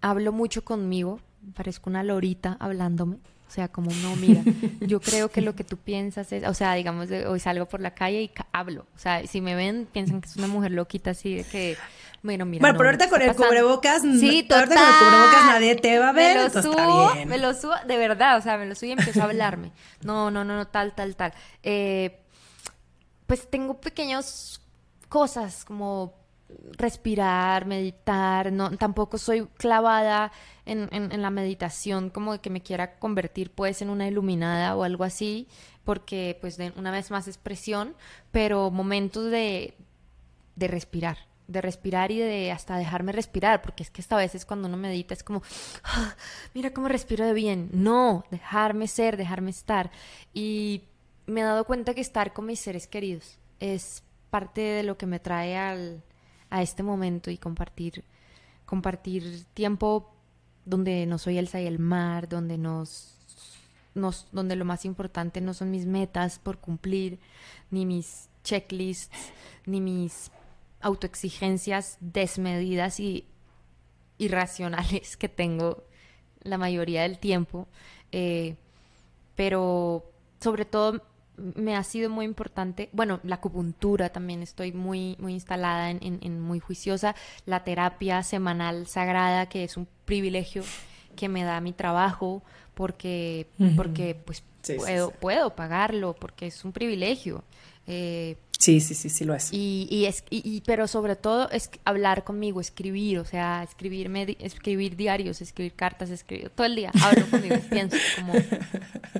Hablo 0.00 0.30
mucho 0.30 0.64
conmigo, 0.64 1.18
parezco 1.56 1.90
una 1.90 2.04
lorita 2.04 2.56
hablándome. 2.60 3.18
O 3.48 3.50
sea, 3.50 3.68
como 3.68 3.90
no, 4.02 4.14
mira, 4.16 4.42
yo 4.80 5.00
creo 5.00 5.30
que 5.30 5.40
lo 5.40 5.54
que 5.54 5.64
tú 5.64 5.78
piensas 5.78 6.30
es, 6.32 6.46
o 6.46 6.52
sea, 6.52 6.74
digamos, 6.74 7.10
hoy 7.10 7.40
salgo 7.40 7.66
por 7.66 7.80
la 7.80 7.94
calle 7.94 8.22
y 8.22 8.30
hablo. 8.52 8.86
O 8.94 8.98
sea, 8.98 9.26
si 9.26 9.40
me 9.40 9.54
ven, 9.54 9.88
piensan 9.90 10.20
que 10.20 10.28
es 10.28 10.36
una 10.36 10.48
mujer 10.48 10.72
loquita 10.72 11.12
así 11.12 11.36
de 11.36 11.44
que, 11.44 11.78
bueno, 12.22 12.44
mira. 12.44 12.60
Bueno, 12.60 12.76
pero 12.76 12.90
ahorita 12.90 13.08
con 13.08 13.22
el 13.22 13.34
cubrebocas, 13.34 14.02
sí, 14.02 14.42
total, 14.42 14.68
con 14.68 14.76
el 14.76 14.94
cubrebocas 14.98 15.46
nadie 15.46 15.76
te 15.76 15.98
va 15.98 16.10
a 16.10 16.12
ver. 16.12 16.36
Me 16.36 16.42
lo 16.44 16.62
subo, 16.62 17.14
me 17.26 17.38
lo 17.38 17.54
subo, 17.54 17.74
de 17.86 17.96
verdad, 17.96 18.36
o 18.36 18.42
sea, 18.42 18.58
me 18.58 18.66
lo 18.66 18.74
subo 18.74 18.88
y 18.88 18.92
empiezo 18.92 19.22
a 19.22 19.24
hablarme. 19.24 19.72
No, 20.02 20.30
no, 20.30 20.44
no, 20.44 20.56
no, 20.56 20.66
tal, 20.66 20.94
tal, 20.94 21.16
tal. 21.16 21.32
Eh, 21.62 22.20
pues 23.26 23.48
tengo 23.50 23.80
pequeñas 23.80 24.60
cosas 25.08 25.64
como 25.64 26.14
respirar, 26.72 27.66
meditar, 27.66 28.52
no, 28.52 28.76
tampoco 28.76 29.18
soy 29.18 29.46
clavada 29.56 30.32
en, 30.64 31.22
la 31.22 31.30
meditación 31.30 32.10
como 32.10 32.32
de 32.32 32.38
que 32.40 32.50
me 32.50 32.62
quiera 32.62 32.98
convertir 32.98 33.50
pues 33.50 33.82
en 33.82 33.90
una 33.90 34.06
iluminada 34.06 34.76
o 34.76 34.84
algo 34.84 35.04
así, 35.04 35.48
porque 35.84 36.38
pues 36.40 36.56
de, 36.56 36.72
una 36.76 36.90
vez 36.90 37.10
más 37.10 37.28
es 37.28 37.38
presión, 37.38 37.94
pero 38.32 38.70
momentos 38.70 39.30
de, 39.30 39.74
de 40.56 40.68
respirar, 40.68 41.18
de 41.46 41.60
respirar 41.60 42.10
y 42.10 42.18
de 42.18 42.52
hasta 42.52 42.76
dejarme 42.76 43.12
respirar, 43.12 43.62
porque 43.62 43.82
es 43.82 43.90
que 43.90 44.00
esta 44.00 44.16
vez 44.16 44.34
es 44.34 44.44
cuando 44.44 44.68
uno 44.68 44.76
medita, 44.76 45.14
es 45.14 45.22
como, 45.22 45.42
ah, 45.84 46.14
mira 46.54 46.72
cómo 46.72 46.88
respiro 46.88 47.26
de 47.26 47.32
bien, 47.32 47.70
no, 47.72 48.24
dejarme 48.30 48.88
ser, 48.88 49.16
dejarme 49.16 49.50
estar. 49.50 49.90
Y 50.32 50.84
me 51.26 51.40
he 51.40 51.44
dado 51.44 51.64
cuenta 51.64 51.94
que 51.94 52.00
estar 52.00 52.32
con 52.32 52.46
mis 52.46 52.60
seres 52.60 52.86
queridos 52.86 53.38
es 53.60 54.02
parte 54.30 54.60
de 54.60 54.82
lo 54.82 54.98
que 54.98 55.06
me 55.06 55.20
trae 55.20 55.56
al, 55.56 56.02
a 56.50 56.62
este 56.62 56.82
momento 56.82 57.30
y 57.30 57.38
compartir, 57.38 58.04
compartir 58.66 59.44
tiempo 59.54 60.12
donde 60.64 61.06
no 61.06 61.18
soy 61.18 61.38
Elsa 61.38 61.60
y 61.60 61.66
el 61.66 61.78
mar, 61.78 62.28
donde 62.28 62.58
nos, 62.58 63.16
nos, 63.94 64.26
donde 64.32 64.56
lo 64.56 64.64
más 64.64 64.84
importante 64.84 65.40
no 65.40 65.54
son 65.54 65.70
mis 65.70 65.86
metas 65.86 66.38
por 66.38 66.58
cumplir, 66.58 67.18
ni 67.70 67.86
mis 67.86 68.28
checklists, 68.44 69.10
ni 69.66 69.80
mis 69.80 70.30
autoexigencias 70.80 71.96
desmedidas 72.00 73.00
y 73.00 73.26
irracionales 74.18 75.16
que 75.16 75.28
tengo 75.28 75.84
la 76.42 76.58
mayoría 76.58 77.02
del 77.02 77.18
tiempo. 77.18 77.66
Eh, 78.12 78.56
pero 79.34 80.10
sobre 80.40 80.64
todo 80.64 81.02
me 81.54 81.76
ha 81.76 81.84
sido 81.84 82.10
muy 82.10 82.24
importante, 82.24 82.88
bueno, 82.92 83.20
la 83.22 83.36
acupuntura 83.36 84.10
también 84.10 84.42
estoy 84.42 84.72
muy, 84.72 85.16
muy 85.18 85.32
instalada 85.34 85.90
en, 85.90 86.40
muy 86.40 86.60
juiciosa, 86.60 87.14
la 87.46 87.64
terapia 87.64 88.22
semanal 88.22 88.86
sagrada, 88.86 89.48
que 89.48 89.64
es 89.64 89.76
un 89.76 89.88
privilegio 90.04 90.62
que 91.16 91.28
me 91.28 91.44
da 91.44 91.60
mi 91.60 91.72
trabajo, 91.72 92.42
porque, 92.74 93.48
porque 93.76 94.14
pues 94.14 94.42
puedo, 94.76 95.10
puedo 95.10 95.54
pagarlo, 95.54 96.14
porque 96.14 96.46
es 96.46 96.64
un 96.64 96.72
privilegio. 96.72 97.42
Eh, 97.86 98.36
Sí, 98.58 98.80
sí, 98.80 98.94
sí, 98.94 99.08
sí 99.08 99.24
lo 99.24 99.36
es. 99.36 99.52
Y, 99.52 99.86
y 99.88 100.06
es 100.06 100.24
y, 100.30 100.62
pero 100.62 100.88
sobre 100.88 101.14
todo 101.14 101.48
es 101.50 101.70
hablar 101.84 102.24
conmigo, 102.24 102.60
escribir, 102.60 103.20
o 103.20 103.24
sea, 103.24 103.62
escribirme, 103.62 104.36
escribir 104.40 104.96
diarios, 104.96 105.40
escribir 105.40 105.74
cartas, 105.74 106.10
escribir 106.10 106.50
todo 106.50 106.66
el 106.66 106.74
día, 106.74 106.90
hablo 107.00 107.24
conmigo, 107.30 107.54
pienso 107.70 107.96
como 108.16 108.32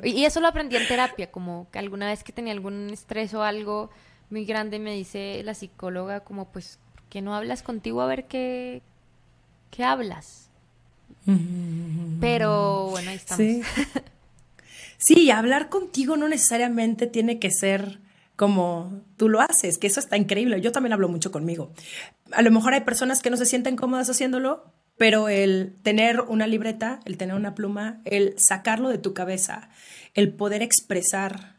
y, 0.02 0.24
eso 0.24 0.40
lo 0.40 0.48
aprendí 0.48 0.74
en 0.74 0.88
terapia, 0.88 1.30
como 1.30 1.68
que 1.70 1.78
alguna 1.78 2.08
vez 2.08 2.24
que 2.24 2.32
tenía 2.32 2.52
algún 2.52 2.90
estrés 2.90 3.32
o 3.32 3.44
algo 3.44 3.90
muy 4.28 4.44
grande 4.44 4.80
me 4.80 4.92
dice 4.92 5.40
la 5.44 5.54
psicóloga 5.54 6.20
como 6.20 6.50
pues 6.50 6.80
que 7.08 7.22
no 7.22 7.32
hablas 7.36 7.62
contigo 7.62 8.02
a 8.02 8.06
ver 8.06 8.26
qué 8.26 8.82
qué 9.70 9.84
hablas. 9.84 10.50
Pero 12.20 12.88
bueno, 12.90 13.10
ahí 13.10 13.16
estamos. 13.16 13.46
Sí. 13.46 13.62
sí, 14.98 15.30
hablar 15.30 15.68
contigo 15.68 16.16
no 16.16 16.26
necesariamente 16.26 17.06
tiene 17.06 17.38
que 17.38 17.52
ser 17.52 18.00
como 18.38 19.02
tú 19.16 19.28
lo 19.28 19.40
haces, 19.40 19.78
que 19.78 19.88
eso 19.88 19.98
está 19.98 20.16
increíble. 20.16 20.60
Yo 20.60 20.70
también 20.70 20.92
hablo 20.92 21.08
mucho 21.08 21.32
conmigo. 21.32 21.72
A 22.30 22.40
lo 22.42 22.52
mejor 22.52 22.72
hay 22.72 22.82
personas 22.82 23.20
que 23.20 23.30
no 23.30 23.36
se 23.36 23.46
sienten 23.46 23.74
cómodas 23.74 24.08
haciéndolo, 24.08 24.72
pero 24.96 25.28
el 25.28 25.74
tener 25.82 26.20
una 26.20 26.46
libreta, 26.46 27.00
el 27.04 27.16
tener 27.16 27.34
una 27.34 27.56
pluma, 27.56 28.00
el 28.04 28.38
sacarlo 28.38 28.90
de 28.90 28.98
tu 28.98 29.12
cabeza, 29.12 29.70
el 30.14 30.32
poder 30.32 30.62
expresar 30.62 31.56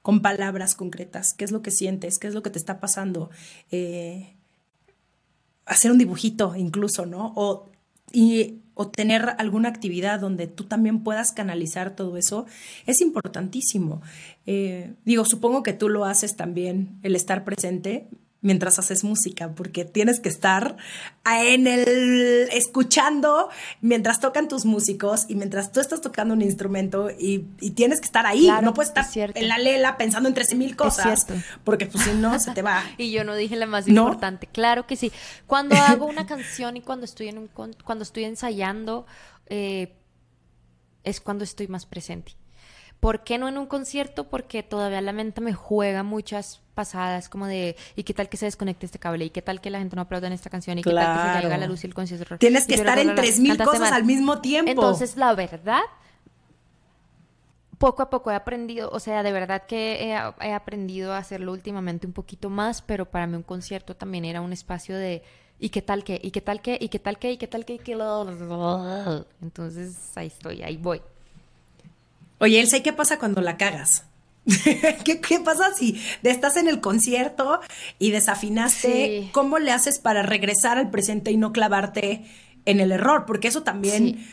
con 0.00 0.22
palabras 0.22 0.74
concretas 0.74 1.34
qué 1.34 1.44
es 1.44 1.50
lo 1.52 1.60
que 1.60 1.70
sientes, 1.70 2.18
qué 2.18 2.28
es 2.28 2.34
lo 2.34 2.42
que 2.42 2.48
te 2.48 2.58
está 2.58 2.80
pasando, 2.80 3.28
eh, 3.70 4.34
hacer 5.66 5.92
un 5.92 5.98
dibujito 5.98 6.56
incluso, 6.56 7.04
¿no? 7.04 7.34
O, 7.36 7.68
y 8.10 8.61
o 8.74 8.88
tener 8.88 9.34
alguna 9.38 9.68
actividad 9.68 10.20
donde 10.20 10.46
tú 10.46 10.64
también 10.64 11.02
puedas 11.02 11.32
canalizar 11.32 11.94
todo 11.94 12.16
eso 12.16 12.46
es 12.86 13.00
importantísimo. 13.00 14.00
Eh, 14.46 14.94
digo, 15.04 15.24
supongo 15.24 15.62
que 15.62 15.72
tú 15.72 15.88
lo 15.88 16.04
haces 16.04 16.36
también, 16.36 16.98
el 17.02 17.14
estar 17.16 17.44
presente 17.44 18.08
mientras 18.42 18.78
haces 18.78 19.04
música, 19.04 19.52
porque 19.52 19.84
tienes 19.84 20.20
que 20.20 20.28
estar 20.28 20.76
en 21.24 21.66
el 21.66 22.48
escuchando 22.52 23.48
mientras 23.80 24.20
tocan 24.20 24.48
tus 24.48 24.64
músicos 24.64 25.26
y 25.28 25.36
mientras 25.36 25.72
tú 25.72 25.80
estás 25.80 26.00
tocando 26.00 26.34
un 26.34 26.42
instrumento 26.42 27.08
y, 27.10 27.38
tienes 27.74 28.00
que 28.00 28.06
estar 28.06 28.26
ahí, 28.26 28.50
no 28.62 28.74
puedes 28.74 28.90
estar 28.90 29.06
en 29.34 29.48
la 29.48 29.58
lela 29.58 29.96
pensando 29.96 30.28
en 30.28 30.34
13 30.34 30.56
mil 30.56 30.76
cosas, 30.76 31.26
porque 31.64 31.86
pues 31.86 32.04
si 32.04 32.12
no 32.12 32.38
se 32.38 32.50
te 32.50 32.62
va. 32.62 32.82
y 32.98 33.10
yo 33.12 33.24
no 33.24 33.34
dije 33.34 33.56
la 33.56 33.66
más 33.66 33.88
importante, 33.88 34.46
claro 34.48 34.86
que 34.86 34.96
sí. 34.96 35.12
Cuando 35.46 35.76
hago 35.76 36.06
una 36.06 36.26
canción 36.32 36.76
y 36.76 36.82
cuando 36.82 37.04
estoy 37.04 37.28
en 37.28 37.38
un 37.38 37.48
cuando 37.84 38.02
estoy 38.02 38.24
ensayando 38.24 39.06
eh, 39.46 39.94
es 41.04 41.20
cuando 41.20 41.44
estoy 41.44 41.68
más 41.68 41.86
presente. 41.86 42.32
¿Por 43.02 43.24
qué 43.24 43.36
no 43.36 43.48
en 43.48 43.58
un 43.58 43.66
concierto? 43.66 44.28
Porque 44.28 44.62
todavía 44.62 45.00
la 45.00 45.12
mente 45.12 45.40
me 45.40 45.52
juega 45.52 46.04
muchas 46.04 46.60
pasadas 46.74 47.28
como 47.28 47.48
de 47.48 47.74
¿y 47.96 48.04
qué 48.04 48.14
tal 48.14 48.28
que 48.28 48.36
se 48.36 48.44
desconecte 48.44 48.86
este 48.86 49.00
cable? 49.00 49.24
¿y 49.24 49.30
qué 49.30 49.42
tal 49.42 49.60
que 49.60 49.70
la 49.70 49.80
gente 49.80 49.96
no 49.96 50.02
aplauda 50.02 50.28
en 50.28 50.32
esta 50.32 50.50
canción? 50.50 50.78
¿y 50.78 50.82
qué 50.84 50.94
tal 50.94 51.16
que 51.16 51.26
se 51.26 51.32
caiga 51.32 51.56
la 51.58 51.66
luz 51.66 51.82
y 51.82 51.88
el 51.88 51.94
concierto? 51.94 52.38
Tienes 52.38 52.64
que 52.64 52.76
estar 52.76 53.00
en 53.00 53.12
tres 53.16 53.40
mil 53.40 53.58
cosas 53.58 53.90
al 53.90 54.04
mismo 54.04 54.40
tiempo. 54.40 54.70
Entonces, 54.70 55.16
la 55.16 55.34
verdad, 55.34 55.80
poco 57.78 58.02
a 58.02 58.08
poco 58.08 58.30
he 58.30 58.36
aprendido, 58.36 58.88
o 58.92 59.00
sea, 59.00 59.24
de 59.24 59.32
verdad 59.32 59.64
que 59.66 60.14
he, 60.40 60.52
aprendido 60.52 61.12
a 61.12 61.18
hacerlo 61.18 61.50
últimamente 61.50 62.06
un 62.06 62.12
poquito 62.12 62.50
más, 62.50 62.82
pero 62.82 63.10
para 63.10 63.26
mí 63.26 63.34
un 63.34 63.42
concierto 63.42 63.96
también 63.96 64.24
era 64.24 64.40
un 64.40 64.52
espacio 64.52 64.96
de 64.96 65.24
¿y 65.58 65.70
qué 65.70 65.82
tal 65.82 66.04
que? 66.04 66.20
¿y 66.22 66.30
qué 66.30 66.40
tal 66.40 66.62
que? 66.62 66.78
¿y 66.80 66.88
qué 66.88 67.00
tal 67.00 67.18
que? 67.18 67.32
¿y 67.32 67.36
qué 67.36 67.48
tal 67.48 67.64
que? 67.64 67.80
Entonces, 69.42 70.16
ahí 70.16 70.28
estoy, 70.28 70.62
ahí 70.62 70.76
voy. 70.76 71.02
Oye, 72.42 72.58
Elsa, 72.58 72.78
¿y 72.78 72.80
qué 72.80 72.92
pasa 72.92 73.20
cuando 73.20 73.40
la 73.40 73.56
cagas? 73.56 74.02
¿Qué, 75.04 75.40
pasa 75.44 75.72
si 75.76 76.02
estás 76.24 76.56
en 76.56 76.66
el 76.66 76.80
concierto 76.80 77.60
y 78.00 78.10
desafinaste? 78.10 79.28
¿Cómo 79.30 79.60
le 79.60 79.70
haces 79.70 80.00
para 80.00 80.24
regresar 80.24 80.76
al 80.76 80.90
presente 80.90 81.30
y 81.30 81.36
no 81.36 81.52
clavarte 81.52 82.24
en 82.64 82.80
el 82.80 82.90
error? 82.90 83.26
Porque 83.28 83.46
eso 83.46 83.62
también 83.62 84.26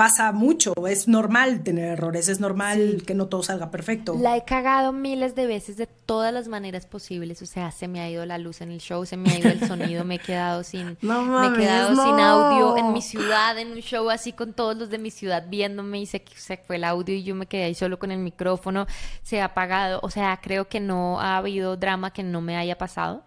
pasa 0.00 0.32
mucho, 0.32 0.72
es 0.88 1.08
normal 1.08 1.62
tener 1.62 1.84
errores, 1.84 2.30
es 2.30 2.40
normal 2.40 3.02
que 3.06 3.12
no 3.12 3.26
todo 3.26 3.42
salga 3.42 3.70
perfecto. 3.70 4.16
La 4.18 4.34
he 4.34 4.46
cagado 4.46 4.94
miles 4.94 5.34
de 5.34 5.46
veces 5.46 5.76
de 5.76 5.86
todas 5.86 6.32
las 6.32 6.48
maneras 6.48 6.86
posibles, 6.86 7.42
o 7.42 7.44
sea, 7.44 7.70
se 7.70 7.86
me 7.86 8.00
ha 8.00 8.08
ido 8.08 8.24
la 8.24 8.38
luz 8.38 8.62
en 8.62 8.70
el 8.70 8.80
show, 8.80 9.04
se 9.04 9.18
me 9.18 9.28
ha 9.28 9.38
ido 9.38 9.50
el 9.50 9.60
sonido, 9.68 10.02
me 10.06 10.14
he 10.14 10.18
quedado 10.18 10.62
sin 10.62 10.86
me 11.02 11.46
he 11.48 11.52
quedado 11.52 11.90
sin 11.90 12.18
audio 12.18 12.78
en 12.78 12.94
mi 12.94 13.02
ciudad, 13.02 13.58
en 13.58 13.72
un 13.72 13.80
show 13.80 14.08
así 14.08 14.32
con 14.32 14.54
todos 14.54 14.74
los 14.74 14.88
de 14.88 14.96
mi 14.96 15.10
ciudad 15.10 15.44
viéndome 15.50 16.00
y 16.00 16.06
se, 16.06 16.24
se 16.34 16.56
fue 16.56 16.76
el 16.76 16.84
audio 16.84 17.14
y 17.14 17.22
yo 17.22 17.34
me 17.34 17.44
quedé 17.44 17.64
ahí 17.64 17.74
solo 17.74 17.98
con 17.98 18.10
el 18.10 18.20
micrófono, 18.20 18.86
se 19.22 19.42
ha 19.42 19.44
apagado, 19.44 20.00
o 20.02 20.08
sea, 20.08 20.40
creo 20.42 20.66
que 20.66 20.80
no 20.80 21.20
ha 21.20 21.36
habido 21.36 21.76
drama 21.76 22.10
que 22.10 22.22
no 22.22 22.40
me 22.40 22.56
haya 22.56 22.78
pasado. 22.78 23.22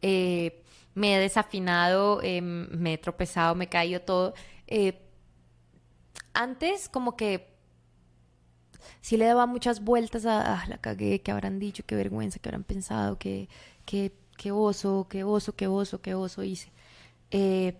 Eh, 0.00 0.62
me 0.94 1.14
he 1.14 1.20
desafinado, 1.20 2.22
eh, 2.22 2.40
me 2.40 2.94
he 2.94 2.96
tropezado, 2.96 3.54
me 3.54 3.66
he 3.66 3.68
caído 3.68 4.00
todo. 4.00 4.32
Eh, 4.66 5.02
antes 6.36 6.88
como 6.88 7.16
que 7.16 7.56
sí 9.00 9.16
le 9.16 9.24
daba 9.24 9.46
muchas 9.46 9.82
vueltas 9.82 10.26
a, 10.26 10.54
ah, 10.54 10.64
la 10.68 10.78
cagué, 10.78 11.20
que 11.22 11.32
habrán 11.32 11.58
dicho, 11.58 11.84
qué 11.86 11.96
vergüenza, 11.96 12.38
qué 12.38 12.48
habrán 12.48 12.64
pensado, 12.64 13.18
qué, 13.18 13.48
qué, 13.84 14.12
qué 14.36 14.52
oso, 14.52 15.06
qué 15.08 15.24
oso, 15.24 15.56
qué 15.56 15.66
oso, 15.66 16.00
qué 16.00 16.14
oso 16.14 16.44
hice. 16.44 16.70
Eh, 17.30 17.76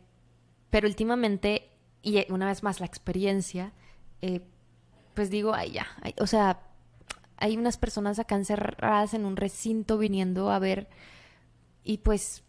pero 0.70 0.88
últimamente, 0.88 1.70
y 2.02 2.30
una 2.32 2.46
vez 2.46 2.62
más 2.62 2.80
la 2.80 2.86
experiencia, 2.86 3.72
eh, 4.22 4.40
pues 5.14 5.30
digo, 5.30 5.54
ay 5.54 5.72
ya, 5.72 5.86
o 6.18 6.26
sea, 6.26 6.60
hay 7.36 7.56
unas 7.56 7.76
personas 7.76 8.18
acá 8.18 8.34
encerradas 8.34 9.14
en 9.14 9.24
un 9.24 9.36
recinto 9.36 9.98
viniendo 9.98 10.50
a 10.50 10.58
ver 10.58 10.88
y 11.84 11.98
pues 11.98 12.42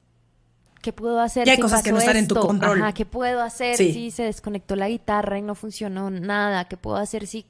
¿qué 0.81 0.93
puedo 0.93 1.19
hacer? 1.19 1.49
hay 1.49 1.59
cosas 1.59 1.83
que 1.83 1.91
no 1.91 1.99
están 1.99 2.17
en 2.17 2.27
tu 2.27 2.35
control. 2.35 2.81
Ajá, 2.81 2.93
¿qué 2.93 3.05
puedo 3.05 3.41
hacer 3.41 3.77
si 3.77 4.11
se 4.11 4.23
desconectó 4.23 4.75
la 4.75 4.89
guitarra 4.89 5.37
y 5.37 5.41
no 5.41 5.55
funcionó 5.55 6.09
nada? 6.09 6.65
¿Qué 6.65 6.77
puedo 6.77 6.97
hacer 6.97 7.27
si, 7.27 7.45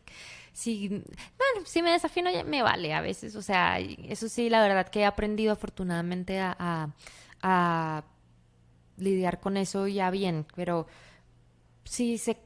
si, 0.53 0.87
bueno, 0.89 1.65
si 1.65 1.81
me 1.81 1.91
desafino 1.91 2.29
me 2.45 2.61
vale 2.61 2.93
a 2.93 3.01
veces? 3.01 3.35
O 3.35 3.41
sea, 3.41 3.79
eso 3.79 4.29
sí, 4.29 4.49
la 4.49 4.61
verdad 4.61 4.87
que 4.89 5.01
he 5.01 5.05
aprendido 5.05 5.53
afortunadamente 5.53 6.39
a, 6.39 6.89
a, 7.41 8.03
lidiar 8.97 9.39
con 9.39 9.57
eso 9.57 9.87
ya 9.87 10.09
bien, 10.09 10.47
pero 10.55 10.87
sí, 11.83 12.17
se, 12.17 12.37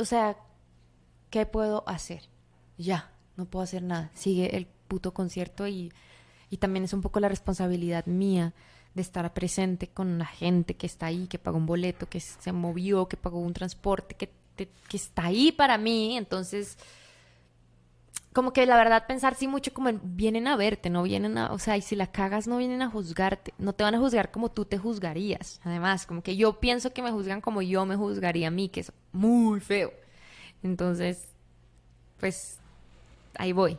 o 0.00 0.04
sea, 0.04 0.36
¿qué 1.30 1.44
puedo 1.44 1.86
hacer? 1.86 2.22
Ya, 2.78 3.10
no 3.36 3.44
puedo 3.44 3.62
hacer 3.62 3.82
nada. 3.82 4.10
Sigue 4.14 4.56
el 4.56 4.66
puto 4.66 5.12
concierto 5.12 5.66
y, 5.66 5.92
y 6.48 6.56
también 6.56 6.84
es 6.84 6.94
un 6.94 7.02
poco 7.02 7.20
la 7.20 7.28
responsabilidad 7.28 8.06
mía 8.06 8.54
de 8.98 9.02
estar 9.02 9.32
presente 9.32 9.86
con 9.86 10.18
la 10.18 10.26
gente 10.26 10.74
que 10.74 10.86
está 10.86 11.06
ahí, 11.06 11.28
que 11.28 11.38
pagó 11.38 11.56
un 11.56 11.66
boleto, 11.66 12.08
que 12.08 12.18
se 12.18 12.50
movió, 12.52 13.06
que 13.06 13.16
pagó 13.16 13.38
un 13.38 13.52
transporte, 13.52 14.16
que, 14.16 14.28
que 14.56 14.96
está 14.96 15.26
ahí 15.26 15.52
para 15.52 15.78
mí. 15.78 16.16
Entonces, 16.16 16.76
como 18.32 18.52
que 18.52 18.66
la 18.66 18.76
verdad 18.76 19.06
pensar 19.06 19.36
sí 19.36 19.46
mucho 19.46 19.72
como 19.72 19.90
vienen 20.02 20.48
a 20.48 20.56
verte, 20.56 20.90
no 20.90 21.04
vienen 21.04 21.38
a, 21.38 21.52
o 21.52 21.58
sea, 21.60 21.76
y 21.76 21.82
si 21.82 21.94
la 21.94 22.08
cagas 22.08 22.48
no 22.48 22.58
vienen 22.58 22.82
a 22.82 22.90
juzgarte, 22.90 23.54
no 23.58 23.72
te 23.72 23.84
van 23.84 23.94
a 23.94 23.98
juzgar 23.98 24.32
como 24.32 24.50
tú 24.50 24.64
te 24.64 24.78
juzgarías. 24.78 25.60
Además, 25.62 26.04
como 26.04 26.22
que 26.22 26.36
yo 26.36 26.58
pienso 26.58 26.92
que 26.92 27.02
me 27.02 27.12
juzgan 27.12 27.40
como 27.40 27.62
yo 27.62 27.86
me 27.86 27.94
juzgaría 27.94 28.48
a 28.48 28.50
mí, 28.50 28.68
que 28.68 28.80
es 28.80 28.92
muy 29.12 29.60
feo. 29.60 29.92
Entonces, 30.64 31.28
pues 32.18 32.58
ahí 33.36 33.52
voy. 33.52 33.78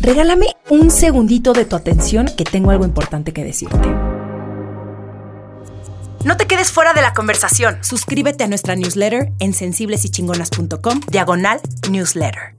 Regálame 0.00 0.46
un 0.70 0.90
segundito 0.90 1.52
de 1.52 1.66
tu 1.66 1.76
atención 1.76 2.26
que 2.34 2.44
tengo 2.44 2.70
algo 2.70 2.86
importante 2.86 3.34
que 3.34 3.44
decirte. 3.44 3.86
No 6.24 6.38
te 6.38 6.46
quedes 6.46 6.72
fuera 6.72 6.94
de 6.94 7.02
la 7.02 7.12
conversación. 7.12 7.84
Suscríbete 7.84 8.44
a 8.44 8.48
nuestra 8.48 8.76
newsletter 8.76 9.32
en 9.40 9.52
sensiblesychingonas.com, 9.52 11.00
diagonal 11.10 11.60
newsletter. 11.90 12.54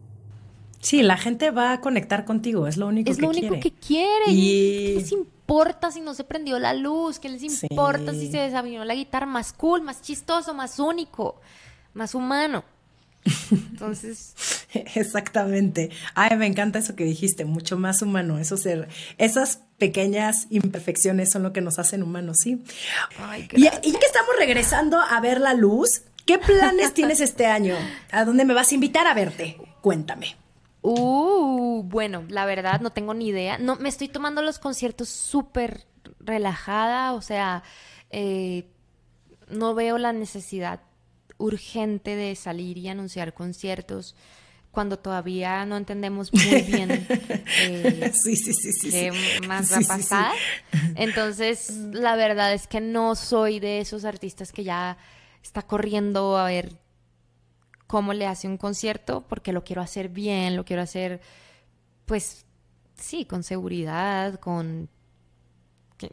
Sí, 0.82 1.02
la 1.02 1.18
gente 1.18 1.50
va 1.50 1.74
a 1.74 1.82
conectar 1.82 2.26
contigo, 2.26 2.68
es 2.68 2.78
lo 2.78 2.88
único 2.88 3.12
que 3.12 3.18
quiere. 3.18 3.32
Es 3.32 3.42
lo 3.42 3.48
único 3.48 3.60
que 3.60 3.72
quieren. 3.72 4.28
¿Qué 4.28 4.94
les 4.98 5.12
importa 5.12 5.92
si 5.92 6.02
no 6.02 6.14
se 6.14 6.24
prendió 6.24 6.60
la 6.60 6.76
luz? 6.76 7.18
¿Qué 7.18 7.30
les 7.30 7.44
importa 7.44 8.14
si 8.14 8.30
se 8.30 8.38
desafinó 8.38 8.86
la 8.86 8.94
guitarra? 8.94 9.26
Más 9.26 9.52
cool, 9.54 9.82
más 9.82 10.04
chistoso, 10.04 10.54
más 10.54 10.78
único, 10.78 11.42
más 11.96 12.14
humano. 12.14 12.64
Entonces. 13.52 14.34
Exactamente. 14.96 15.90
Ay, 16.16 16.38
me 16.38 16.48
encanta 16.48 16.80
eso 16.80 16.96
que 16.96 17.04
dijiste, 17.04 17.46
mucho 17.46 17.78
más 17.78 18.02
humano. 18.02 18.40
Eso 18.40 18.58
ser, 18.58 18.88
esas 19.18 19.62
pequeñas 19.78 20.48
imperfecciones 20.50 21.32
son 21.32 21.44
lo 21.44 21.54
que 21.54 21.62
nos 21.62 21.80
hacen 21.80 22.04
humanos, 22.04 22.38
sí. 22.42 22.64
y, 23.54 23.64
ya 23.64 23.82
que 23.82 23.90
estamos 23.90 24.36
regresando 24.38 25.00
a 25.00 25.20
ver 25.22 25.40
la 25.40 25.54
luz, 25.54 26.04
¿qué 26.26 26.38
planes 26.38 26.94
tienes 26.96 27.20
este 27.20 27.48
año? 27.48 27.76
¿A 28.12 28.26
dónde 28.26 28.46
me 28.46 28.54
vas 28.54 28.72
a 28.72 28.76
invitar 28.76 29.08
a 29.08 29.14
verte? 29.14 29.58
Cuéntame. 29.82 30.36
Uh, 30.84 31.84
bueno, 31.84 32.24
la 32.30 32.46
verdad 32.46 32.82
no 32.82 32.92
tengo 32.92 33.14
ni 33.14 33.28
idea. 33.28 33.58
No, 33.58 33.76
me 33.76 33.90
estoy 33.90 34.08
tomando 34.08 34.42
los 34.42 34.60
conciertos 34.60 35.10
súper 35.10 35.86
relajada, 36.20 37.14
o 37.14 37.22
sea, 37.22 37.64
eh, 38.10 38.68
no 39.50 39.76
veo 39.76 39.98
la 39.98 40.14
necesidad 40.14 40.82
urgente 41.42 42.16
de 42.16 42.36
salir 42.36 42.78
y 42.78 42.88
anunciar 42.88 43.34
conciertos 43.34 44.16
cuando 44.72 44.98
todavía 44.98 45.66
no 45.66 45.76
entendemos 45.76 46.34
muy 46.34 46.62
bien 46.62 46.92
eh, 46.92 48.12
sí, 48.24 48.36
sí, 48.36 48.54
sí, 48.54 48.90
qué 48.90 49.48
más 49.48 49.72
va 49.72 49.78
a 49.78 49.82
pasar. 49.82 50.34
Entonces, 50.96 51.70
la 51.92 52.16
verdad 52.16 52.54
es 52.54 52.68
que 52.68 52.80
no 52.80 53.16
soy 53.16 53.60
de 53.60 53.80
esos 53.80 54.06
artistas 54.06 54.52
que 54.52 54.64
ya 54.64 54.98
está 55.44 55.62
corriendo 55.64 56.38
a 56.38 56.46
ver 56.46 56.80
cómo 57.88 58.14
le 58.14 58.26
hace 58.26 58.48
un 58.48 58.58
concierto, 58.58 59.26
porque 59.28 59.52
lo 59.52 59.66
quiero 59.66 59.82
hacer 59.82 60.08
bien, 60.08 60.56
lo 60.56 60.64
quiero 60.64 60.82
hacer, 60.82 61.20
pues, 62.06 62.46
sí, 62.96 63.26
con 63.26 63.44
seguridad, 63.44 64.40
con 64.40 64.90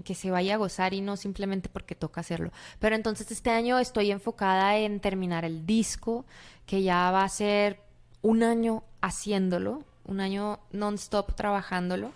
que, 0.05 0.15
se 0.15 0.31
vaya 0.31 0.55
a 0.55 0.57
gozar 0.59 0.95
y 0.95 1.01
no 1.01 1.17
simplemente 1.17 1.69
porque 1.69 1.95
toca 1.95 2.21
hacerlo. 2.21 2.51
Pero 2.79 2.95
entonces 2.97 3.31
este 3.31 3.51
año 3.51 3.79
estoy 3.79 4.11
enfocada 4.11 4.77
en 4.77 5.01
terminar 5.01 5.45
el 5.45 5.67
disco, 5.67 6.25
que 6.67 6.83
ya 6.83 7.11
va 7.11 7.25
a 7.25 7.29
ser 7.29 7.81
un 8.23 8.43
año 8.43 8.85
haciéndolo, 9.01 9.85
un 10.05 10.21
año 10.21 10.61
non-stop 10.73 11.35
trabajándolo. 11.35 12.13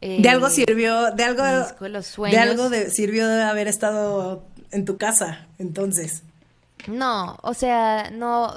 de 0.00 0.28
algo 0.28 0.48
eh, 0.48 0.50
sirvió, 0.50 1.10
de 1.12 1.24
algo, 1.24 1.42
de, 1.42 2.38
algo 2.38 2.70
de, 2.70 2.90
sirvió 2.90 3.26
de 3.26 3.42
haber 3.42 3.68
estado 3.68 4.44
en 4.70 4.84
tu 4.84 4.96
casa, 4.96 5.48
entonces. 5.58 6.22
No, 6.86 7.38
o 7.42 7.54
sea, 7.54 8.10
no, 8.12 8.56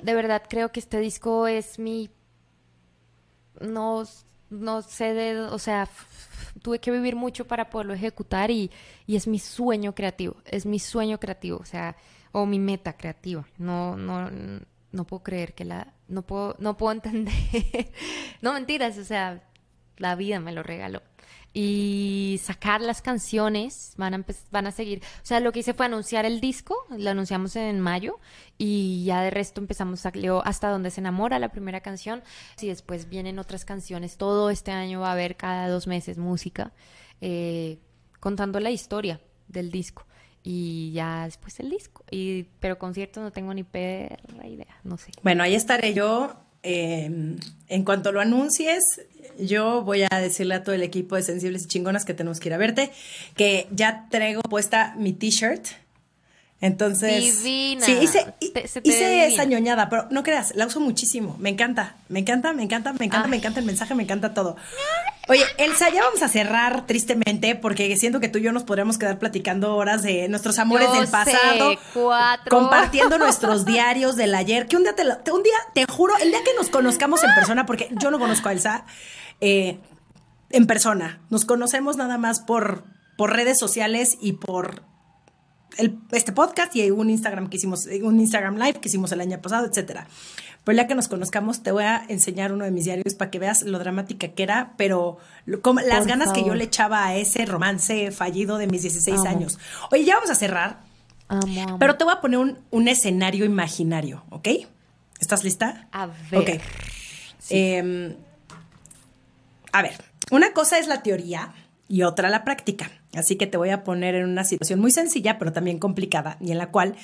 de 0.00 0.14
verdad 0.14 0.42
creo 0.48 0.70
que 0.72 0.80
este 0.80 0.98
disco 0.98 1.46
es 1.46 1.78
mi, 1.78 2.10
no, 3.60 4.04
no 4.50 4.82
sé 4.82 5.14
de, 5.14 5.40
o 5.40 5.58
sea, 5.58 5.88
tuve 6.62 6.78
que 6.78 6.90
vivir 6.90 7.16
mucho 7.16 7.46
para 7.46 7.70
poderlo 7.70 7.94
ejecutar 7.94 8.50
y, 8.50 8.70
y 9.06 9.16
es 9.16 9.26
mi 9.26 9.38
sueño 9.38 9.94
creativo, 9.94 10.36
es 10.44 10.64
mi 10.66 10.78
sueño 10.78 11.18
creativo, 11.18 11.58
o 11.58 11.64
sea, 11.64 11.96
o 12.32 12.46
mi 12.46 12.58
meta 12.58 12.96
creativa. 12.96 13.46
No, 13.58 13.96
no, 13.96 14.30
no 14.92 15.04
puedo 15.04 15.22
creer 15.22 15.54
que 15.54 15.64
la, 15.64 15.92
no 16.08 16.22
puedo, 16.22 16.56
no 16.58 16.76
puedo 16.76 16.92
entender. 17.02 17.32
no 18.40 18.52
mentiras, 18.54 18.98
o 18.98 19.04
sea, 19.04 19.42
la 19.96 20.14
vida 20.14 20.40
me 20.40 20.52
lo 20.52 20.62
regaló 20.62 21.02
y 21.54 22.40
sacar 22.42 22.80
las 22.80 23.02
canciones, 23.02 23.92
van 23.96 24.14
a, 24.14 24.24
van 24.50 24.66
a 24.66 24.72
seguir. 24.72 25.02
O 25.22 25.26
sea, 25.26 25.40
lo 25.40 25.52
que 25.52 25.60
hice 25.60 25.74
fue 25.74 25.86
anunciar 25.86 26.24
el 26.24 26.40
disco, 26.40 26.76
lo 26.90 27.10
anunciamos 27.10 27.56
en 27.56 27.78
mayo 27.80 28.18
y 28.56 29.04
ya 29.04 29.22
de 29.22 29.30
resto 29.30 29.60
empezamos 29.60 30.06
a 30.06 30.12
hasta 30.44 30.68
donde 30.68 30.90
se 30.90 31.00
enamora 31.00 31.38
la 31.38 31.50
primera 31.50 31.80
canción 31.80 32.22
y 32.60 32.68
después 32.68 33.08
vienen 33.08 33.38
otras 33.38 33.64
canciones. 33.64 34.16
Todo 34.16 34.50
este 34.50 34.70
año 34.70 35.00
va 35.00 35.10
a 35.10 35.12
haber 35.12 35.36
cada 35.36 35.68
dos 35.68 35.86
meses 35.86 36.16
música 36.16 36.72
eh, 37.20 37.78
contando 38.20 38.60
la 38.60 38.70
historia 38.70 39.20
del 39.48 39.70
disco 39.70 40.06
y 40.42 40.92
ya 40.92 41.24
después 41.24 41.60
el 41.60 41.70
disco. 41.70 42.04
Y, 42.10 42.44
pero 42.60 42.78
concierto 42.78 43.20
no 43.20 43.30
tengo 43.30 43.52
ni 43.52 43.62
perra 43.62 44.46
idea, 44.46 44.80
no 44.84 44.96
sé. 44.96 45.12
Bueno, 45.22 45.42
ahí 45.42 45.54
estaré 45.54 45.94
yo. 45.94 46.34
Eh, 46.62 47.36
en 47.68 47.84
cuanto 47.84 48.12
lo 48.12 48.20
anuncies, 48.20 48.82
yo 49.38 49.82
voy 49.82 50.04
a 50.08 50.20
decirle 50.20 50.54
a 50.54 50.62
todo 50.62 50.74
el 50.74 50.82
equipo 50.82 51.16
de 51.16 51.22
Sensibles 51.22 51.64
y 51.64 51.68
Chingonas 51.68 52.04
que 52.04 52.14
tenemos 52.14 52.40
que 52.40 52.48
ir 52.48 52.54
a 52.54 52.58
verte, 52.58 52.92
que 53.36 53.66
ya 53.70 54.06
traigo 54.10 54.42
puesta 54.42 54.94
mi 54.96 55.12
t-shirt. 55.12 55.66
Entonces, 56.62 57.42
divina. 57.42 57.84
sí, 57.84 57.98
hice, 58.00 58.34
hice 58.84 59.26
esa 59.26 59.44
ñoñada, 59.44 59.88
pero 59.88 60.06
no 60.10 60.22
creas, 60.22 60.54
la 60.54 60.66
uso 60.66 60.78
muchísimo. 60.78 61.36
Me 61.40 61.50
encanta, 61.50 61.96
me 62.08 62.20
encanta, 62.20 62.52
me 62.52 62.62
encanta, 62.62 62.92
me 62.92 63.04
encanta, 63.04 63.26
me 63.26 63.36
encanta 63.36 63.58
el 63.58 63.66
mensaje, 63.66 63.96
me 63.96 64.04
encanta 64.04 64.32
todo. 64.32 64.54
Oye, 65.28 65.42
Elsa, 65.58 65.90
ya 65.90 66.04
vamos 66.04 66.22
a 66.22 66.28
cerrar 66.28 66.86
tristemente 66.86 67.56
porque 67.56 67.96
siento 67.96 68.20
que 68.20 68.28
tú 68.28 68.38
y 68.38 68.42
yo 68.42 68.52
nos 68.52 68.62
podríamos 68.62 68.96
quedar 68.96 69.18
platicando 69.18 69.74
horas 69.74 70.04
de 70.04 70.28
nuestros 70.28 70.60
amores 70.60 70.92
del 70.92 71.08
pasado, 71.08 71.74
compartiendo 72.48 73.18
nuestros 73.18 73.64
diarios 73.66 74.14
del 74.14 74.32
ayer. 74.32 74.68
Que 74.68 74.76
un 74.76 74.84
día 74.84 74.94
te, 74.94 75.32
un 75.32 75.42
día 75.42 75.56
te 75.74 75.84
juro, 75.86 76.16
el 76.18 76.30
día 76.30 76.44
que 76.44 76.54
nos 76.56 76.70
conozcamos 76.70 77.24
en 77.24 77.34
persona, 77.34 77.66
porque 77.66 77.88
yo 78.00 78.12
no 78.12 78.20
conozco 78.20 78.48
a 78.48 78.52
Elsa 78.52 78.84
eh, 79.40 79.80
en 80.50 80.66
persona, 80.68 81.20
nos 81.28 81.44
conocemos 81.44 81.96
nada 81.96 82.18
más 82.18 82.38
por 82.38 82.84
por 83.16 83.34
redes 83.34 83.58
sociales 83.58 84.16
y 84.20 84.32
por 84.32 84.82
este 86.10 86.32
podcast 86.32 86.74
y 86.76 86.90
un 86.90 87.10
Instagram 87.10 87.48
que 87.48 87.56
hicimos, 87.56 87.86
un 88.02 88.20
Instagram 88.20 88.56
Live 88.56 88.74
que 88.74 88.88
hicimos 88.88 89.12
el 89.12 89.20
año 89.20 89.40
pasado, 89.40 89.66
etcétera. 89.66 90.06
Pero 90.64 90.76
ya 90.76 90.86
que 90.86 90.94
nos 90.94 91.08
conozcamos, 91.08 91.62
te 91.62 91.72
voy 91.72 91.84
a 91.84 92.04
enseñar 92.08 92.52
uno 92.52 92.64
de 92.64 92.70
mis 92.70 92.84
diarios 92.84 93.14
para 93.14 93.30
que 93.30 93.38
veas 93.38 93.62
lo 93.62 93.78
dramática 93.78 94.28
que 94.28 94.42
era, 94.42 94.74
pero 94.76 95.18
las 95.46 96.06
ganas 96.06 96.32
que 96.32 96.44
yo 96.44 96.54
le 96.54 96.64
echaba 96.64 97.04
a 97.04 97.16
ese 97.16 97.46
romance 97.46 98.12
fallido 98.12 98.58
de 98.58 98.68
mis 98.68 98.82
16 98.82 99.24
años. 99.24 99.58
Oye, 99.90 100.04
ya 100.04 100.14
vamos 100.14 100.30
a 100.30 100.34
cerrar. 100.34 100.80
Pero 101.78 101.96
te 101.96 102.04
voy 102.04 102.12
a 102.12 102.20
poner 102.20 102.56
un, 102.70 102.88
escenario 102.88 103.44
imaginario, 103.44 104.24
¿ok? 104.30 104.48
¿Estás 105.18 105.42
lista? 105.42 105.88
A 105.90 106.06
ver. 106.06 106.40
Ok. 106.40 106.62
Em, 107.48 108.14
a 109.72 109.82
ver, 109.82 110.04
una 110.30 110.52
cosa 110.52 110.78
es 110.78 110.86
la 110.86 111.02
teoría 111.02 111.54
y 111.88 112.02
otra 112.02 112.28
la 112.28 112.44
práctica. 112.44 112.90
Así 113.14 113.36
que 113.36 113.46
te 113.46 113.58
voy 113.58 113.70
a 113.70 113.84
poner 113.84 114.14
en 114.14 114.24
una 114.24 114.44
situación 114.44 114.80
muy 114.80 114.90
sencilla, 114.90 115.38
pero 115.38 115.52
también 115.52 115.78
complicada, 115.78 116.38
y 116.40 116.52
en 116.52 116.58
la 116.58 116.70
cual 116.70 116.96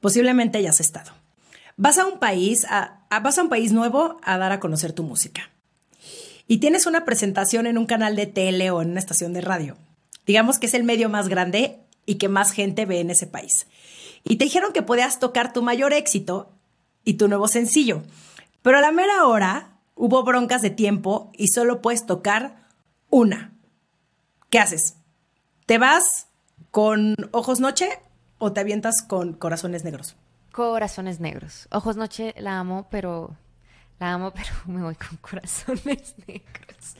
posiblemente 0.00 0.58
hayas 0.58 0.80
estado. 0.80 1.12
Vas 1.76 1.98
a 1.98 2.06
un 2.06 2.18
país, 2.18 2.66
a, 2.68 3.06
vas 3.22 3.38
a 3.38 3.42
un 3.42 3.48
país 3.48 3.72
nuevo 3.72 4.18
a 4.22 4.38
dar 4.38 4.52
a 4.52 4.60
conocer 4.60 4.92
tu 4.92 5.02
música. 5.02 5.50
Y 6.48 6.58
tienes 6.58 6.86
una 6.86 7.04
presentación 7.04 7.66
en 7.66 7.78
un 7.78 7.86
canal 7.86 8.16
de 8.16 8.26
tele 8.26 8.70
o 8.70 8.82
en 8.82 8.90
una 8.90 9.00
estación 9.00 9.32
de 9.32 9.40
radio. 9.40 9.76
Digamos 10.26 10.58
que 10.58 10.66
es 10.66 10.74
el 10.74 10.84
medio 10.84 11.08
más 11.08 11.28
grande 11.28 11.78
y 12.04 12.16
que 12.16 12.28
más 12.28 12.52
gente 12.52 12.84
ve 12.84 13.00
en 13.00 13.10
ese 13.10 13.26
país. 13.26 13.66
Y 14.24 14.36
te 14.36 14.44
dijeron 14.44 14.72
que 14.72 14.82
podías 14.82 15.18
tocar 15.18 15.52
tu 15.52 15.62
mayor 15.62 15.92
éxito 15.92 16.50
y 17.04 17.14
tu 17.14 17.28
nuevo 17.28 17.48
sencillo. 17.48 18.02
Pero 18.62 18.78
a 18.78 18.80
la 18.80 18.92
mera 18.92 19.26
hora 19.26 19.78
hubo 19.94 20.22
broncas 20.24 20.62
de 20.62 20.70
tiempo 20.70 21.30
y 21.36 21.48
solo 21.48 21.80
puedes 21.80 22.06
tocar 22.06 22.66
una. 23.08 23.52
¿Qué 24.50 24.58
haces? 24.58 24.96
¿Te 25.66 25.78
vas 25.78 26.26
con 26.70 27.14
ojos 27.30 27.60
noche 27.60 27.88
o 28.38 28.52
te 28.52 28.60
avientas 28.60 29.02
con 29.02 29.34
corazones 29.34 29.84
negros? 29.84 30.16
Corazones 30.50 31.20
negros. 31.20 31.68
Ojos 31.70 31.96
noche 31.96 32.34
la 32.38 32.58
amo, 32.58 32.88
pero 32.90 33.36
la 34.00 34.12
amo, 34.12 34.32
pero 34.34 34.50
me 34.66 34.82
voy 34.82 34.94
con 34.96 35.16
corazones 35.18 36.14
negros. 36.26 36.96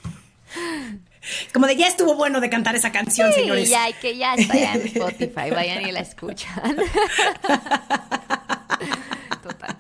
Como 1.53 1.67
de 1.67 1.77
ya 1.77 1.89
estuvo 1.89 2.15
bueno 2.15 2.41
de 2.41 2.51
cantar 2.51 2.77
esa 2.77 2.93
canción, 2.93 3.33
sí, 3.33 3.41
señores. 3.41 3.71
Ya, 3.71 3.91
que 4.01 4.17
ya 4.17 4.35
está 4.35 4.75
en 4.75 4.83
Spotify, 4.87 5.51
vayan 5.51 5.87
y 5.87 5.93
la 5.93 6.01
escuchan. 6.01 6.77
Total. 9.43 9.77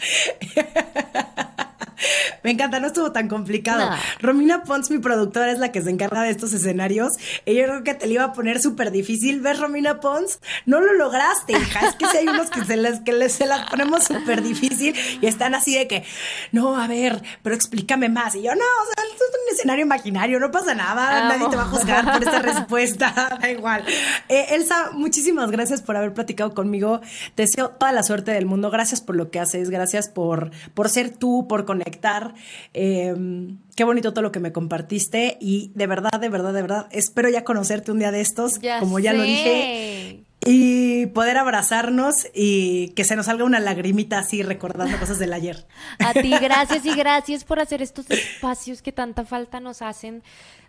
Me 2.43 2.51
encanta, 2.51 2.81
no 2.81 2.89
estuvo 2.89 3.13
tan 3.13 3.29
complicado. 3.29 3.91
Romina 4.21 4.63
Pons, 4.63 4.91
mi 4.91 4.99
productora, 4.99 5.53
es 5.53 5.59
la 5.59 5.73
que 5.73 5.83
se 5.83 5.91
encarga 5.91 6.23
de 6.23 6.31
estos 6.31 6.53
escenarios. 6.53 7.13
Y 7.45 7.55
yo 7.55 7.65
creo 7.65 7.85
que 7.85 7.95
te 7.95 8.07
lo 8.07 8.13
iba 8.13 8.25
a 8.25 8.33
poner 8.33 8.61
súper 8.61 8.91
difícil. 8.91 9.41
¿Ves, 9.41 9.59
Romina 9.59 10.01
Pons? 10.01 10.41
No 10.67 10.81
lo 10.81 10.93
lograste, 10.95 11.53
hija. 11.53 11.87
Es 11.89 11.95
que 11.95 12.07
si 12.07 12.17
hay 12.19 12.29
unos 12.29 12.51
que 12.51 12.65
se 12.65 12.77
les, 12.77 13.01
que 13.01 13.13
les, 13.13 13.33
se 13.33 13.47
las 13.47 13.69
ponemos 13.71 14.05
súper 14.05 14.43
difícil 14.43 14.95
y 15.21 15.27
están 15.27 15.55
así 15.55 15.75
de 15.77 15.87
que, 15.89 16.05
no, 16.51 16.81
a 16.81 16.87
ver, 16.87 17.23
pero 17.43 17.55
explícame 17.55 18.09
más. 18.09 18.35
Y 18.35 18.43
yo, 18.43 18.55
no, 18.55 18.61
o 18.61 18.95
sea, 18.95 19.05
escenario 19.53 19.85
imaginario, 19.85 20.41
no 20.41 20.51
pasa 20.51 20.75
nada. 20.75 21.29
Nadie 21.29 21.49
te 21.49 21.57
va 21.57 21.63
a 21.63 21.67
juzgar 21.67 22.13
por 22.13 22.23
esta 22.23 22.39
respuesta. 22.43 23.39
da 23.41 23.51
igual. 23.51 23.85
Eh, 24.29 24.47
Elsa, 24.51 24.91
muchísimas 24.93 25.51
gracias 25.51 25.83
por 25.83 25.97
haber 25.97 26.13
platicado 26.13 26.55
conmigo. 26.55 27.01
Te 27.35 27.43
deseo 27.43 27.71
toda 27.71 27.93
la 27.93 28.03
suerte 28.03 28.33
del 28.33 28.47
mundo. 28.47 28.71
Gracias 28.71 29.01
por 29.01 29.17
lo 29.17 29.31
que 29.31 29.41
haces. 29.41 29.71
Gracias 29.71 30.09
por, 30.09 30.51
por 30.75 30.89
ser 30.89 31.17
tú, 31.17 31.47
por 31.49 31.65
conectar 31.65 32.35
Em, 32.73 33.59
qué 33.77 33.85
bonito 33.85 34.13
todo 34.13 34.23
lo 34.23 34.33
que 34.33 34.41
me 34.41 34.53
compartiste 34.53 35.37
y 35.41 35.73
de 35.75 35.87
verdad, 35.87 36.21
de 36.21 36.29
verdad, 36.29 36.53
de 36.53 36.63
verdad, 36.63 36.87
espero 36.91 37.29
ya 37.29 37.45
conocerte 37.45 37.93
un 37.93 37.99
día 37.99 38.11
de 38.11 38.21
estos, 38.21 38.55
como 38.81 38.99
ya 38.99 39.13
lo 39.13 39.23
dije. 39.23 40.25
Y 40.45 41.07
poder 41.07 41.39
abrazarnos 41.39 42.27
y 42.35 42.89
que 42.91 43.05
se 43.05 43.17
nos 43.17 43.27
salga 43.27 43.45
una 43.45 43.61
lagrimita 43.61 44.19
así 44.19 44.43
recordando 44.43 44.99
cosas 44.99 45.19
del 45.19 45.33
ayer. 45.33 45.67
A 45.99 46.13
ti, 46.13 46.31
gracias 46.31 46.85
y 46.85 46.95
gracias 46.95 47.45
por 47.45 47.61
hacer 47.61 47.83
estos 47.83 48.11
espacios 48.11 48.83
que 48.83 48.93
tanta 48.93 49.25
falta 49.25 49.61
nos 49.61 49.83
hacen 49.83 50.23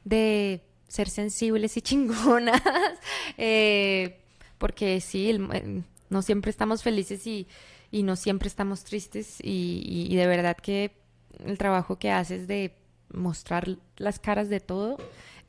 de 0.04 0.62
ser 0.88 1.10
sensibles 1.10 1.78
y 1.78 1.82
chingonas. 1.82 2.62
Eh, 3.38 4.20
porque 4.58 5.02
sí, 5.02 5.38
no 6.10 6.22
siempre 6.22 6.52
estamos 6.52 6.84
felices 6.84 7.26
y, 7.26 7.48
no 7.92 8.16
siempre 8.16 8.48
estamos 8.48 8.84
tristes 8.84 9.38
y 9.42 10.16
de 10.16 10.28
verdad 10.28 10.58
que 10.58 10.92
el 11.46 11.58
trabajo 11.58 11.98
que 11.98 12.12
haces 12.12 12.48
de 12.48 12.76
mostrar 13.14 13.78
las 13.98 14.20
caras 14.20 14.50
de 14.50 14.60
todo, 14.60 14.98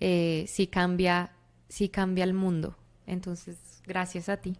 eh, 0.00 0.44
sí 0.48 0.66
cambia, 0.66 1.32
sí 1.68 1.88
cambia 1.88 2.24
el 2.24 2.34
mundo. 2.34 2.76
Entonces, 3.06 3.56
gracias 3.86 4.28
a 4.28 4.36
ti. 4.36 4.56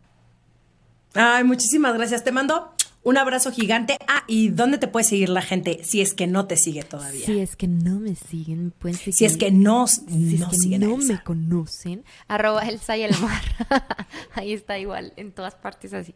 Ay, 1.15 1.45
muchísimas 1.45 1.95
gracias. 1.95 2.25
Te 2.25 2.33
mando 2.33 2.75
un 3.05 3.19
abrazo 3.19 3.53
gigante. 3.53 3.99
Ah, 4.09 4.25
¿y 4.27 4.49
dónde 4.49 4.79
te 4.79 4.89
puede 4.89 5.05
seguir 5.05 5.29
la 5.29 5.43
gente 5.43 5.85
si 5.85 6.01
es 6.01 6.15
que 6.15 6.27
no 6.27 6.47
te 6.47 6.57
sigue 6.57 6.83
todavía? 6.83 7.27
Si 7.27 7.39
es 7.39 7.55
que 7.55 7.69
no 7.69 8.01
me 8.01 8.17
siguen, 8.17 8.73
pueden 8.73 8.97
seguir. 8.97 9.15
Si 9.15 9.25
es 9.27 9.37
que 9.37 9.51
no, 9.53 9.87
si 9.87 10.39
no, 10.39 10.51
es 10.51 10.67
que 10.67 10.79
no 10.79 10.97
me 10.97 11.23
conocen, 11.23 12.03
arroba 12.27 12.63
Elsa 12.63 12.97
y 12.97 13.03
el 13.03 13.17
mar. 13.21 13.43
Ahí 14.35 14.55
está 14.55 14.79
igual, 14.79 15.13
en 15.17 15.33
todas 15.33 15.55
partes 15.55 15.93
así. 15.93 16.15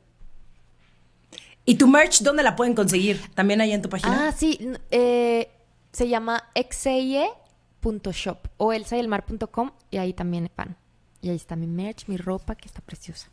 ¿Y 1.66 1.74
tu 1.74 1.86
merch 1.86 2.22
dónde 2.22 2.42
la 2.42 2.56
pueden 2.56 2.74
conseguir? 2.74 3.20
¿También 3.34 3.60
ahí 3.60 3.72
en 3.72 3.82
tu 3.82 3.90
página? 3.90 4.28
Ah, 4.28 4.32
sí. 4.32 4.58
Eh, 4.90 5.50
se 5.92 6.08
llama 6.08 6.48
exeye.shop 6.54 8.38
o 8.56 8.72
elsayelmar.com 8.72 9.72
y 9.90 9.98
ahí 9.98 10.14
también 10.14 10.50
van. 10.56 10.78
Y 11.20 11.30
ahí 11.30 11.36
está 11.36 11.56
mi 11.56 11.66
merch, 11.66 12.06
mi 12.06 12.16
ropa, 12.16 12.54
que 12.54 12.68
está 12.68 12.80
preciosa. 12.80 13.28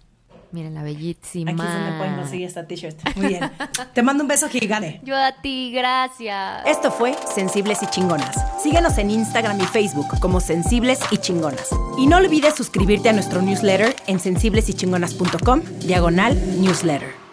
Miren 0.52 0.74
la 0.74 0.84
bellísima. 0.84 1.52
Aquí 1.52 1.62
es 1.62 1.68
donde 1.68 1.98
pueden 1.98 2.16
conseguir 2.16 2.48
esta 2.48 2.66
t-shirt. 2.66 2.98
Muy 3.18 3.28
bien. 3.28 3.52
Te 3.94 4.02
mando 4.04 4.24
un 4.24 4.28
beso 4.28 4.48
gigante. 4.48 5.02
Yo 5.04 5.16
a 5.16 5.34
ti, 5.42 5.72
gracias. 5.74 6.66
Esto 6.66 6.92
fue 6.92 7.14
Sensibles 7.34 7.84
y 7.84 7.88
Chingonas. 7.88 8.36
Síguenos 8.62 8.98
en 8.98 9.12
Instagram 9.12 9.60
y 9.60 9.66
Facebook 9.66 10.08
como 10.20 10.40
Sensibles 10.40 11.00
y 11.12 11.18
Chingonas. 11.18 11.70
Y 11.98 12.08
no 12.08 12.18
olvides 12.18 12.56
suscribirte 12.56 13.10
a 13.10 13.14
nuestro 13.14 13.42
newsletter 13.42 13.96
en 14.08 14.20
sensiblesychingonas.com, 14.20 15.62
diagonal 15.80 16.62
newsletter. 16.62 17.25